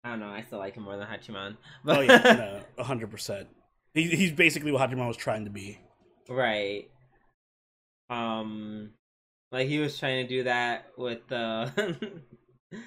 I 0.06 0.10
don't 0.10 0.20
know, 0.20 0.28
I 0.30 0.42
still 0.42 0.60
like 0.60 0.76
him 0.76 0.84
more 0.84 0.98
than 0.98 1.08
Hachiman. 1.08 1.56
But 1.86 1.98
oh 2.00 2.02
yeah 2.02 2.62
no, 2.78 2.84
100% 2.84 3.46
he, 3.94 4.04
he's 4.10 4.32
basically 4.32 4.72
what 4.72 4.90
Hachiman 4.90 5.08
was 5.08 5.18
trying 5.18 5.46
to 5.46 5.52
be 5.52 5.80
right. 6.30 6.90
Um 8.10 8.92
like 9.52 9.68
he 9.68 9.80
was 9.80 9.98
trying 9.98 10.24
to 10.26 10.28
do 10.28 10.44
that 10.44 10.88
with 10.98 11.28
the 11.28 11.72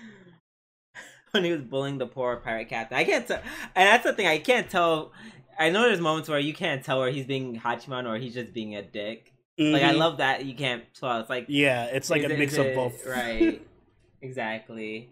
when 1.30 1.44
he 1.44 1.52
was 1.52 1.62
bullying 1.62 1.98
the 1.98 2.06
poor 2.06 2.36
pirate 2.36 2.68
captain. 2.68 2.98
I 2.98 3.04
can't 3.04 3.26
tell 3.26 3.38
and 3.38 3.86
that's 3.86 4.04
the 4.04 4.12
thing, 4.12 4.26
I 4.26 4.38
can't 4.38 4.68
tell 4.68 5.12
I 5.58 5.70
know 5.70 5.82
there's 5.82 6.00
moments 6.00 6.28
where 6.28 6.38
you 6.38 6.52
can't 6.52 6.84
tell 6.84 6.98
where 6.98 7.10
he's 7.10 7.24
being 7.26 7.58
Hachiman 7.60 8.06
or 8.06 8.18
he's 8.18 8.34
just 8.34 8.52
being 8.52 8.76
a 8.76 8.82
dick. 8.82 9.32
Like 9.58 9.82
I 9.82 9.92
Mhm. 9.92 9.98
love 9.98 10.18
that 10.18 10.44
you 10.44 10.54
can't 10.54 10.84
tell. 10.94 11.20
It's 11.20 11.30
like 11.30 11.46
yeah 11.48 11.86
it's 11.86 12.10
like 12.10 12.22
a 12.22 12.28
it- 12.28 12.38
mix 12.38 12.56
of 12.58 12.66
it- 12.66 12.74
both 12.74 13.06
right 13.06 13.62
exactly 14.22 15.10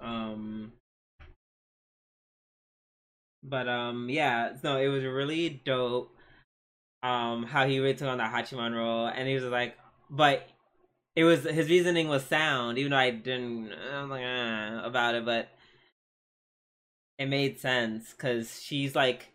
um 0.00 0.72
but 3.42 3.68
um 3.68 4.08
yeah 4.10 4.52
no 4.62 4.78
it 4.78 4.88
was 4.88 5.04
really 5.04 5.60
dope 5.64 6.14
um 7.02 7.44
how 7.44 7.66
he 7.66 7.78
really 7.80 7.94
took 7.94 8.08
on 8.08 8.18
that 8.18 8.32
hachiman 8.32 8.74
role 8.74 9.06
and 9.06 9.28
he 9.28 9.34
was 9.34 9.44
like 9.44 9.76
but 10.10 10.46
it 11.16 11.24
was 11.24 11.44
his 11.44 11.68
reasoning 11.68 12.08
was 12.08 12.24
sound 12.24 12.78
even 12.78 12.90
though 12.90 12.96
i 12.96 13.10
didn't 13.10 13.72
i 13.72 14.00
was 14.02 14.10
like 14.10 14.24
uh, 14.24 14.82
about 14.86 15.14
it 15.14 15.24
but 15.24 15.48
it 17.18 17.26
made 17.26 17.58
sense 17.58 18.12
because 18.12 18.60
she's 18.62 18.94
like 18.94 19.28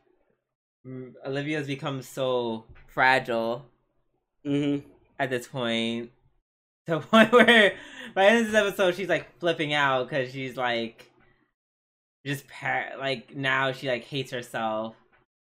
olivia's 1.26 1.68
become 1.68 2.02
so 2.02 2.66
fragile 2.94 3.66
hmm 4.46 4.84
at 5.20 5.30
this 5.30 5.48
point. 5.48 6.12
To 6.88 6.96
the 6.96 7.00
point 7.02 7.32
where 7.32 7.76
by 8.16 8.26
the 8.26 8.30
end 8.30 8.40
of 8.46 8.52
this 8.52 8.62
episode, 8.62 8.96
she's 8.96 9.08
like 9.08 9.40
flipping 9.40 9.74
out 9.74 10.10
because 10.10 10.34
she's 10.34 10.58
like, 10.58 11.12
just 12.26 12.48
par- 12.48 12.92
like 13.00 13.36
now 13.36 13.72
she 13.72 13.88
like 13.88 14.04
hates 14.04 14.32
herself 14.32 14.96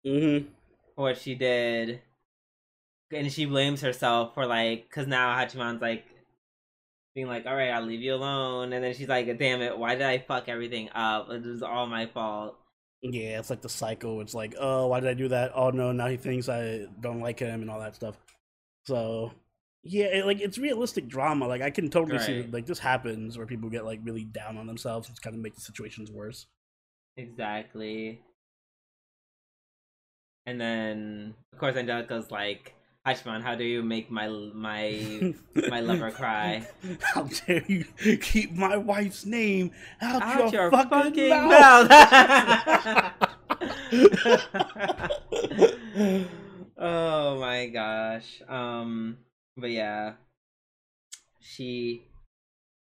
hmm 0.04 0.46
for 0.94 1.02
what 1.02 1.18
she 1.18 1.34
did, 1.34 2.00
and 3.12 3.32
she 3.32 3.44
blames 3.44 3.80
herself 3.80 4.34
for 4.34 4.46
like 4.46 4.88
because 4.88 5.06
now 5.06 5.36
Hachiman's 5.36 5.80
like 5.80 6.04
being 7.14 7.26
like, 7.26 7.46
"All 7.46 7.54
right, 7.56 7.70
I'll 7.70 7.82
leave 7.82 8.02
you 8.02 8.14
alone," 8.14 8.72
and 8.72 8.82
then 8.84 8.94
she's 8.94 9.08
like, 9.08 9.26
"Damn 9.38 9.62
it, 9.62 9.78
why 9.78 9.94
did 9.94 10.02
I 10.06 10.18
fuck 10.18 10.48
everything 10.48 10.90
up? 10.90 11.30
It 11.30 11.44
was 11.44 11.62
all 11.62 11.86
my 11.86 12.06
fault." 12.06 12.56
Yeah 13.02 13.38
it's 13.38 13.50
like 13.50 13.62
the 13.62 13.68
cycle. 13.68 14.20
It's 14.20 14.34
like 14.34 14.54
oh 14.58 14.86
why 14.88 15.00
did 15.00 15.10
I 15.10 15.14
do 15.14 15.28
that? 15.28 15.52
Oh 15.54 15.70
no 15.70 15.92
now 15.92 16.06
he 16.08 16.16
thinks 16.16 16.48
I 16.48 16.86
don't 17.00 17.20
like 17.20 17.38
him 17.40 17.62
and 17.62 17.70
all 17.70 17.80
that 17.80 17.94
stuff. 17.96 18.16
So 18.86 19.32
yeah 19.82 20.06
it, 20.06 20.26
like 20.26 20.40
it's 20.40 20.58
realistic 20.58 21.08
drama. 21.08 21.46
Like 21.48 21.62
I 21.62 21.70
can 21.70 21.90
totally 21.90 22.18
see 22.18 22.36
Right. 22.36 22.42
that, 22.50 22.52
like 22.54 22.66
this 22.66 22.78
happens 22.78 23.36
where 23.36 23.46
people 23.46 23.70
get 23.70 23.84
like 23.84 24.00
really 24.04 24.24
down 24.24 24.56
on 24.58 24.66
themselves 24.66 25.08
it's 25.10 25.18
kind 25.20 25.34
of 25.36 25.42
make 25.42 25.54
the 25.54 25.60
situations 25.60 26.10
worse. 26.10 26.46
Exactly. 27.16 28.20
And 30.46 30.60
then, 30.60 31.34
of 31.52 31.58
course, 31.58 31.76
Angelica's 31.76 32.30
like, 32.30 32.74
Hachiman, 33.06 33.42
how 33.42 33.54
do 33.56 33.64
you 33.64 33.82
make 33.82 34.10
my 34.10 34.28
my 34.54 35.34
my 35.68 35.80
lover 35.80 36.10
cry? 36.12 36.66
How 37.00 37.24
dare 37.24 37.64
you 37.66 37.84
keep 38.18 38.52
my 38.52 38.76
wife's 38.76 39.26
name 39.26 39.72
out, 40.00 40.22
out 40.22 40.52
your, 40.52 40.62
your 40.62 40.70
fucking, 40.70 40.90
fucking 40.90 41.30
mouth? 41.30 41.88
mouth. 41.90 43.12
oh 46.78 47.40
my 47.40 47.66
gosh. 47.66 48.40
Um, 48.48 49.18
but 49.56 49.70
yeah, 49.70 50.12
she 51.40 52.04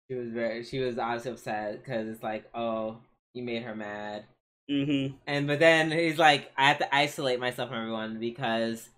she 0.08 0.14
was 0.14 0.28
very 0.28 0.62
she 0.62 0.78
was 0.78 0.98
obviously 0.98 1.32
upset 1.32 1.82
because 1.82 2.06
it's 2.06 2.22
like, 2.22 2.44
oh, 2.54 2.98
you 3.34 3.42
made 3.42 3.64
her 3.64 3.74
mad. 3.74 4.24
mm-hmm. 4.70 5.16
And 5.26 5.48
but 5.48 5.58
then 5.58 5.90
he's 5.90 6.18
like, 6.18 6.52
I 6.56 6.68
have 6.68 6.78
to 6.78 6.94
isolate 6.94 7.40
myself 7.40 7.70
from 7.70 7.78
everyone 7.78 8.20
because 8.20 8.88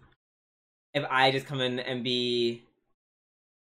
if 0.94 1.04
I 1.10 1.30
just 1.30 1.46
come 1.46 1.60
in 1.60 1.80
and 1.80 2.04
be 2.04 2.64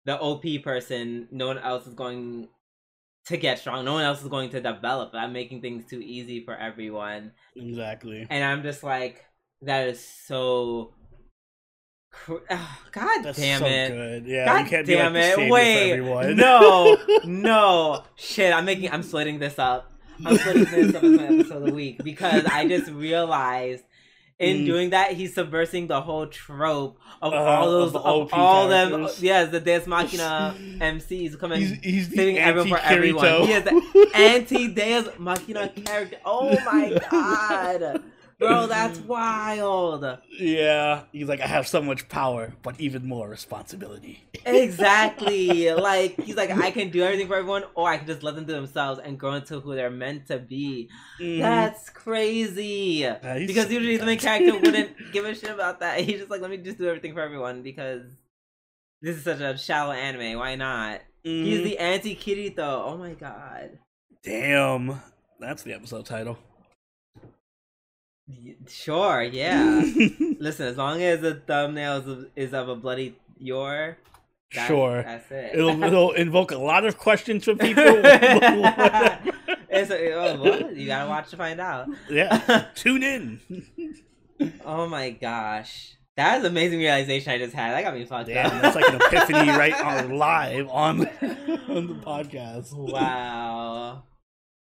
the 0.04 0.18
OP 0.18 0.44
person, 0.62 1.28
no 1.30 1.46
one 1.46 1.58
else 1.58 1.86
is 1.86 1.94
going 1.94 2.48
to 3.26 3.36
get 3.36 3.58
strong. 3.58 3.84
No 3.84 3.94
one 3.94 4.04
else 4.04 4.22
is 4.22 4.28
going 4.28 4.50
to 4.50 4.60
develop. 4.60 5.10
I'm 5.14 5.32
making 5.32 5.62
things 5.62 5.86
too 5.86 6.00
easy 6.00 6.44
for 6.44 6.56
everyone. 6.56 7.32
Exactly. 7.56 8.26
And 8.28 8.44
I'm 8.44 8.62
just 8.62 8.82
like, 8.82 9.24
that 9.62 9.88
is 9.88 10.04
so. 10.04 10.94
Oh, 12.28 12.78
God 12.90 13.22
That's 13.22 13.38
damn 13.38 13.60
so 13.60 13.66
it. 13.66 13.88
good. 13.88 14.26
Yeah, 14.26 14.44
God 14.44 14.64
you 14.64 14.70
can't 14.70 14.86
damn 14.86 15.12
be 15.14 15.18
like 15.18 15.38
it! 15.38 15.50
Wait, 15.50 16.36
no, 16.36 16.98
no, 17.24 18.04
shit! 18.16 18.52
I'm 18.52 18.66
making, 18.66 18.90
I'm 18.90 19.02
splitting 19.02 19.38
this 19.38 19.58
up. 19.58 19.90
I'm 20.26 20.36
putting 20.36 20.64
this 20.64 20.94
up 20.94 21.02
as 21.02 21.10
my 21.10 21.24
episode 21.24 21.62
of 21.62 21.64
the 21.64 21.72
week 21.72 22.04
because 22.04 22.44
I 22.44 22.68
just 22.68 22.90
realized 22.90 23.84
in 24.38 24.58
Mm. 24.58 24.66
doing 24.66 24.90
that 24.90 25.12
he's 25.12 25.34
subversing 25.34 25.86
the 25.86 26.00
whole 26.00 26.26
trope 26.26 26.98
of 27.20 27.32
Uh, 27.32 27.36
all 27.36 27.70
those 27.70 27.94
of, 27.94 28.04
OP 28.04 28.32
all 28.32 28.66
them 28.68 29.08
yes 29.20 29.50
the 29.50 29.60
Deus 29.60 29.86
Machina 29.86 30.54
MCs 30.80 31.38
coming 31.38 31.60
He's, 31.60 31.78
he's 31.82 32.14
saving 32.14 32.38
everyone 32.38 32.70
for 32.70 32.78
everyone. 32.78 33.42
He 33.46 33.52
is 33.52 33.62
the 33.64 34.10
anti 34.14 34.68
Deus 34.68 35.08
Machina 35.18 35.68
character. 35.68 36.16
Oh 36.24 36.50
my 36.64 36.98
god. 37.10 38.02
Bro, 38.42 38.66
that's 38.68 38.98
wild. 39.00 40.18
yeah, 40.38 41.02
he's 41.12 41.28
like, 41.28 41.40
I 41.40 41.46
have 41.46 41.66
so 41.66 41.80
much 41.82 42.08
power, 42.08 42.52
but 42.62 42.80
even 42.80 43.06
more 43.06 43.28
responsibility. 43.28 44.24
Exactly. 44.44 45.72
like 45.74 46.20
he's 46.20 46.36
like, 46.36 46.50
I 46.50 46.70
can 46.70 46.90
do 46.90 47.02
everything 47.02 47.28
for 47.28 47.36
everyone, 47.36 47.64
or 47.74 47.88
I 47.88 47.98
can 47.98 48.06
just 48.06 48.22
let 48.22 48.34
them 48.34 48.44
do 48.44 48.52
themselves 48.52 49.00
and 49.02 49.18
grow 49.18 49.34
into 49.34 49.60
who 49.60 49.74
they're 49.74 49.90
meant 49.90 50.26
to 50.28 50.38
be. 50.38 50.88
Mhm. 51.20 51.40
That's 51.40 51.88
crazy. 51.90 53.02
Because 53.46 53.70
usually 53.70 53.96
the 53.96 54.06
main 54.06 54.18
character 54.18 54.54
wouldn't 54.58 54.90
give 55.12 55.24
a 55.24 55.34
shit 55.34 55.50
about 55.50 55.80
that. 55.80 56.00
He's 56.00 56.18
just 56.18 56.30
like, 56.30 56.40
let 56.40 56.50
me 56.50 56.56
just 56.58 56.78
do 56.78 56.86
everything 56.88 57.14
for 57.14 57.20
everyone 57.20 57.62
because 57.62 58.02
this 59.00 59.16
is 59.16 59.24
such 59.24 59.40
a 59.40 59.56
shallow 59.56 59.92
anime. 59.92 60.38
Why 60.38 60.54
not? 60.56 61.00
He's 61.22 61.60
Mhm. 61.60 61.64
the 61.64 61.78
anti 61.78 62.16
Kirito. 62.16 62.58
Oh 62.58 62.96
my 62.96 63.14
god. 63.14 63.78
Damn, 64.24 65.00
that's 65.40 65.62
the 65.62 65.72
episode 65.72 66.06
title. 66.06 66.38
Sure, 68.68 69.22
yeah. 69.22 69.82
Listen, 70.38 70.66
as 70.66 70.76
long 70.76 71.02
as 71.02 71.20
the 71.20 71.34
thumbnail 71.34 71.98
is 71.98 72.06
of, 72.06 72.26
is 72.36 72.54
of 72.54 72.68
a 72.68 72.76
bloody 72.76 73.16
your, 73.38 73.98
that's, 74.54 74.68
sure. 74.68 75.02
that's 75.02 75.30
it. 75.30 75.52
It'll, 75.54 75.82
it'll 75.84 76.12
invoke 76.12 76.52
a 76.52 76.58
lot 76.58 76.84
of 76.84 76.98
questions 76.98 77.44
from 77.44 77.58
people. 77.58 77.84
it's 77.86 78.00
a, 79.90 80.12
oh, 80.12 80.36
what? 80.36 80.76
You 80.76 80.86
gotta 80.86 81.08
watch 81.08 81.30
to 81.30 81.36
find 81.36 81.60
out. 81.60 81.88
yeah, 82.10 82.66
tune 82.74 83.02
in. 83.02 83.40
oh 84.64 84.88
my 84.88 85.10
gosh, 85.10 85.96
that 86.16 86.38
is 86.38 86.44
an 86.44 86.50
amazing 86.50 86.80
realization 86.80 87.32
I 87.32 87.38
just 87.38 87.54
had. 87.54 87.72
That 87.72 87.82
got 87.82 87.94
me 87.94 88.04
fucked 88.04 88.28
Damn, 88.28 88.46
up. 88.46 88.62
that's 88.62 88.76
like 88.76 88.88
an 88.88 88.96
epiphany 88.96 89.48
right 89.50 89.80
on 89.80 90.16
live 90.16 90.68
on 90.68 91.06
on 91.68 91.86
the 91.86 91.94
podcast. 92.04 92.74
wow. 92.74 94.02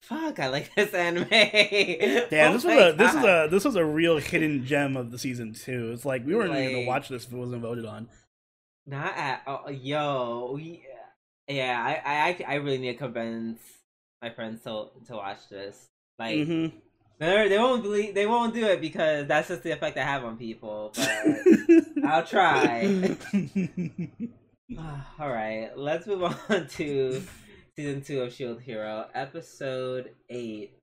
Fuck, 0.08 0.40
I 0.40 0.48
like 0.48 0.74
this 0.74 0.94
anime. 0.94 1.28
Damn, 1.30 2.52
Oh 2.52 2.54
this 2.54 2.64
was 2.64 2.66
a 2.66 2.94
this 2.94 3.14
is 3.14 3.24
a 3.24 3.48
this 3.52 3.66
was 3.66 3.76
a 3.76 3.84
real 3.84 4.18
hidden 4.18 4.66
gem 4.66 4.96
of 4.96 5.12
the 5.12 5.18
season 5.18 5.54
two. 5.54 5.92
It's 5.92 6.06
like 6.06 6.26
we 6.26 6.34
weren't 6.34 6.56
even 6.56 6.72
gonna 6.72 6.88
watch 6.88 7.10
this 7.10 7.26
if 7.26 7.34
it 7.34 7.36
wasn't 7.36 7.62
voted 7.62 7.86
on. 7.86 8.08
Not 8.86 9.18
at 9.18 9.42
oh, 9.48 9.70
yo, 9.70 10.54
we, 10.56 10.86
yeah. 11.50 11.84
I 12.06 12.40
I 12.46 12.54
I 12.54 12.56
really 12.56 12.78
need 12.78 12.94
to 12.94 12.98
convince 12.98 13.60
my 14.22 14.30
friends 14.30 14.64
to 14.64 14.88
to 15.08 15.14
watch 15.14 15.50
this. 15.50 15.88
Like 16.18 16.48
hmm 16.48 16.68
they 17.20 17.50
they 17.50 17.58
won't 17.58 17.84
believe 17.84 18.14
they 18.14 18.28
won't 18.28 18.54
do 18.54 18.66
it 18.66 18.80
because 18.80 19.28
that's 19.28 19.50
just 19.50 19.64
the 19.64 19.72
effect 19.72 19.98
I 19.98 20.04
have 20.04 20.24
on 20.24 20.38
people. 20.38 20.94
But 20.96 22.06
I'll 22.06 22.26
try. 22.26 23.18
All 25.20 25.30
right, 25.30 25.72
let's 25.76 26.08
move 26.08 26.24
on 26.24 26.68
to 26.68 27.24
season 27.78 28.02
two 28.02 28.24
of 28.24 28.34
Shield 28.34 28.60
Hero, 28.60 29.06
episode 29.14 30.10
eight. 30.32 30.74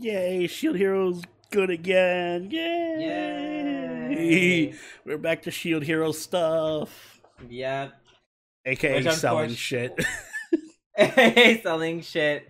Yay, 0.00 0.48
Shield 0.48 0.74
Heroes 0.74 1.22
good 1.52 1.70
again. 1.70 2.50
Yay. 2.50 4.10
Yay! 4.10 4.74
We're 5.04 5.18
back 5.18 5.42
to 5.42 5.52
Shield 5.52 5.84
Hero 5.84 6.10
stuff. 6.10 7.20
Yep. 7.48 7.94
AKA 8.66 9.04
Which 9.04 9.14
selling 9.14 9.50
shit. 9.50 10.04
selling 11.62 12.00
shit, 12.00 12.48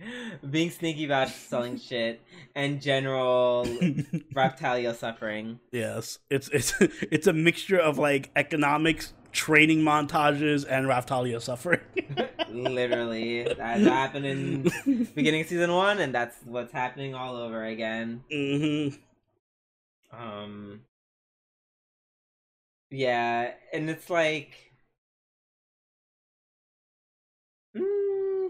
being 0.49 0.71
sneaky 0.71 1.05
about 1.05 1.29
selling 1.29 1.77
shit, 1.77 2.21
and 2.55 2.81
general 2.81 3.65
Raphtalia 4.33 4.95
suffering. 4.95 5.59
yes. 5.71 6.17
It's 6.31 6.49
it's 6.49 6.73
it's 6.79 7.27
a 7.27 7.33
mixture 7.33 7.79
of 7.79 7.99
like 7.99 8.31
economics, 8.35 9.13
training 9.35 9.79
montages, 9.81 10.65
and 10.67 10.87
Raphtalia 10.87 11.41
suffering. 11.41 11.81
Literally, 12.47 13.49
that 13.57 13.83
happened 13.83 14.25
in 14.25 14.67
beginning 15.15 15.41
of 15.41 15.47
season 15.47 15.73
one, 15.73 15.99
and 15.99 16.13
that's 16.13 16.37
what's 16.45 16.71
happening 16.71 17.15
all 17.15 17.35
over 17.35 17.63
again. 17.65 18.23
hmm 18.31 18.89
Um, 20.11 20.85
yeah, 22.89 23.53
and 23.73 23.89
it's 23.89 24.09
like, 24.09 24.71
mm, 27.75 28.49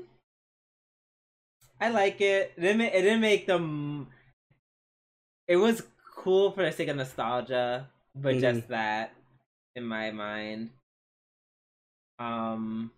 I 1.79 1.89
like 1.89 2.19
it. 2.21 2.53
It 2.57 2.61
didn't, 2.61 2.81
it 2.81 3.01
didn't 3.01 3.21
make 3.21 3.47
them. 3.47 4.07
It 5.47 5.55
was 5.57 5.81
cool 6.15 6.51
for 6.51 6.63
the 6.63 6.71
sake 6.71 6.87
of 6.87 6.97
nostalgia, 6.97 7.89
but 8.21 8.37
Mhm. 8.37 8.39
just 8.39 8.67
that, 8.67 9.13
in 9.75 9.85
my 9.85 10.11
mind. 10.11 10.71
Um, 12.19 12.91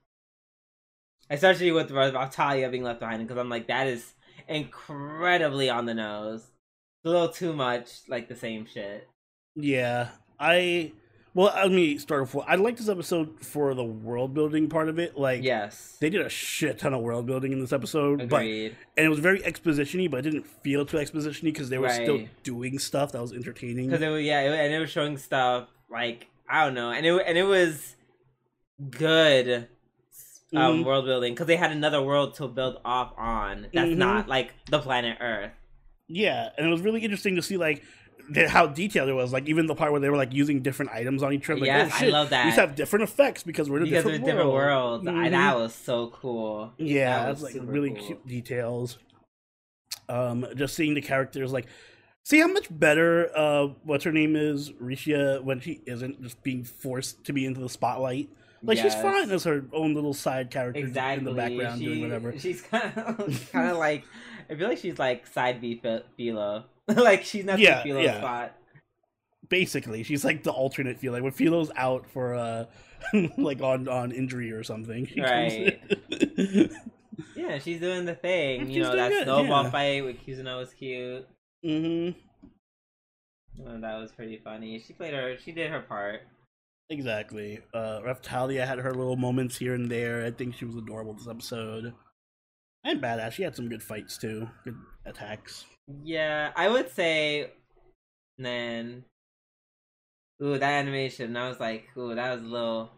especially 1.29 1.71
with 1.71 1.89
Talia 2.31 2.69
being 2.69 2.83
left 2.83 2.99
behind, 2.99 3.21
because 3.25 3.37
I'm 3.39 3.49
like, 3.49 3.67
that 3.67 3.87
is 3.87 4.13
incredibly 4.47 5.69
on 5.69 5.85
the 5.85 5.93
nose. 5.93 6.41
It's 6.41 7.05
a 7.05 7.09
little 7.09 7.29
too 7.29 7.53
much, 7.53 7.89
like 8.07 8.27
the 8.27 8.35
same 8.35 8.65
shit. 8.65 9.07
Yeah, 9.55 10.09
I. 10.39 10.93
Well, 11.33 11.53
let 11.55 11.71
me 11.71 11.99
start 11.99 12.23
off. 12.23 12.35
I 12.47 12.55
like 12.55 12.77
this 12.77 12.89
episode 12.89 13.39
for 13.45 13.75
the 13.75 13.83
world 13.83 14.33
building 14.33 14.69
part 14.69 14.89
of 14.89 14.97
it. 14.97 15.19
Like, 15.19 15.43
Yes. 15.43 15.95
they 16.01 16.09
did 16.09 16.21
a 16.21 16.29
shit 16.29 16.79
ton 16.79 16.95
of 16.95 17.01
world 17.01 17.27
building 17.27 17.51
in 17.51 17.59
this 17.59 17.71
episode, 17.71 18.27
but 18.27 18.41
and 18.41 18.73
it 18.95 19.07
was 19.09 19.19
very 19.19 19.39
expositiony, 19.41 20.09
but 20.09 20.25
it 20.25 20.31
didn't 20.31 20.47
feel 20.47 20.83
too 20.83 20.97
expositiony 20.97 21.43
because 21.43 21.69
they 21.69 21.77
were 21.77 21.89
still 21.89 22.23
doing 22.41 22.79
stuff 22.79 23.11
that 23.11 23.21
was 23.21 23.33
entertaining. 23.33 23.85
Because 23.89 24.01
it 24.01 24.09
was 24.09 24.23
yeah, 24.23 24.41
it, 24.41 24.65
and 24.65 24.73
it 24.73 24.79
was 24.79 24.89
showing 24.89 25.15
stuff 25.17 25.67
like 25.91 26.25
I 26.49 26.65
don't 26.65 26.73
know, 26.73 26.89
and 26.89 27.05
it 27.05 27.23
and 27.27 27.37
it 27.37 27.43
was 27.43 27.95
good 28.89 29.67
um, 30.55 30.81
Mhm. 30.81 30.85
world 30.85 31.05
building 31.05 31.33
because 31.33 31.47
they 31.47 31.57
had 31.57 31.71
another 31.71 32.01
world 32.01 32.35
to 32.35 32.47
build 32.47 32.79
off 32.85 33.13
on. 33.17 33.67
That's 33.73 33.89
Mhm. 33.91 33.97
not 33.97 34.27
like 34.29 34.53
the 34.69 34.79
planet 34.79 35.17
Earth. 35.19 35.51
Yeah, 36.07 36.49
and 36.57 36.65
it 36.65 36.69
was 36.69 36.81
really 36.81 37.01
interesting 37.03 37.35
to 37.35 37.41
see 37.41 37.57
like 37.57 37.83
the, 38.29 38.47
how 38.47 38.65
detailed 38.67 39.09
it 39.09 39.13
was. 39.13 39.33
Like 39.33 39.49
even 39.49 39.67
the 39.67 39.75
part 39.75 39.91
where 39.91 39.99
they 39.99 40.09
were 40.09 40.15
like 40.15 40.31
using 40.33 40.61
different 40.61 40.91
items 40.91 41.21
on 41.21 41.33
each 41.33 41.49
other. 41.49 41.59
Like, 41.59 41.67
Yes, 41.67 41.91
oh, 42.01 42.05
I 42.05 42.09
love 42.09 42.29
that. 42.29 42.45
These 42.45 42.55
have 42.55 42.75
different 42.75 43.03
effects 43.03 43.43
because 43.43 43.69
we're 43.69 43.77
in 43.77 43.83
a 43.83 43.85
because 43.87 44.03
different, 44.05 44.25
different 44.25 44.51
world. 44.51 45.03
worlds. 45.05 45.07
I, 45.07 45.11
Mhm. 45.27 45.31
that 45.31 45.55
was 45.57 45.75
so 45.75 46.07
cool. 46.11 46.73
Yeah, 46.77 47.25
That 47.25 47.29
was 47.31 47.43
like 47.43 47.55
really 47.59 47.91
cool. 47.91 48.05
cute 48.05 48.27
details. 48.27 48.97
Um, 50.09 50.45
just 50.55 50.75
seeing 50.75 50.93
the 50.93 51.01
characters 51.01 51.51
like 51.51 51.65
see 52.23 52.39
how 52.39 52.47
much 52.47 52.67
better 52.69 53.29
uh 53.37 53.67
what's 53.83 54.05
her 54.05 54.11
name 54.13 54.35
is 54.37 54.71
Rishia 54.81 55.43
when 55.43 55.59
she 55.59 55.81
isn't 55.85 56.21
just 56.21 56.41
being 56.43 56.63
forced 56.63 57.25
to 57.25 57.33
be 57.33 57.45
into 57.45 57.59
the 57.59 57.67
spotlight. 57.69 58.29
Like 58.67 58.77
she's 58.77 58.93
fine 58.95 59.31
as 59.31 59.45
her 59.45 59.63
own 59.71 59.93
little 59.93 60.13
side 60.13 60.51
character 60.51 60.79
Exactly. 60.81 61.19
in 61.19 61.23
the 61.23 61.33
background 61.41 61.79
she, 61.79 61.85
doing 61.85 62.01
whatever. 62.01 62.37
She's 62.37 62.61
kind 62.61 62.97
of 62.97 63.49
kind 63.51 63.71
of 63.71 63.77
like 63.77 64.03
I 64.49 64.55
feel 64.55 64.67
like 64.67 64.77
she's 64.77 64.99
like 64.99 65.25
side 65.25 65.61
B 65.61 65.81
Filo. 66.17 66.65
like 66.87 67.23
she's 67.23 67.45
not 67.45 67.59
Yeah, 67.59 67.77
the 67.77 67.89
Filo 67.89 68.01
yeah. 68.01 68.17
spot. 68.17 68.55
Basically, 69.49 70.03
she's 70.03 70.25
like 70.25 70.43
the 70.43 70.51
alternate 70.51 70.99
feel. 70.99 71.13
Like 71.13 71.23
when 71.23 71.31
Filo's 71.31 71.71
out 71.77 72.05
for 72.07 72.35
uh 72.35 72.65
like 73.37 73.61
on 73.61 73.87
on 73.87 74.11
injury 74.11 74.51
or 74.51 74.63
something. 74.63 75.07
in. 75.07 76.69
Yeah, 77.35 77.57
she's 77.59 77.79
doing 77.79 78.05
the 78.05 78.13
thing. 78.15 78.69
You 78.69 78.83
know, 78.83 78.95
that 78.95 79.09
good, 79.09 79.23
snowball 79.23 79.63
yeah. 79.63 79.69
fight 79.71 80.05
with 80.05 80.17
Kizuna 80.25 80.57
was 80.59 80.73
cute. 80.73 81.27
Mm-hmm. 81.65 82.19
Oh, 83.65 83.81
that 83.81 83.97
was 83.97 84.11
pretty 84.11 84.37
funny. 84.43 84.79
She 84.85 84.93
played 84.93 85.13
her. 85.13 85.35
She 85.43 85.51
did 85.51 85.71
her 85.71 85.81
part. 85.81 86.21
Exactly. 86.89 87.59
Uh 87.73 87.99
Raphtalia 88.01 88.65
had 88.65 88.79
her 88.79 88.93
little 88.93 89.17
moments 89.17 89.57
here 89.57 89.73
and 89.73 89.89
there. 89.91 90.25
I 90.25 90.31
think 90.31 90.55
she 90.55 90.65
was 90.65 90.75
adorable 90.75 91.13
this 91.13 91.27
episode. 91.27 91.93
And 92.83 93.01
badass. 93.01 93.33
She 93.33 93.43
had 93.43 93.55
some 93.55 93.67
good 93.69 93.83
fights 93.83 94.17
too. 94.17 94.49
Good 94.63 94.75
attacks. 95.05 95.65
Yeah, 96.03 96.51
I 96.55 96.69
would 96.69 96.93
say, 96.93 97.51
man. 98.37 99.03
Ooh, 100.41 100.57
that 100.57 100.63
animation. 100.63 101.35
I 101.35 101.49
was 101.49 101.59
like, 101.59 101.85
ooh, 101.97 102.13
that 102.15 102.33
was 102.33 102.41
a 102.43 102.45
little. 102.45 102.91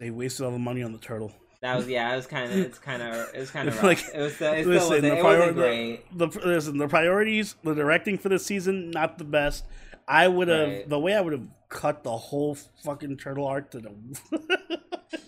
They 0.00 0.10
wasted 0.10 0.46
all 0.46 0.52
the 0.52 0.58
money 0.58 0.82
on 0.82 0.92
the 0.92 0.98
turtle. 0.98 1.32
That 1.62 1.76
was 1.76 1.88
yeah. 1.88 2.12
It 2.12 2.16
was 2.16 2.26
kind 2.26 2.52
of. 2.52 2.58
It's 2.58 2.78
kind 2.78 3.02
of. 3.02 3.34
It 3.34 3.40
was 3.40 3.50
kind 3.52 3.68
of. 3.68 3.82
Like, 3.82 3.98
it 4.14 4.20
was. 4.20 4.34
Still, 4.36 4.52
it 4.52 4.66
listen, 4.66 4.88
wasn't, 4.90 5.02
the 5.02 5.18
it 5.18 5.24
wasn't. 5.24 6.18
The, 6.18 6.40
listen, 6.46 6.78
the 6.78 6.88
priorities, 6.88 7.56
the 7.64 7.74
directing 7.74 8.18
for 8.18 8.28
this 8.28 8.46
season, 8.46 8.90
not 8.92 9.18
the 9.18 9.24
best. 9.24 9.64
I 10.06 10.28
would 10.28 10.48
have 10.48 10.68
Right. 10.68 10.88
the 10.88 10.98
way 10.98 11.14
I 11.14 11.20
would 11.20 11.32
have 11.32 11.46
cut 11.68 12.02
the 12.04 12.16
whole 12.16 12.56
fucking 12.84 13.16
turtle 13.18 13.46
art 13.46 13.70
to 13.72 13.80
the. 13.80 13.92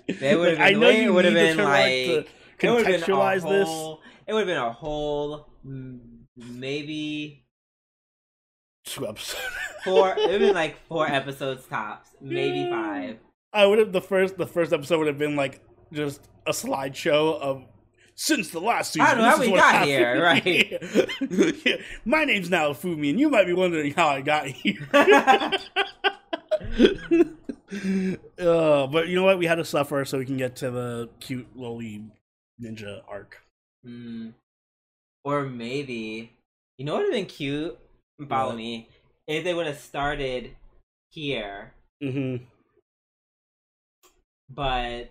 They 0.08 0.36
would've 0.36 0.58
Like, 0.58 0.74
I 0.74 0.78
know 0.78 0.88
you 0.90 1.12
would've 1.14 1.34
been 1.34 1.56
like- 1.58 1.84
to 1.84 2.24
It 2.62 2.70
would 2.70 2.86
have 2.86 2.86
been 2.86 2.94
a 2.94 2.98
contextualize 3.06 3.48
this. 3.48 3.68
It 4.26 4.32
would 4.32 4.40
have 4.40 4.46
been 4.46 4.56
a 4.56 4.72
whole. 4.72 5.48
mm, 5.66 5.98
Maybe 6.36 7.44
Two 8.84 9.06
episodes. 9.06 9.40
four. 9.84 10.10
it 10.10 10.16
would 10.20 10.30
have 10.30 10.40
been 10.40 10.54
like 10.54 10.76
four 10.88 11.06
episodes 11.10 11.66
tops. 11.66 12.10
Maybe 12.20 12.60
Yeah. 12.60 12.70
five. 12.70 13.16
I 13.52 13.66
would 13.66 13.78
have 13.78 13.92
the 13.92 14.00
first 14.00 14.36
the 14.38 14.46
first 14.46 14.72
episode 14.72 14.98
would 14.98 15.06
have 15.08 15.18
been 15.18 15.36
like 15.36 15.60
just 15.92 16.20
a 16.46 16.52
slideshow 16.52 17.38
of 17.40 17.64
since 18.14 18.50
the 18.50 18.60
last 18.60 18.92
season. 18.92 19.06
I 19.08 19.14
don't 19.14 19.22
know 19.22 19.30
how 19.30 19.40
we 19.40 19.50
got 19.50 19.72
happened." 19.74 19.90
here, 19.90 20.22
right. 20.22 21.60
Yeah. 21.66 21.76
My 22.04 22.24
name's 22.24 22.48
Naofumi, 22.48 23.10
and 23.10 23.18
you 23.20 23.28
might 23.28 23.46
be 23.46 23.52
wondering 23.54 23.92
how 23.94 24.08
I 24.08 24.20
got 24.20 24.46
here. 24.46 24.86
Uh, 28.38 28.86
but 28.86 29.08
you 29.08 29.14
know 29.16 29.24
what? 29.24 29.38
We 29.38 29.46
had 29.46 29.56
to 29.56 29.64
suffer 29.64 30.04
so 30.04 30.18
we 30.18 30.26
can 30.26 30.36
get 30.36 30.56
to 30.56 30.70
the 30.70 31.08
cute, 31.20 31.46
lowly 31.56 32.04
ninja 32.60 33.00
arc. 33.08 33.38
Mm. 33.86 34.34
Or 35.24 35.44
maybe, 35.44 36.32
you 36.78 36.84
know 36.84 36.94
what 36.94 37.04
would 37.04 37.14
have 37.14 37.20
been 37.20 37.26
cute? 37.26 37.78
Follow 38.28 38.54
me. 38.54 38.88
If 39.26 39.44
they 39.44 39.54
would 39.54 39.66
have 39.66 39.78
started 39.78 40.56
here, 41.10 41.72
Mm-hmm. 42.02 42.44
but 44.48 45.10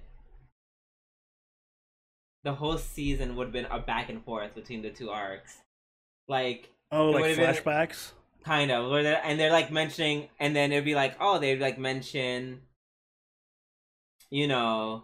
the 2.43 2.53
whole 2.53 2.77
season 2.79 3.35
would 3.35 3.45
have 3.47 3.53
been 3.53 3.65
a 3.65 3.77
back 3.79 4.09
and 4.09 4.23
forth 4.25 4.55
between 4.55 4.81
the 4.81 4.89
two 4.89 5.09
arcs. 5.11 5.57
Like, 6.27 6.69
Oh, 6.91 7.11
like 7.11 7.21
would've 7.21 7.37
been- 7.37 7.53
flashbacks. 7.55 8.11
Kind 8.43 8.71
of, 8.71 8.89
where 8.89 9.03
they're, 9.03 9.21
and 9.23 9.39
they're 9.39 9.51
like 9.51 9.71
mentioning, 9.71 10.29
and 10.39 10.55
then 10.55 10.71
it'd 10.71 10.85
be 10.85 10.95
like, 10.95 11.15
oh, 11.19 11.39
they'd 11.39 11.59
like 11.59 11.77
mention, 11.77 12.61
you 14.29 14.47
know, 14.47 15.03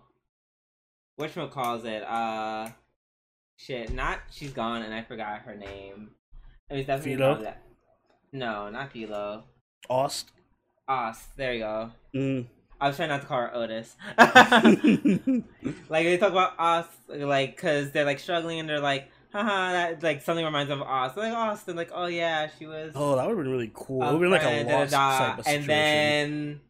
which 1.18 1.36
one 1.36 1.50
calls 1.50 1.86
it? 1.86 2.04
Uh, 2.04 2.70
shit, 3.58 3.94
not 3.94 4.20
she's 4.32 4.52
gone, 4.52 4.82
and 4.82 4.94
I 4.94 5.04
forgot 5.04 5.42
her 5.42 5.56
name. 5.56 6.12
It 6.70 6.78
was 6.78 6.86
definitely 6.86 7.18
Filo? 7.18 7.42
that. 7.42 7.62
No, 8.32 8.70
not 8.70 8.92
Filo. 8.92 9.44
Ost. 9.90 10.32
ost 10.88 11.36
There 11.38 11.54
you 11.54 11.60
go. 11.60 11.92
Mm. 12.16 12.46
I 12.80 12.88
was 12.88 12.98
trying 12.98 13.10
not 13.10 13.22
to 13.22 13.28
call 13.28 13.40
her 13.40 13.56
Otis. 13.56 13.96
like 14.18 16.06
they 16.06 16.18
talk 16.18 16.32
about 16.32 16.54
Os, 16.60 16.86
like 17.08 17.56
because 17.56 17.92
they're 17.92 18.06
like 18.06 18.20
struggling, 18.20 18.60
and 18.60 18.68
they're 18.68 18.80
like, 18.80 19.10
haha, 19.44 19.72
that 19.72 20.04
like 20.04 20.22
something 20.22 20.46
reminds 20.46 20.70
them 20.70 20.82
of 20.82 20.88
Os. 20.88 21.18
Like 21.18 21.34
Austin, 21.34 21.76
like 21.76 21.92
oh 21.94 22.08
yeah, 22.08 22.50
she 22.58 22.66
was. 22.66 22.92
oh, 22.96 23.16
that 23.16 23.28
would 23.28 23.38
have 23.38 23.44
been 23.46 23.52
really 23.52 23.72
cool. 23.74 24.02
It 24.02 24.06
would 24.06 24.12
have 24.14 24.22
been 24.22 24.32
like 24.32 24.42
a 24.42 24.46
friend, 24.46 24.68
da, 24.68 24.86
da, 24.86 25.08
lost 25.08 25.20
type 25.20 25.40
of 25.40 25.46
situation. 25.46 25.62
and 25.62 25.70
then 25.70 26.62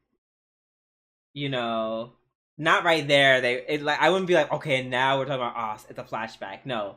you 1.36 1.49
know 1.49 2.13
not 2.57 2.86
right 2.86 3.07
there 3.07 3.41
they 3.41 3.55
it 3.68 3.82
like 3.82 3.99
i 3.99 4.09
wouldn't 4.09 4.28
be 4.28 4.34
like 4.34 4.51
okay 4.51 4.88
now 4.88 5.20
we're 5.20 5.26
talking 5.26 5.41
about 5.41 5.55
Ost. 5.76 5.88
it's 5.89 5.99
a 5.99 6.03
flashback 6.03 6.59
no 6.66 6.95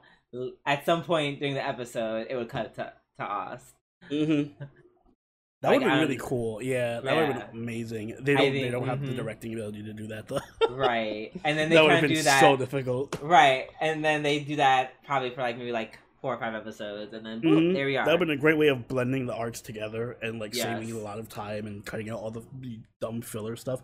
at 0.65 0.87
some 0.87 1.03
point 1.03 1.41
during 1.41 1.55
the 1.55 1.67
episode 1.67 2.29
it 2.31 2.37
would 2.37 2.49
cut 2.49 2.75
to, 2.77 2.93
to 3.19 3.25
Ost. 3.25 3.75
Mm-hmm. 4.11 4.65
That 5.61 5.71
Like, 5.71 5.81
would 5.81 5.89
have 5.89 5.99
been 6.01 6.09
really 6.09 6.21
cool. 6.23 6.63
Yeah, 6.63 7.01
that 7.01 7.17
would 7.17 7.25
have 7.33 7.51
been 7.53 7.61
amazing. 7.63 8.17
They 8.21 8.35
don't. 8.35 8.53
they 8.53 8.71
don't 8.71 8.87
have 8.87 9.01
the 9.01 9.09
mhm. 9.13 9.17
directing 9.17 9.55
ability 9.55 9.83
to 9.85 9.93
do 9.93 10.07
that 10.09 10.29
though. 10.29 10.39
right 10.71 11.33
and 11.45 11.59
then 11.59 11.69
they 11.71 11.75
that 11.75 11.83
would 11.83 11.91
have 11.93 12.01
been 12.03 12.11
do 12.13 12.23
that 12.23 12.41
so 12.41 12.57
difficult. 12.57 13.19
right 13.23 13.67
and 13.81 14.05
then 14.05 14.23
they 14.23 14.39
do 14.41 14.57
that 14.57 14.93
probably 15.05 15.31
for 15.31 15.43
like 15.43 15.59
maybe 15.59 15.73
like 15.73 15.99
four 16.21 16.35
or 16.35 16.39
five 16.39 16.55
episodes 16.55 17.13
and 17.13 17.25
then 17.27 17.41
boop, 17.41 17.59
Mhm. 17.59 17.75
there 17.75 17.87
we 17.87 17.97
are 17.97 18.05
That 18.05 18.13
would 18.13 18.21
have 18.21 18.29
been 18.29 18.39
a 18.39 18.41
great 18.41 18.57
way 18.59 18.69
of 18.69 18.87
blending 18.89 19.27
the 19.27 19.35
arts 19.35 19.61
together 19.61 20.17
and 20.23 20.39
like 20.39 20.55
Yes. 20.55 20.65
saving 20.65 20.89
you 20.89 20.99
a 20.99 21.03
lot 21.03 21.19
of 21.19 21.29
time 21.29 21.67
and 21.67 21.85
cutting 21.85 22.09
out 22.11 22.21
all 22.21 22.31
the 22.31 22.45
dumb 23.01 23.21
filler 23.23 23.57
stuff. 23.57 23.83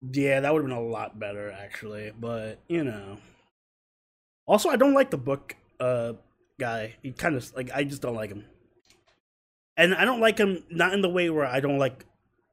Yeah, 0.00 0.40
that 0.40 0.52
would 0.52 0.62
have 0.62 0.68
been 0.68 0.76
a 0.76 0.80
lot 0.80 1.18
better 1.20 1.50
actually, 1.52 2.10
but 2.18 2.58
you 2.68 2.82
know. 2.82 3.18
Also, 4.46 4.68
I 4.68 4.74
don't 4.76 4.94
like 4.94 5.10
the 5.10 5.18
book 5.18 5.54
uh 5.78 6.14
guy. 6.58 6.94
He 7.02 7.12
kind 7.12 7.36
of 7.36 7.54
like 7.54 7.70
I 7.72 7.84
just 7.84 8.02
don't 8.02 8.16
like 8.16 8.30
him. 8.30 8.44
And 9.76 9.94
I 9.94 10.04
don't 10.04 10.20
like 10.20 10.38
him 10.38 10.64
not 10.70 10.92
in 10.92 11.00
the 11.00 11.08
way 11.08 11.30
where 11.30 11.46
I 11.46 11.60
don't 11.60 11.78
like 11.78 12.04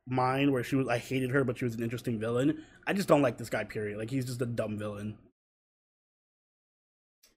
Myne 0.09 0.51
where 0.51 0.63
she 0.63 0.75
was 0.75 0.87
I 0.87 0.97
hated 0.97 1.31
her 1.31 1.43
but 1.43 1.57
she 1.57 1.65
was 1.65 1.75
an 1.75 1.83
interesting 1.83 2.19
villain. 2.19 2.63
I 2.87 2.93
just 2.93 3.07
don't 3.07 3.21
like 3.21 3.37
this 3.37 3.49
guy 3.49 3.63
period. 3.63 3.97
Like 3.97 4.09
he's 4.09 4.25
just 4.25 4.41
a 4.41 4.45
dumb 4.45 4.77
villain. 4.77 5.17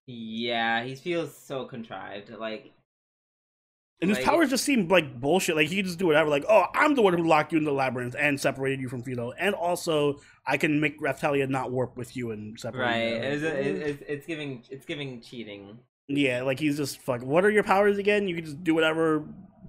yeah 0.06 0.82
he 0.82 0.96
feels 0.96 1.36
so 1.36 1.64
contrived 1.64 2.30
like 2.30 2.72
And 4.00 4.10
his 4.10 4.18
Like- 4.18 4.26
powers 4.26 4.50
just 4.50 4.64
seem 4.64 4.88
like 4.88 5.20
bullshit. 5.20 5.56
Like 5.56 5.68
he 5.68 5.76
can 5.76 5.84
just 5.84 5.98
do 5.98 6.06
whatever. 6.06 6.28
Like, 6.28 6.44
oh, 6.48 6.66
I'm 6.74 6.94
the 6.94 7.02
one 7.02 7.14
who 7.16 7.24
locked 7.24 7.52
you 7.52 7.58
in 7.58 7.64
the 7.64 7.72
labyrinth 7.72 8.16
and 8.18 8.40
separated 8.40 8.80
you 8.80 8.88
from 8.88 9.02
Fido, 9.02 9.32
and 9.38 9.54
also 9.54 10.20
I 10.44 10.56
can 10.56 10.80
make 10.80 11.00
Raphtalia 11.00 11.48
not 11.48 11.70
warp 11.70 11.96
with 11.96 12.16
you 12.16 12.32
and 12.32 12.58
separate. 12.58 12.80
right 12.80 13.12
you. 13.12 13.16
it's, 13.16 13.42
mm. 13.42 13.80
it's, 13.80 14.02
it's 14.08 14.26
giving 14.26 14.64
it's 14.70 14.86
giving 14.86 15.20
cheating 15.20 15.78
yeah, 16.08 16.42
like 16.42 16.58
he's 16.58 16.76
just 16.76 17.00
fuck. 17.00 17.22
What 17.22 17.44
are 17.44 17.50
your 17.50 17.62
powers 17.62 17.98
again? 17.98 18.28
You 18.28 18.34
can 18.34 18.44
just 18.44 18.62
do 18.64 18.74
whatever 18.74 19.24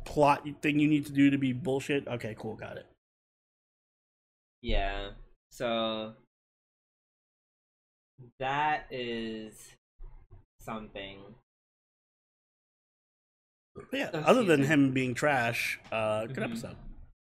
plot 0.05 0.47
thing 0.61 0.79
you 0.79 0.87
need 0.87 1.05
to 1.05 1.11
do 1.11 1.29
to 1.29 1.37
be 1.37 1.53
bullshit. 1.53 2.07
Okay, 2.07 2.35
cool, 2.37 2.55
got 2.55 2.77
it. 2.77 2.85
Yeah. 4.61 5.11
So 5.51 6.13
that 8.39 8.85
is 8.91 9.75
something. 10.59 11.19
But 13.75 13.85
yeah, 13.91 14.09
other 14.13 14.43
than 14.43 14.63
him 14.63 14.91
being 14.93 15.13
trash, 15.13 15.79
uh, 15.91 16.25
good 16.27 16.37
Mhm. 16.37 16.43
episode. 16.51 16.77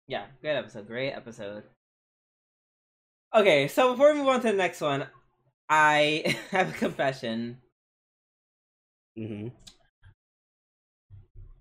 Yeah, 0.06 0.26
good 0.42 0.56
episode. 0.56 0.86
Great 0.86 1.12
episode. 1.12 1.64
Okay, 3.34 3.68
so 3.68 3.92
before 3.92 4.12
we 4.12 4.18
move 4.18 4.28
on 4.28 4.40
to 4.40 4.48
the 4.48 4.52
next 4.56 4.80
one, 4.80 5.06
I 5.68 6.36
have 6.50 6.70
a 6.70 6.78
confession 6.78 7.62
hmm 9.16 9.48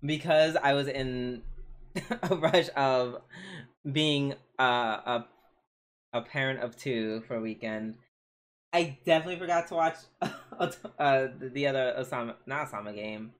because 0.04 0.56
I 0.56 0.74
was 0.74 0.88
in 0.88 1.42
a 2.22 2.34
rush 2.36 2.68
of 2.76 3.22
being 3.90 4.34
uh, 4.58 4.64
a 5.06 5.24
a 6.12 6.22
parent 6.22 6.60
of 6.60 6.76
two 6.76 7.22
for 7.26 7.36
a 7.36 7.40
weekend. 7.40 7.96
I 8.72 8.98
definitely 9.04 9.38
forgot 9.38 9.68
to 9.68 9.74
watch 9.74 9.96
uh, 10.22 11.28
the 11.40 11.66
other 11.66 11.94
Osama, 11.98 12.36
not 12.46 12.70
Osama 12.70 12.94
game. 12.94 13.32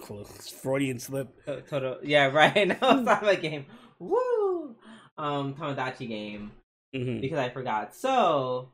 Close. 0.00 0.48
Freudian 0.48 0.98
slip. 0.98 1.28
To- 1.46 1.62
Total, 1.62 1.98
yeah, 2.02 2.26
right. 2.32 2.68
No, 2.68 2.74
Osama 2.76 3.40
game. 3.40 3.66
Woo! 3.98 4.76
Um, 5.18 5.54
Tomodachi 5.54 6.08
game 6.08 6.52
hmm 6.94 7.20
because 7.20 7.38
I 7.38 7.50
forgot. 7.50 7.94
So, 7.94 8.70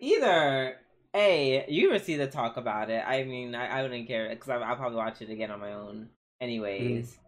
either 0.00 0.76
a 1.14 1.64
you 1.68 1.90
receive 1.92 2.18
the 2.18 2.26
talk 2.26 2.56
about 2.56 2.90
it. 2.90 3.02
I 3.06 3.24
mean, 3.24 3.54
I, 3.54 3.78
I 3.78 3.82
wouldn't 3.82 4.08
care 4.08 4.28
because 4.28 4.48
I'll 4.50 4.76
probably 4.76 4.96
watch 4.98 5.22
it 5.22 5.30
again 5.30 5.50
on 5.50 5.60
my 5.60 5.72
own, 5.72 6.08
anyways. 6.44 7.18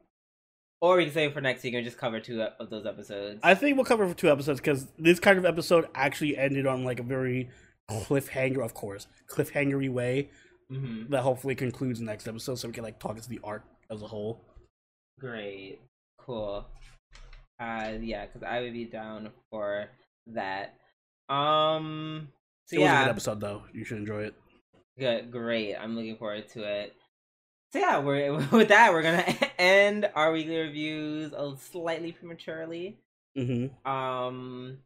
Or 0.80 0.98
we 0.98 1.04
can 1.04 1.14
save 1.14 1.32
for 1.32 1.40
next 1.40 1.62
week 1.64 1.74
and 1.74 1.84
just 1.84 1.98
cover 1.98 2.20
two 2.20 2.42
of 2.42 2.70
those 2.70 2.86
episodes. 2.86 3.40
I 3.42 3.54
think 3.54 3.76
we'll 3.76 3.86
cover 3.86 4.06
for 4.06 4.14
two 4.14 4.30
episodes 4.30 4.60
because 4.60 4.86
this 4.98 5.18
kind 5.18 5.38
of 5.38 5.44
episode 5.46 5.88
actually 5.94 6.36
ended 6.36 6.66
on 6.66 6.84
like 6.84 7.00
a 7.00 7.02
very 7.02 7.48
cliffhanger, 7.90 8.64
of 8.64 8.74
course, 8.74 9.06
cliffhangery 9.28 9.90
way 9.90 10.30
hmm 10.70 11.04
that 11.10 11.22
hopefully 11.22 11.54
concludes 11.54 12.00
the 12.00 12.04
next 12.04 12.26
episode, 12.26 12.56
so 12.56 12.68
we 12.68 12.74
can 12.74 12.82
like 12.84 12.98
talk 12.98 13.20
to 13.20 13.28
the 13.28 13.40
arc 13.44 13.62
as 13.90 14.02
a 14.02 14.06
whole. 14.06 14.44
Great, 15.18 15.78
cool. 16.18 16.66
Uh, 17.60 17.92
yeah, 18.00 18.26
because 18.26 18.42
I 18.42 18.60
would 18.60 18.72
be 18.72 18.84
down 18.84 19.30
for 19.50 19.86
that. 20.26 20.74
Um, 21.28 22.28
so 22.66 22.76
it 22.76 22.80
was 22.80 22.90
a 22.90 22.92
yeah, 22.92 23.04
good 23.04 23.10
episode 23.10 23.40
though. 23.40 23.62
You 23.72 23.84
should 23.84 23.98
enjoy 23.98 24.24
it. 24.24 24.34
Good, 24.98 25.30
great. 25.30 25.76
I'm 25.76 25.94
looking 25.94 26.16
forward 26.16 26.48
to 26.50 26.62
it. 26.64 26.94
So 27.72 27.78
yeah, 27.80 27.98
we're 27.98 28.32
with 28.52 28.68
that 28.68 28.92
we're 28.92 29.02
gonna 29.02 29.24
end 29.58 30.08
our 30.14 30.32
weekly 30.32 30.56
reviews 30.56 31.32
a 31.32 31.54
slightly 31.58 32.12
prematurely. 32.12 32.98
Mm-hmm. 33.36 33.90
Um, 33.90 34.78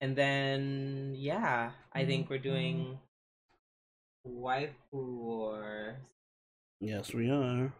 and 0.00 0.16
then 0.16 1.14
yeah, 1.16 1.72
I 1.92 2.04
think 2.04 2.30
we're 2.30 2.38
doing 2.38 2.98
Waifu 4.26 4.70
War, 4.92 5.96
Yes, 6.80 7.12
we 7.12 7.30
are. 7.30 7.72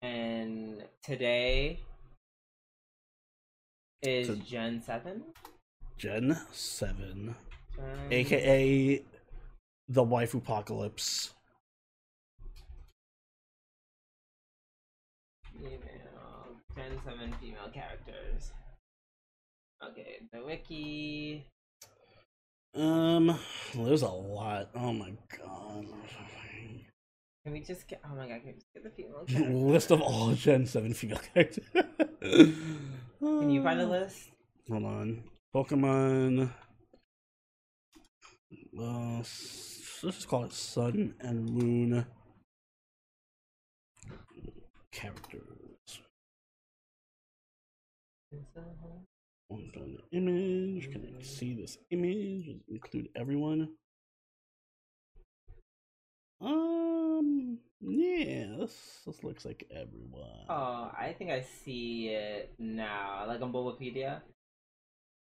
and 0.00 0.82
today 1.02 1.80
is 4.02 4.28
So- 4.28 4.36
Gen 4.36 4.80
Seven, 4.82 5.24
Gen 5.98 6.38
Seven, 6.52 7.34
Gen... 7.76 8.08
aka 8.12 9.02
the 9.88 10.02
wife 10.02 10.32
apocalypse. 10.34 11.33
Gen 16.76 16.98
Seven 17.04 17.34
female 17.40 17.70
characters. 17.72 18.52
Okay, 19.82 20.20
the 20.32 20.44
wiki. 20.44 21.46
Um, 22.74 23.38
there's 23.74 24.02
a 24.02 24.08
lot. 24.08 24.70
Oh 24.74 24.92
my 24.92 25.12
god. 25.38 25.86
Can 27.44 27.52
we 27.52 27.60
just 27.60 27.86
get? 27.86 28.00
Oh 28.04 28.16
my 28.16 28.26
god! 28.26 28.40
Can 28.40 28.46
we 28.46 28.52
just 28.52 28.72
get 28.72 28.82
the 28.82 28.90
female 28.90 29.24
characters? 29.28 29.54
List 29.54 29.90
of 29.92 30.00
all 30.00 30.32
Gen 30.32 30.66
Seven 30.66 30.94
female 30.94 31.20
characters. 31.34 31.64
Can 32.22 33.50
you 33.50 33.62
find 33.62 33.80
a 33.80 33.86
list? 33.86 34.30
Hold 34.68 34.84
on. 34.84 35.24
Pokemon. 35.54 36.50
Uh, 38.76 39.16
let's 39.18 40.00
just 40.02 40.28
call 40.28 40.44
it 40.44 40.52
Sun 40.52 41.14
and 41.20 41.48
Moon 41.50 42.06
characters. 44.90 45.63
One 49.48 49.70
on 49.76 49.96
the 49.96 50.16
image. 50.16 50.90
Can 50.90 51.14
I 51.18 51.22
see 51.22 51.54
this 51.54 51.78
image? 51.90 52.50
Include 52.68 53.08
everyone. 53.14 53.68
Um, 56.40 57.58
yeah, 57.80 58.46
this 58.58 59.02
this 59.06 59.22
looks 59.22 59.44
like 59.44 59.66
everyone. 59.70 60.46
Oh, 60.48 60.90
I 60.98 61.14
think 61.16 61.30
I 61.30 61.42
see 61.64 62.08
it 62.08 62.52
now. 62.58 63.24
Like 63.26 63.40
on 63.42 63.52
Bulbapedia. 63.52 64.20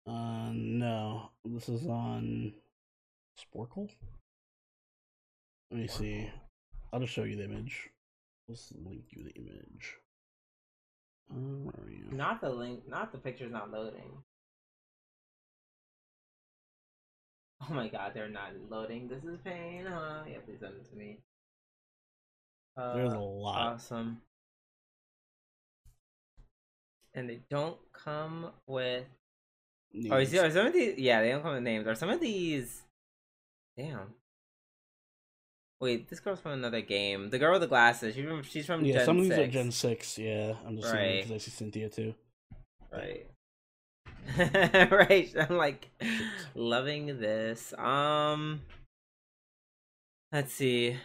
Uh, 0.06 0.50
no, 0.52 1.30
this 1.44 1.68
is 1.68 1.86
on 1.86 2.52
Sporcle. 3.38 3.88
Let 5.70 5.80
me 5.80 5.86
see. 5.86 6.30
I'll 6.92 7.00
just 7.00 7.12
show 7.12 7.24
you 7.24 7.36
the 7.36 7.44
image. 7.44 7.90
Let's 8.48 8.72
link 8.72 9.04
you 9.10 9.24
the 9.24 9.34
image. 9.34 9.96
Uh, 11.30 11.34
where 11.34 11.86
are 11.86 11.90
you? 11.90 12.04
Not 12.10 12.40
the 12.40 12.50
link. 12.50 12.88
Not 12.88 13.12
the 13.12 13.18
picture's 13.18 13.52
not 13.52 13.70
loading. 13.70 14.22
Oh 17.60 17.74
my 17.74 17.88
god, 17.88 18.12
they're 18.14 18.28
not 18.28 18.52
loading. 18.70 19.08
This 19.08 19.24
is 19.24 19.38
pain, 19.44 19.84
huh? 19.86 20.20
Yeah, 20.28 20.38
please 20.46 20.60
send 20.60 20.74
it 20.74 20.88
to 20.90 20.96
me. 20.96 21.18
Uh, 22.76 22.94
There's 22.94 23.12
a 23.12 23.18
lot. 23.18 23.74
Awesome. 23.74 24.22
And 27.14 27.28
they 27.28 27.40
don't 27.50 27.76
come 27.92 28.52
with. 28.66 29.04
Oh, 30.10 30.18
is 30.18 30.32
names. 30.32 30.44
are 30.44 30.50
some 30.50 30.66
of 30.66 30.72
these? 30.72 30.98
Yeah, 30.98 31.22
they 31.22 31.30
don't 31.30 31.42
come 31.42 31.54
with 31.54 31.62
names. 31.62 31.86
Are 31.86 31.94
some 31.94 32.10
of 32.10 32.20
these? 32.20 32.82
Damn. 33.76 34.14
Wait, 35.80 36.08
this 36.08 36.18
girl's 36.18 36.40
from 36.40 36.52
another 36.52 36.80
game. 36.80 37.30
The 37.30 37.38
girl 37.38 37.52
with 37.52 37.60
the 37.60 37.68
glasses. 37.68 38.14
She's 38.14 38.24
from. 38.24 38.42
She's 38.42 38.66
from 38.66 38.84
yeah, 38.84 38.96
Gen 38.96 39.04
some 39.06 39.18
of 39.18 39.22
these 39.24 39.34
6. 39.34 39.48
are 39.48 39.52
Gen 39.52 39.70
Six. 39.70 40.18
Yeah, 40.18 40.54
I'm 40.66 40.76
just 40.76 40.90
saying 40.90 41.16
Right. 41.16 41.22
because 41.22 41.32
I 41.32 41.38
see 41.38 41.50
Cynthia 41.52 41.88
too. 41.88 42.14
Right. 42.92 43.30
right. 44.90 45.34
I'm 45.38 45.56
like 45.56 45.88
loving 46.54 47.18
this. 47.20 47.72
Um 47.78 48.62
let's 50.32 50.52
see. 50.52 50.96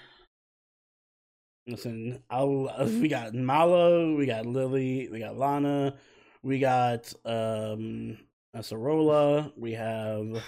Listen, 1.67 2.21
I'll, 2.29 2.73
we 2.85 3.07
got 3.07 3.33
Mallow, 3.33 4.15
we 4.15 4.25
got 4.25 4.45
Lillie, 4.45 5.07
we 5.09 5.19
got 5.19 5.37
Lana, 5.37 5.95
we 6.41 6.59
got 6.59 7.13
um 7.23 8.17
Acerola, 8.55 9.51
we 9.57 9.71
have 9.73 10.27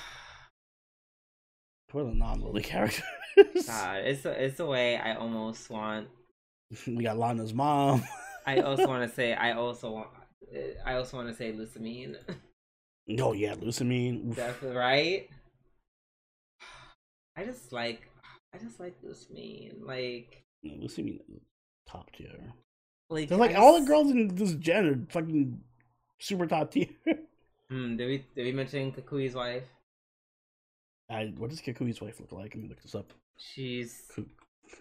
what 1.91 2.01
are 2.01 2.05
the 2.05 2.13
non-Lillie 2.15 2.63
characters? 2.63 3.03
God, 3.68 3.98
it's 4.06 4.24
the 4.24 4.44
it's 4.44 4.58
the 4.58 4.66
way 4.66 4.98
I 4.98 5.16
almost 5.16 5.70
want 5.70 6.08
we 6.88 7.04
got 7.04 7.18
Lana's 7.18 7.54
mom. 7.54 8.04
I 8.46 8.60
also 8.60 8.88
want 8.88 9.08
to 9.10 9.16
say 9.16 9.34
I 9.34 9.54
also 9.54 9.92
want 9.92 10.08
I 10.86 10.96
also 10.96 11.18
want 11.18 11.30
to 11.30 11.36
say 11.36 11.52
Lusamine. 11.52 12.16
oh 13.20 13.34
yeah, 13.34 13.56
Lusamine. 13.56 14.36
Definitely 14.36 14.78
right. 14.78 15.30
I 17.38 17.44
just 17.46 17.72
like 17.72 18.08
I 18.54 18.58
just 18.58 18.80
like 18.80 18.96
Lusamine. 19.04 19.86
Like 19.86 20.44
No, 20.64 20.74
Lusamine 20.74 21.20
is 21.30 21.42
top 21.88 22.12
tier. 22.12 22.30
like 23.10 23.30
They're 23.30 23.38
like 23.38 23.52
I 23.52 23.56
all 23.56 23.80
the 23.80 23.86
girls 23.86 24.12
in 24.12 24.34
this 24.36 24.54
gen 24.56 24.86
are 24.86 25.12
fucking 25.12 25.60
super 26.20 26.48
top 26.48 26.72
tier. 26.72 26.88
Hmm, 27.68 27.98
did 27.98 28.08
we 28.08 28.24
did 28.36 28.46
we 28.46 28.52
mention 28.52 28.92
Kukui's 28.92 29.34
wife? 29.34 29.64
I, 31.10 31.34
what 31.36 31.50
does 31.50 31.62
Kukui's 31.62 32.00
wife 32.00 32.20
look 32.20 32.32
like? 32.32 32.54
Let 32.54 32.62
me 32.62 32.70
look 32.70 32.80
this 32.82 32.94
up. 32.94 33.12
She's 33.38 34.12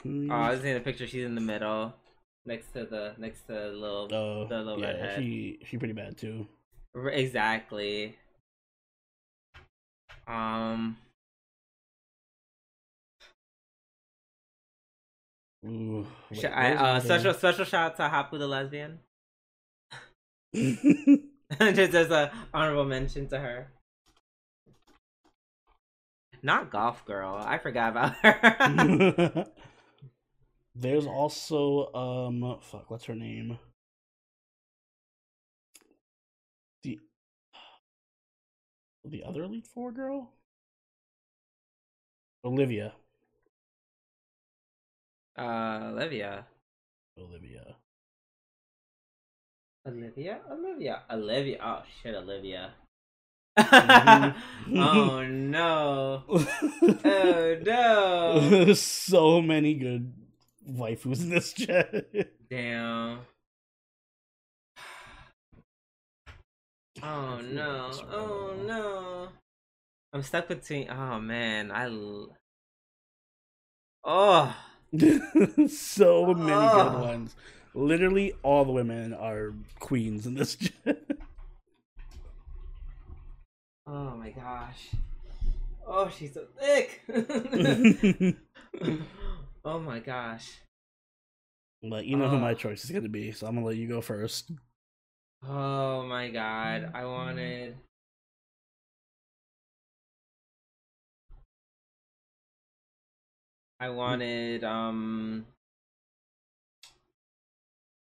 Oh, 0.06 0.34
I 0.34 0.50
was 0.50 0.64
in 0.64 0.74
the 0.74 0.80
picture. 0.80 1.06
She's 1.06 1.24
in 1.24 1.34
the 1.34 1.40
middle, 1.40 1.94
next 2.46 2.72
to 2.72 2.84
the 2.84 3.14
next 3.18 3.42
to 3.46 3.52
the 3.52 3.68
little. 3.70 4.08
Oh, 4.12 4.46
the 4.48 4.58
little 4.58 4.80
yeah, 4.80 4.88
redhead. 4.88 5.22
she 5.22 5.58
she 5.64 5.78
pretty 5.78 5.94
bad 5.94 6.16
too. 6.18 6.46
R- 6.94 7.08
Exactly. 7.10 8.16
Um. 10.26 10.96
Ooh, 15.66 16.06
wait, 16.30 16.44
I, 16.44 16.74
uh, 16.74 17.00
special 17.00 17.32
special 17.34 17.64
shout 17.64 17.92
out 17.92 17.96
to 17.96 18.08
Hapu 18.08 18.38
the 18.38 18.46
lesbian. 18.46 19.00
Just 20.54 21.94
as 21.94 22.10
a 22.10 22.32
honorable 22.52 22.84
mention 22.84 23.28
to 23.28 23.38
her. 23.38 23.68
Not 26.44 26.70
golf 26.70 27.04
girl. 27.06 27.34
I 27.44 27.58
forgot 27.58 27.90
about 27.90 28.14
her. 28.22 29.46
There's 30.76 31.06
also 31.06 31.92
um 31.94 32.58
fuck, 32.60 32.90
what's 32.90 33.04
her 33.06 33.14
name? 33.16 33.58
The 36.82 36.98
the 39.04 39.24
other 39.24 39.44
Elite 39.44 39.66
Four 39.66 39.90
girl? 39.92 40.32
Olivia. 42.44 42.94
uh, 45.38 45.90
Olivia. 45.92 46.46
Olivia. 47.18 47.76
Olivia. 49.86 50.40
Olivia. 50.50 51.02
Olivia. 51.10 51.58
Oh 51.62 51.82
shit, 52.02 52.14
Olivia. 52.14 52.74
Mhm. 53.58 54.34
oh 54.76 55.24
no. 55.26 56.22
Oh 56.28 57.58
no. 57.64 58.40
There's 58.48 58.80
so 58.82 59.40
many 59.40 59.74
good 59.74 60.12
waifus 60.68 61.20
in 61.20 61.30
this 61.30 61.52
gen. 61.52 62.04
Damn. 62.50 63.20
Oh 67.02 67.40
no. 67.42 67.90
Oh 68.12 68.54
no. 68.66 69.28
I'm 70.12 70.22
stuck 70.22 70.46
between. 70.48 70.88
Oh 70.88 71.18
man. 71.20 71.72
I. 71.72 71.88
Oh. 74.04 74.56
so 75.68 76.34
many 76.34 76.68
good 76.68 77.00
ones. 77.00 77.34
Literally 77.74 78.32
all 78.44 78.64
the 78.64 78.70
women 78.70 79.12
are 79.12 79.52
queens 79.80 80.24
in 80.24 80.34
this 80.34 80.54
gen. 80.54 80.96
Oh 83.86 84.16
my 84.16 84.30
gosh. 84.30 84.88
Oh, 85.86 86.08
she's 86.08 86.32
so 86.32 86.46
thick. 86.58 87.02
oh 89.64 89.78
my 89.78 89.98
gosh. 89.98 90.50
but 91.82 92.06
you 92.06 92.16
know 92.16 92.28
who 92.28 92.38
my 92.38 92.54
choice 92.54 92.84
is 92.84 92.90
gonna 92.90 93.08
be, 93.08 93.32
so 93.32 93.46
I'm 93.46 93.54
gonna 93.54 93.66
let 93.66 93.76
you 93.76 93.86
go 93.86 94.00
first. 94.00 94.50
Oh 95.46 96.02
my 96.04 96.30
god. 96.30 96.90
I 96.94 97.04
wanted. 97.04 97.76
I 103.80 103.90
wanted 103.90 104.64
um 104.64 105.44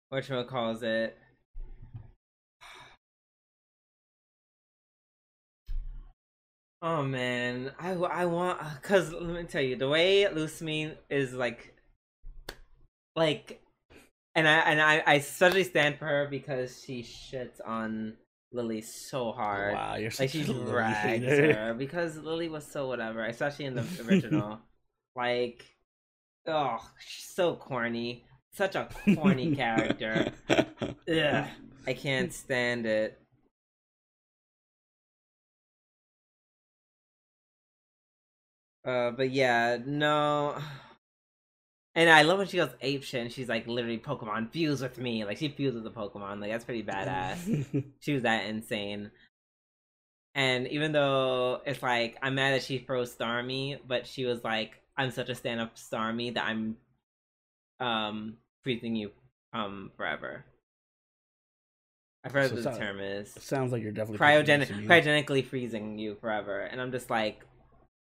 what 0.10 0.24
Oh 6.86 7.02
man, 7.02 7.72
I 7.80 7.94
I 7.94 8.26
want 8.26 8.60
cuz 8.84 9.12
let 9.12 9.24
me 9.24 9.44
tell 9.46 9.64
you 9.64 9.76
the 9.76 9.90
way 9.90 10.26
Lusamine 10.26 10.96
is 11.10 11.34
like 11.34 11.74
like 13.16 13.60
and 14.36 14.48
I 14.48 14.58
and 14.60 14.80
I 14.80 15.00
I 15.00 15.14
especially 15.16 15.64
stand 15.64 15.98
for 15.98 16.06
her 16.06 16.28
because 16.30 16.84
she 16.86 17.02
shits 17.02 17.60
on 17.66 18.18
Lillie 18.52 18.82
so 18.82 19.32
hard. 19.32 19.74
Wow, 19.74 19.96
you're 19.96 20.12
Like 20.20 20.30
she 20.30 20.44
drags 20.44 21.26
her 21.26 21.74
because 21.74 22.20
Lillie 22.20 22.50
was 22.50 22.68
so 22.68 22.88
whatever, 22.88 23.26
especially 23.26 23.66
in 23.66 23.74
the 23.74 23.86
original. 24.08 24.60
like, 25.16 25.66
oh, 26.46 26.78
she's 27.00 27.34
so 27.34 27.56
corny. 27.56 28.26
Such 28.54 28.76
a 28.76 28.88
corny 29.16 29.56
character. 29.64 30.32
Ugh, 30.50 31.48
I 31.88 31.94
can't 31.94 32.32
stand 32.32 32.86
it. 32.86 33.20
Uh, 38.86 39.12
but 39.12 39.32
yeah, 39.32 39.78
no. 39.86 40.56
And 41.96 42.10
I 42.10 42.24
love 42.24 42.40
when 42.40 42.48
she 42.48 42.58
goes 42.58 42.70
ape 42.82 43.04
shit 43.04 43.22
and 43.22 43.32
she's 43.32 43.48
like 43.50 43.68
literally 43.68 43.98
Pokemon 43.98 44.52
fuse 44.52 44.82
with 44.82 44.98
me. 44.98 45.24
Like 45.26 45.38
she 45.38 45.48
fuses 45.50 45.82
with 45.82 45.94
the 45.94 46.00
Pokemon. 46.00 46.42
Like 46.42 46.52
that's 46.52 46.66
pretty 46.66 46.84
badass. 46.84 47.84
she 48.00 48.14
was 48.14 48.24
that 48.24 48.46
insane. 48.48 49.12
And 50.36 50.68
even 50.68 50.92
though 50.92 51.62
it's 51.66 51.82
like 51.82 52.18
I'm 52.22 52.36
mad 52.36 52.54
that 52.54 52.64
she 52.64 52.78
froze 52.80 53.16
Starmie, 53.16 53.80
but 53.88 54.06
she 54.06 54.26
was 54.26 54.44
like, 54.44 54.82
I'm 54.98 55.12
such 55.12 55.30
a 55.30 55.36
stand 55.36 55.62
up 55.62 55.78
Starmie 55.78 56.34
that 56.34 56.46
I'm 56.46 56.76
um 57.80 58.36
freezing 58.64 58.96
you 58.96 59.12
um 59.54 59.92
forever. 59.96 60.44
I 62.26 62.30
forgot 62.30 62.50
So 62.50 62.56
what 62.56 62.64
the 62.66 62.70
not- 62.72 62.80
term 62.80 63.00
is. 63.00 63.34
Sounds 63.40 63.72
like 63.72 63.82
you're 63.84 63.92
definitely 63.94 64.18
Cryogenic 64.26 64.86
cryogenically 64.86 65.46
freezing 65.46 65.98
you 65.98 66.16
forever. 66.20 66.60
And 66.60 66.82
I'm 66.82 66.92
just 66.92 67.10
like, 67.10 67.46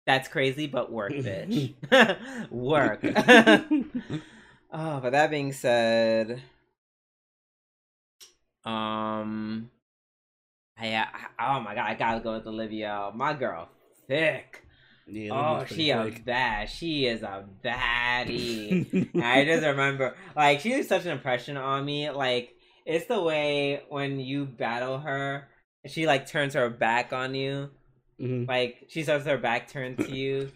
that's 0.08 0.28
crazy, 0.28 0.66
but 0.66 0.90
work, 0.90 1.12
bitch. 1.22 1.74
work. 2.50 3.04
Oh, 4.70 5.00
but 5.00 5.12
that 5.12 5.30
being 5.30 5.52
said, 5.52 6.42
um, 8.64 9.70
I, 10.78 10.94
I 11.38 11.56
oh 11.56 11.60
my 11.60 11.74
god, 11.74 11.86
I 11.90 11.94
gotta 11.94 12.20
go 12.20 12.34
with 12.34 12.46
Olivia. 12.46 13.10
My 13.14 13.34
girl, 13.34 13.68
thick. 14.06 14.64
Yeah, 15.06 15.32
Oh, 15.32 15.64
she 15.64 15.90
a 15.90 16.10
bad. 16.24 16.68
She 16.68 17.06
is 17.06 17.22
a 17.22 17.46
baddie. 17.64 18.84
I 19.18 19.44
just 19.44 19.64
remember, 19.64 20.16
like, 20.36 20.60
she 20.60 20.70
did 20.70 20.86
such 20.86 21.06
an 21.06 21.12
impression 21.12 21.56
on 21.56 21.84
me. 21.84 22.10
Like, 22.10 22.54
it's 22.84 23.06
the 23.06 23.22
way 23.22 23.82
when 23.88 24.20
you 24.20 24.44
battle 24.46 24.98
her, 24.98 25.48
she 25.86 26.06
like 26.06 26.26
turns 26.26 26.54
her 26.54 26.68
back 26.70 27.12
on 27.12 27.34
you. 27.34 27.70
Hmm 28.18 28.44
Like, 28.48 28.86
she 28.88 29.02
starts 29.02 29.26
her 29.26 29.38
back 29.38 29.68
turned 29.68 29.98
to 29.98 30.10
you, 30.16 30.50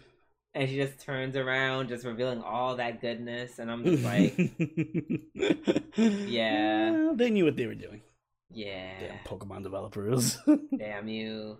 and 0.53 0.69
she 0.69 0.75
just 0.75 0.99
turns 0.99 1.35
around, 1.35 1.89
just 1.89 2.05
revealing 2.05 2.41
all 2.41 2.75
that 2.77 3.01
goodness. 3.01 3.59
And 3.59 3.71
I'm 3.71 3.83
just 3.83 4.03
like, 4.03 4.35
Yeah. 6.27 6.91
Well, 6.91 7.15
they 7.15 7.29
knew 7.29 7.45
what 7.45 7.55
they 7.55 7.67
were 7.67 7.75
doing. 7.75 8.01
yeah, 8.51 8.99
Damn 8.99 9.19
Pokemon 9.25 9.63
developers. 9.63 10.37
damn 10.77 11.07
you. 11.07 11.57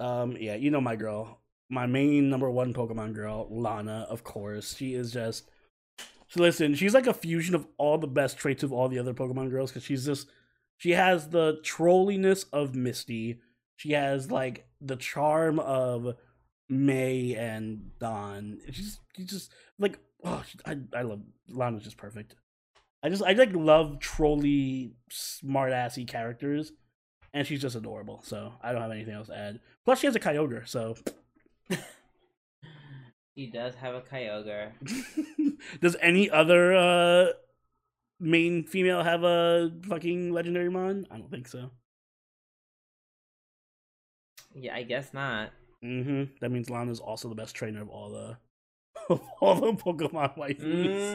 um, 0.00 0.36
yeah, 0.38 0.54
you 0.54 0.70
know 0.70 0.80
my 0.80 0.96
girl, 0.96 1.38
my 1.68 1.86
main 1.86 2.28
number 2.30 2.50
one 2.50 2.72
Pokemon 2.74 3.14
girl, 3.14 3.46
Lana. 3.50 4.06
Of 4.08 4.24
course, 4.24 4.74
she 4.76 4.94
is 4.94 5.12
just. 5.12 5.48
So 6.28 6.40
listen, 6.40 6.74
she's 6.74 6.94
like 6.94 7.06
a 7.06 7.14
fusion 7.14 7.54
of 7.54 7.66
all 7.78 7.98
the 7.98 8.06
best 8.08 8.38
traits 8.38 8.62
of 8.62 8.72
all 8.72 8.88
the 8.88 8.98
other 8.98 9.14
Pokemon 9.14 9.50
girls 9.50 9.70
because 9.70 9.84
she's 9.84 10.04
just. 10.06 10.28
She 10.76 10.90
has 10.92 11.28
the 11.28 11.60
trolliness 11.62 12.44
of 12.52 12.74
Misty. 12.74 13.40
She 13.76 13.92
has 13.92 14.30
like 14.30 14.66
the 14.80 14.96
charm 14.96 15.58
of 15.58 16.16
May 16.68 17.34
and 17.34 17.90
Dawn. 17.98 18.58
She's, 18.70 18.98
she's 19.16 19.26
just 19.26 19.52
like 19.78 19.98
oh, 20.24 20.42
I 20.66 20.78
I 20.94 21.02
love 21.02 21.20
Lana's 21.48 21.84
just 21.84 21.96
perfect. 21.96 22.34
I 23.02 23.08
just 23.08 23.22
I 23.22 23.32
like 23.32 23.54
love 23.54 23.98
trolly 24.00 24.94
smart 25.10 25.72
assy 25.72 26.04
characters, 26.04 26.72
and 27.32 27.46
she's 27.46 27.60
just 27.60 27.76
adorable. 27.76 28.20
So 28.24 28.54
I 28.62 28.72
don't 28.72 28.82
have 28.82 28.90
anything 28.90 29.14
else 29.14 29.28
to 29.28 29.36
add. 29.36 29.60
Plus, 29.84 30.00
she 30.00 30.06
has 30.06 30.16
a 30.16 30.20
Kyogre. 30.20 30.66
So 30.66 30.96
She 33.36 33.46
does 33.46 33.74
have 33.76 33.94
a 33.94 34.00
Kyogre. 34.00 34.72
does 35.80 35.96
any 36.00 36.30
other 36.30 36.74
uh 36.74 37.32
main 38.20 38.64
female 38.64 39.02
have 39.02 39.24
a 39.24 39.72
fucking 39.88 40.32
legendary 40.32 40.70
mon? 40.70 41.06
I 41.10 41.18
don't 41.18 41.30
think 41.30 41.48
so. 41.48 41.70
Yeah, 44.54 44.74
I 44.74 44.82
guess 44.82 45.12
not. 45.12 45.50
Mm-hmm. 45.84 46.34
That 46.40 46.50
means 46.50 46.70
Lana's 46.70 47.00
also 47.00 47.28
the 47.28 47.34
best 47.34 47.54
trainer 47.54 47.82
of 47.82 47.88
all 47.88 48.10
the 48.10 48.36
of 49.10 49.20
all 49.40 49.54
the 49.56 49.72
Pokemon 49.72 50.36
waifus. 50.38 51.14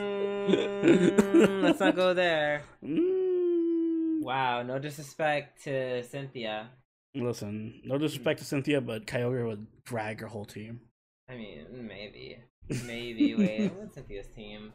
Mm, 0.49 1.63
let's 1.63 1.79
not 1.79 1.95
go 1.95 2.13
there. 2.15 2.63
Mm. 2.83 4.21
Wow, 4.21 4.61
no 4.63 4.77
disrespect 4.77 5.63
to 5.63 6.03
Cynthia. 6.03 6.69
Listen, 7.15 7.81
no 7.85 7.97
disrespect 7.97 8.39
to 8.39 8.45
Cynthia, 8.45 8.81
but 8.81 9.07
Kyogre 9.07 9.47
would 9.47 9.65
drag 9.85 10.21
her 10.21 10.27
whole 10.27 10.45
team. 10.45 10.81
I 11.29 11.35
mean, 11.35 11.65
maybe. 11.87 12.37
Maybe. 12.85 13.35
Wait, 13.37 13.71
what's 13.73 13.95
Cynthia's 13.95 14.27
team? 14.35 14.73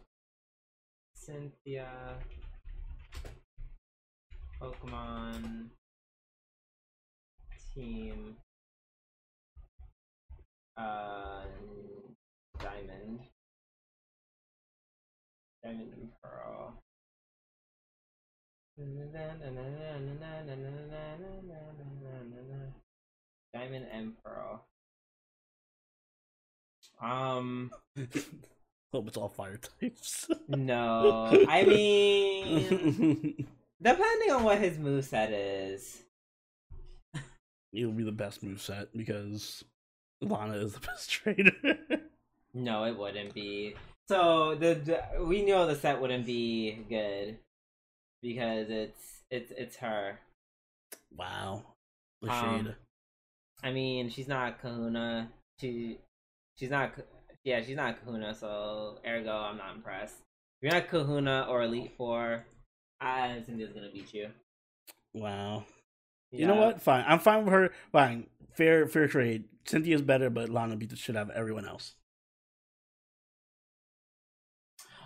Cynthia. 1.15 1.89
Pokemon. 4.61 5.67
Team. 7.75 8.37
Uh. 10.77 11.43
Diamond. 12.61 13.21
Diamond 15.63 15.93
and 15.93 16.11
Pearl. 16.23 16.75
Diamond 23.53 23.87
and 23.93 24.13
Pearl. 24.23 24.67
Um, 27.01 27.71
Hope 28.93 29.09
it's 29.09 29.17
all 29.17 29.29
fire 29.29 29.59
types. 29.81 30.29
no. 30.49 31.45
I 31.49 31.65
mean, 31.65 33.47
depending 33.83 34.31
on 34.31 34.45
what 34.45 34.59
his 34.59 34.77
moveset 34.79 35.29
is. 35.33 36.03
It'll 37.73 37.93
be 37.93 38.05
the 38.05 38.13
best 38.13 38.45
moveset 38.45 38.89
because 38.95 39.65
Lana 40.21 40.55
is 40.55 40.73
the 40.75 40.81
best 40.87 41.11
trainer. 41.11 41.53
No, 42.55 42.85
it 42.85 42.97
wouldn't 42.97 43.35
be. 43.35 43.75
So 44.09 44.55
the, 44.55 44.75
the 44.75 45.25
we 45.25 45.45
know 45.45 45.67
the 45.67 45.75
set 45.75 46.01
wouldn't 46.01 46.27
be 46.27 46.79
good 46.89 47.39
because 48.23 48.69
it's 48.71 49.23
it's 49.31 49.53
it's 49.57 49.77
her. 49.77 50.21
wow. 51.17 51.63
The 52.23 52.33
Um. 52.33 52.75
I 53.63 53.71
mean, 53.73 54.11
she's 54.11 54.29
not 54.29 54.61
Kahuna. 54.61 55.31
She 55.61 55.99
she's 56.59 56.71
not. 56.71 56.93
Yeah, 57.45 57.63
she's 57.63 57.77
not 57.77 58.05
Kahuna. 58.05 58.35
So 58.35 58.99
ergo, 59.07 59.33
I'm 59.33 59.57
not 59.59 59.75
impressed. 59.77 60.17
If 60.61 60.73
you're 60.73 60.81
not 60.81 60.89
Kahuna 60.89 61.47
or 61.49 61.63
Elite 61.63 61.93
Four, 61.97 62.45
I 63.01 63.43
Cynthia's 63.45 63.73
gonna 63.73 63.91
beat 63.93 64.13
you. 64.15 64.29
Wow. 65.15 65.65
You 66.35 66.47
know 66.47 66.55
what? 66.57 66.81
Fine. 66.83 67.05
I'm 67.07 67.19
fine 67.19 67.45
with 67.45 67.53
her. 67.53 67.71
Fine. 67.93 68.27
Fair 68.53 68.87
fair 68.87 69.07
trade. 69.09 69.45
Cynthia's 69.67 70.03
better, 70.03 70.31
but 70.31 70.49
Lana 70.51 70.77
beat 70.77 70.91
the 70.91 70.97
shit 70.97 71.17
out 71.17 71.31
of 71.31 71.37
everyone 71.37 71.67
else. 71.67 71.95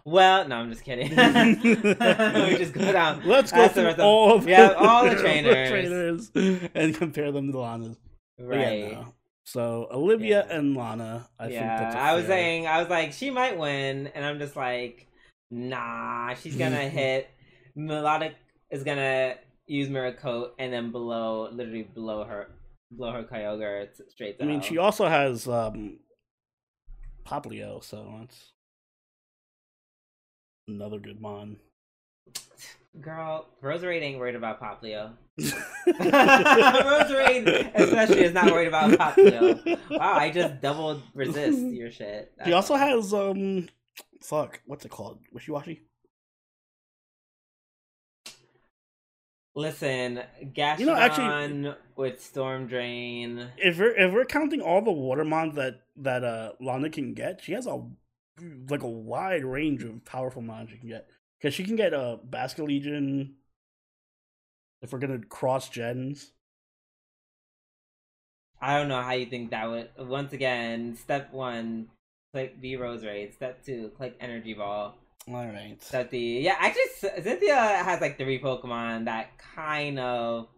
Well, 0.04 0.48
no, 0.48 0.56
I'm 0.56 0.70
just 0.70 0.84
kidding. 0.84 1.10
we 1.62 2.56
just 2.56 2.72
go 2.72 2.92
down. 2.92 3.22
Let's 3.26 3.52
go 3.52 3.58
That's 3.68 3.74
through 3.74 4.02
all 4.04 4.34
of 4.34 4.48
yeah, 4.48 4.72
all 4.78 5.04
the 5.08 5.16
trainers. 5.16 6.30
trainers 6.30 6.70
and 6.74 6.94
compare 6.94 7.30
them 7.30 7.52
to 7.52 7.58
Lana's. 7.58 7.96
Right. 8.38 8.78
Yeah, 8.78 8.90
no. 8.92 9.14
So 9.44 9.88
Olivia 9.90 10.46
Yeah. 10.48 10.56
and 10.58 10.76
Lana, 10.76 11.28
I 11.38 11.44
think 11.44 11.54
yeah, 11.54 11.80
that's 11.80 11.94
a 11.94 11.98
I 11.98 12.14
was 12.14 12.24
fair- 12.24 12.36
saying, 12.36 12.66
I 12.66 12.80
was 12.80 12.88
like, 12.88 13.12
she 13.12 13.30
might 13.30 13.58
win, 13.58 14.06
and 14.08 14.24
I'm 14.24 14.38
just 14.38 14.56
like, 14.56 15.06
nah, 15.50 16.34
she's 16.34 16.56
gonna 16.56 16.88
hit. 16.88 17.28
Milotic 17.76 18.34
is 18.70 18.84
gonna 18.84 19.34
use 19.68 19.88
Coat 20.20 20.54
and 20.58 20.72
then 20.72 20.90
blow, 20.90 21.48
literally 21.52 21.82
blow 21.82 22.24
her, 22.24 22.48
blow 22.90 23.12
her 23.12 23.22
Kyogre 23.22 23.88
straight 24.10 24.38
to 24.38 24.44
I 24.44 24.48
mean, 24.48 24.60
she 24.60 24.78
also 24.78 25.06
has 25.06 25.46
um 25.46 25.98
Poplio, 27.24 27.84
so 27.84 28.12
that's 28.20 28.52
another 30.66 30.98
good 30.98 31.20
mon. 31.20 31.58
Girl, 33.00 33.46
Roserade 33.62 34.02
ain't 34.02 34.18
worried 34.18 34.34
about 34.34 34.60
Poplio. 34.60 35.12
Roserade, 35.38 37.70
especially, 37.74 38.24
is 38.24 38.32
not 38.32 38.50
worried 38.50 38.68
about 38.68 38.90
Poplio. 38.92 39.78
Wow, 39.90 40.14
I 40.14 40.30
just 40.30 40.60
double 40.60 41.02
resist 41.14 41.58
your 41.72 41.90
shit. 41.90 42.32
She 42.44 42.52
also 42.52 42.76
has 42.76 43.14
um, 43.14 43.68
fuck, 44.22 44.60
what's 44.66 44.84
it 44.84 44.90
called? 44.90 45.20
Wishiwashi. 45.34 45.80
Listen, 49.58 50.22
Gastrodon 50.54 50.78
You 50.78 50.86
know, 50.86 50.94
actually- 50.94 51.74
with 51.96 52.22
Storm 52.22 52.68
Drain. 52.68 53.48
If 53.56 53.76
we're 53.80 53.90
if 53.90 54.12
we're 54.12 54.24
counting 54.24 54.60
all 54.60 54.80
the 54.80 54.92
water 54.92 55.24
mons 55.24 55.56
that 55.56 55.80
that 55.96 56.22
uh 56.22 56.52
Lana 56.60 56.90
can 56.90 57.12
get, 57.12 57.42
she 57.42 57.54
has 57.54 57.66
a 57.66 57.84
like 58.70 58.84
a 58.84 58.88
wide 58.88 59.44
range 59.44 59.82
of 59.82 60.04
powerful 60.04 60.42
mons 60.42 60.70
she 60.70 60.76
can 60.76 60.88
get. 60.88 61.08
Because 61.40 61.54
she 61.54 61.64
can 61.64 61.74
get 61.74 61.92
a 61.92 62.00
uh, 62.00 62.16
Basculegion. 62.18 63.32
If 64.80 64.92
we're 64.92 65.00
gonna 65.00 65.18
cross 65.18 65.68
gens, 65.68 66.30
I 68.60 68.78
don't 68.78 68.86
know 68.86 69.02
how 69.02 69.14
you 69.14 69.26
think 69.26 69.50
that 69.50 69.68
would. 69.68 69.90
Once 69.98 70.32
again, 70.32 70.94
step 70.94 71.32
one, 71.32 71.88
click 72.32 72.58
V 72.60 72.76
Roserade. 72.76 73.34
Step 73.34 73.64
two, 73.64 73.90
click 73.96 74.14
Energy 74.20 74.54
Ball. 74.54 74.94
All 75.28 75.46
right. 75.46 75.76
Step 75.82 76.10
three, 76.10 76.40
yeah, 76.40 76.56
actually, 76.58 76.82
C- 76.96 77.22
Cynthia 77.22 77.54
has 77.56 78.00
like 78.00 78.16
three 78.16 78.40
Pokemon 78.40 79.04
that 79.06 79.36
kind 79.38 79.98
of. 79.98 80.48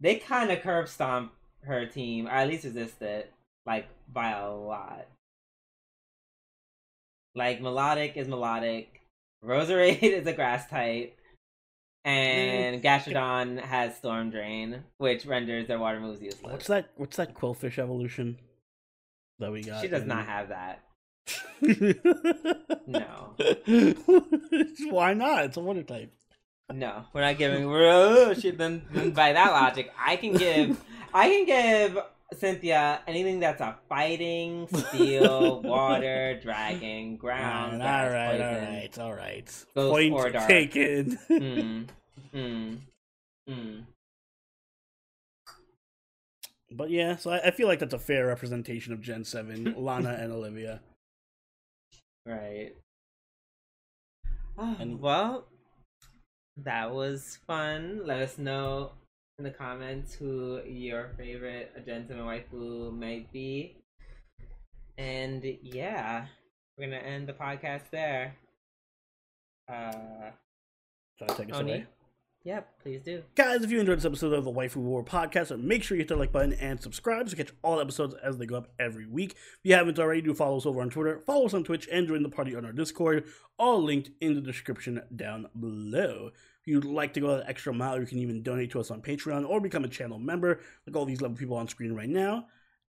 They 0.00 0.16
kind 0.16 0.50
of 0.50 0.60
curb 0.62 0.88
stomp 0.88 1.32
her 1.64 1.84
team, 1.86 2.26
or 2.26 2.30
at 2.30 2.48
least 2.48 2.64
resist 2.64 3.02
it, 3.02 3.32
like, 3.66 3.88
by 4.12 4.30
a 4.30 4.48
lot. 4.50 5.08
Like, 7.34 7.60
Milotic 7.60 8.16
is 8.16 8.28
Milotic, 8.28 8.86
Roserade 9.44 9.98
is 10.02 10.26
a 10.26 10.32
grass 10.32 10.68
type, 10.68 11.18
and 12.04 12.82
Gastrodon 12.82 13.60
has 13.60 13.96
Storm 13.96 14.30
Drain, 14.30 14.84
which 14.98 15.26
renders 15.26 15.66
their 15.66 15.78
water 15.78 16.00
moves 16.00 16.22
useless. 16.22 16.52
What's 16.52 16.66
that? 16.68 16.90
What's 16.96 17.16
that 17.16 17.34
Qwilfish 17.34 17.78
evolution 17.78 18.38
that 19.40 19.50
we 19.52 19.62
got? 19.62 19.82
She 19.82 19.88
does 19.88 20.02
in- 20.02 20.08
not 20.08 20.26
have 20.26 20.48
that. 20.50 20.80
No. 22.86 23.34
Why 24.90 25.14
not? 25.14 25.44
It's 25.44 25.56
a 25.56 25.60
water 25.60 25.82
type. 25.82 26.12
No, 26.72 27.04
we're 27.12 27.22
not 27.22 27.38
giving. 27.38 27.66
We're, 27.68 28.34
she, 28.34 28.50
then, 28.50 28.82
then 28.92 29.10
by 29.12 29.32
that 29.32 29.52
logic, 29.52 29.90
I 29.98 30.16
can 30.16 30.34
give. 30.34 30.82
I 31.14 31.28
can 31.28 31.46
give 31.46 31.98
Cynthia 32.36 33.00
anything 33.06 33.40
that's 33.40 33.60
a 33.60 33.76
fighting, 33.88 34.68
steel, 34.68 35.62
water, 35.62 36.38
dragon, 36.42 37.16
ground. 37.16 37.82
all 37.82 38.10
right, 38.10 38.40
all 38.40 38.54
right, 38.54 38.98
all 38.98 39.14
right. 39.14 39.64
Ghost 39.74 39.92
Point 39.92 40.12
or 40.12 40.30
dark. 40.30 40.48
taken. 40.48 41.18
Mm, 41.30 41.88
mm, 42.34 42.78
mm. 43.48 43.84
But 46.70 46.90
yeah, 46.90 47.16
so 47.16 47.30
I, 47.30 47.46
I 47.46 47.50
feel 47.50 47.66
like 47.66 47.78
that's 47.78 47.94
a 47.94 47.98
fair 47.98 48.26
representation 48.26 48.92
of 48.92 49.00
Gen 49.00 49.24
Seven, 49.24 49.74
Lana 49.78 50.18
and 50.20 50.30
Olivia. 50.30 50.80
Right. 52.26 52.72
Oh, 54.58 54.76
And- 54.78 55.00
well, 55.00 55.48
that 56.56 56.92
was 56.92 57.36
fun. 57.46 58.04
Let 58.06 58.20
us 58.20 58.38
know 58.38 58.92
in 59.38 59.44
the 59.44 59.50
comments 59.52 60.14
who 60.14 60.60
your 60.64 61.10
favorite 61.16 61.72
and 61.76 62.20
waifu 62.20 62.92
might 62.92 63.32
be. 63.32 63.76
And 64.98 65.44
yeah, 65.62 66.26
we're 66.76 66.86
gonna 66.86 66.96
end 66.96 67.28
the 67.28 67.32
podcast 67.34 67.90
there. 67.90 68.34
Uh, 69.68 70.32
Try 71.18 71.26
to 71.28 71.34
take 71.36 71.52
us 71.52 71.58
Oni? 71.58 71.72
away. 71.72 71.86
Yep, 72.44 72.80
please 72.82 73.02
do. 73.02 73.24
Guys, 73.34 73.62
if 73.62 73.70
you 73.70 73.80
enjoyed 73.80 73.98
this 73.98 74.04
episode 74.04 74.32
of 74.32 74.44
the 74.44 74.52
Waifu 74.52 74.76
War 74.76 75.04
podcast, 75.04 75.58
make 75.60 75.82
sure 75.82 75.96
you 75.96 76.02
hit 76.02 76.08
the 76.08 76.16
like 76.16 76.30
button 76.30 76.52
and 76.54 76.80
subscribe 76.80 77.28
to 77.28 77.36
catch 77.36 77.50
all 77.62 77.80
episodes 77.80 78.14
as 78.22 78.38
they 78.38 78.46
go 78.46 78.56
up 78.56 78.68
every 78.78 79.06
week. 79.06 79.32
If 79.32 79.58
you 79.64 79.74
haven't 79.74 79.98
already, 79.98 80.22
do 80.22 80.32
follow 80.32 80.56
us 80.56 80.64
over 80.64 80.80
on 80.80 80.88
Twitter, 80.88 81.20
follow 81.26 81.46
us 81.46 81.54
on 81.54 81.64
Twitch, 81.64 81.88
and 81.90 82.06
join 82.06 82.22
the 82.22 82.28
party 82.28 82.54
on 82.54 82.64
our 82.64 82.72
Discord, 82.72 83.24
all 83.58 83.82
linked 83.82 84.10
in 84.20 84.34
the 84.34 84.40
description 84.40 85.02
down 85.14 85.48
below. 85.58 86.30
If 86.60 86.66
you'd 86.66 86.84
like 86.84 87.12
to 87.14 87.20
go 87.20 87.36
the 87.36 87.48
extra 87.48 87.74
mile, 87.74 87.98
you 88.00 88.06
can 88.06 88.18
even 88.18 88.42
donate 88.42 88.70
to 88.70 88.80
us 88.80 88.90
on 88.92 89.02
Patreon 89.02 89.46
or 89.46 89.60
become 89.60 89.84
a 89.84 89.88
channel 89.88 90.20
member, 90.20 90.60
like 90.86 90.94
all 90.96 91.04
these 91.04 91.20
level 91.20 91.36
people 91.36 91.56
on 91.56 91.66
screen 91.66 91.92
right 91.92 92.08
now, 92.08 92.46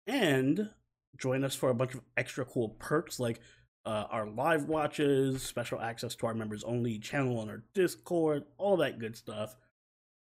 and 0.07 0.69
join 1.17 1.43
us 1.43 1.55
for 1.55 1.71
a 1.71 1.75
bunch 1.75 1.95
of 1.95 2.03
extra 2.17 2.45
cool 2.45 2.77
perks 2.79 3.19
like 3.19 3.41
uh, 3.89 4.07
our 4.11 4.27
live 4.27 4.69
watches, 4.69 5.43
special 5.43 5.81
access 5.81 6.15
to 6.15 6.27
our 6.27 6.35
members 6.35 6.63
only 6.65 6.99
channel 6.99 7.39
on 7.39 7.49
our 7.49 7.63
Discord, 7.73 8.45
all 8.59 8.77
that 8.77 8.99
good 8.99 9.17
stuff. 9.17 9.57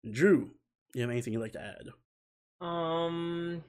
Drew, 0.08 0.52
you 0.94 1.00
have 1.00 1.10
anything 1.10 1.32
you'd 1.32 1.42
like 1.42 1.54
to 1.54 1.60
add? 1.60 1.88
Um, 2.64 3.64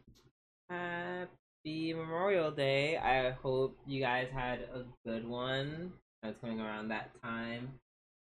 happy 0.70 1.96
Memorial 1.96 2.52
Day. 2.52 2.98
I 2.98 3.32
hope 3.32 3.76
you 3.88 4.00
guys 4.00 4.28
had 4.32 4.60
a 4.72 4.84
good 5.04 5.28
one. 5.28 5.94
It's 6.22 6.40
coming 6.40 6.62
around 6.62 6.90
that 6.90 7.10
time. 7.24 7.80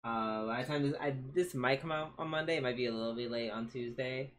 Uh, 0.06 0.46
by 0.46 0.62
the 0.62 0.68
time 0.68 0.84
this, 0.84 0.96
I, 1.02 1.14
this 1.34 1.54
might 1.54 1.82
come 1.82 1.92
out 1.92 2.14
on 2.18 2.30
Monday, 2.30 2.56
it 2.56 2.64
might 2.64 2.78
be 2.78 2.86
a 2.86 2.94
little 2.94 3.16
bit 3.16 3.30
late 3.30 3.50
on 3.50 3.68
Tuesday. 3.68 4.32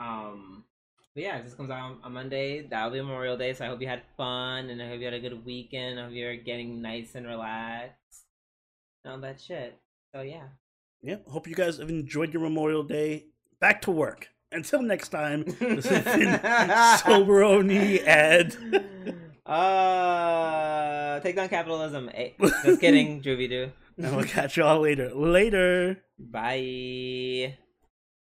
Um, 0.00 0.64
but 1.14 1.22
yeah, 1.22 1.40
this 1.42 1.54
comes 1.54 1.70
out 1.70 1.80
on, 1.80 1.98
on 2.04 2.12
Monday, 2.12 2.66
that'll 2.68 2.90
be 2.90 3.00
Memorial 3.00 3.36
Day. 3.36 3.52
So 3.54 3.64
I 3.64 3.68
hope 3.68 3.80
you 3.80 3.88
had 3.88 4.02
fun 4.16 4.70
and 4.70 4.80
I 4.82 4.88
hope 4.88 4.98
you 4.98 5.04
had 5.06 5.14
a 5.14 5.20
good 5.20 5.44
weekend. 5.44 5.98
I 5.98 6.04
hope 6.04 6.12
you're 6.12 6.36
getting 6.36 6.80
nice 6.82 7.14
and 7.14 7.26
relaxed 7.26 8.24
and 9.04 9.12
all 9.14 9.20
that 9.20 9.40
shit. 9.40 9.78
So 10.14 10.22
yeah. 10.22 10.44
Yep. 11.02 11.26
Hope 11.28 11.46
you 11.46 11.54
guys 11.54 11.78
have 11.78 11.88
enjoyed 11.90 12.32
your 12.32 12.42
Memorial 12.42 12.82
Day. 12.82 13.26
Back 13.60 13.82
to 13.82 13.90
work. 13.90 14.28
Until 14.50 14.80
next 14.82 15.08
time, 15.10 15.44
this 15.60 15.86
has 15.86 16.04
been 16.04 16.40
Soberoni 17.00 18.02
and 18.06 18.56
uh, 19.44 21.20
take 21.20 21.36
down 21.36 21.48
capitalism. 21.50 22.10
Eh, 22.14 22.30
just 22.64 22.80
kidding, 22.80 23.20
Juvie 23.24 23.48
do. 23.48 23.70
and 23.98 24.16
we'll 24.16 24.24
catch 24.24 24.56
y'all 24.56 24.80
later. 24.80 25.12
Later. 25.14 26.02
Bye. 26.18 27.58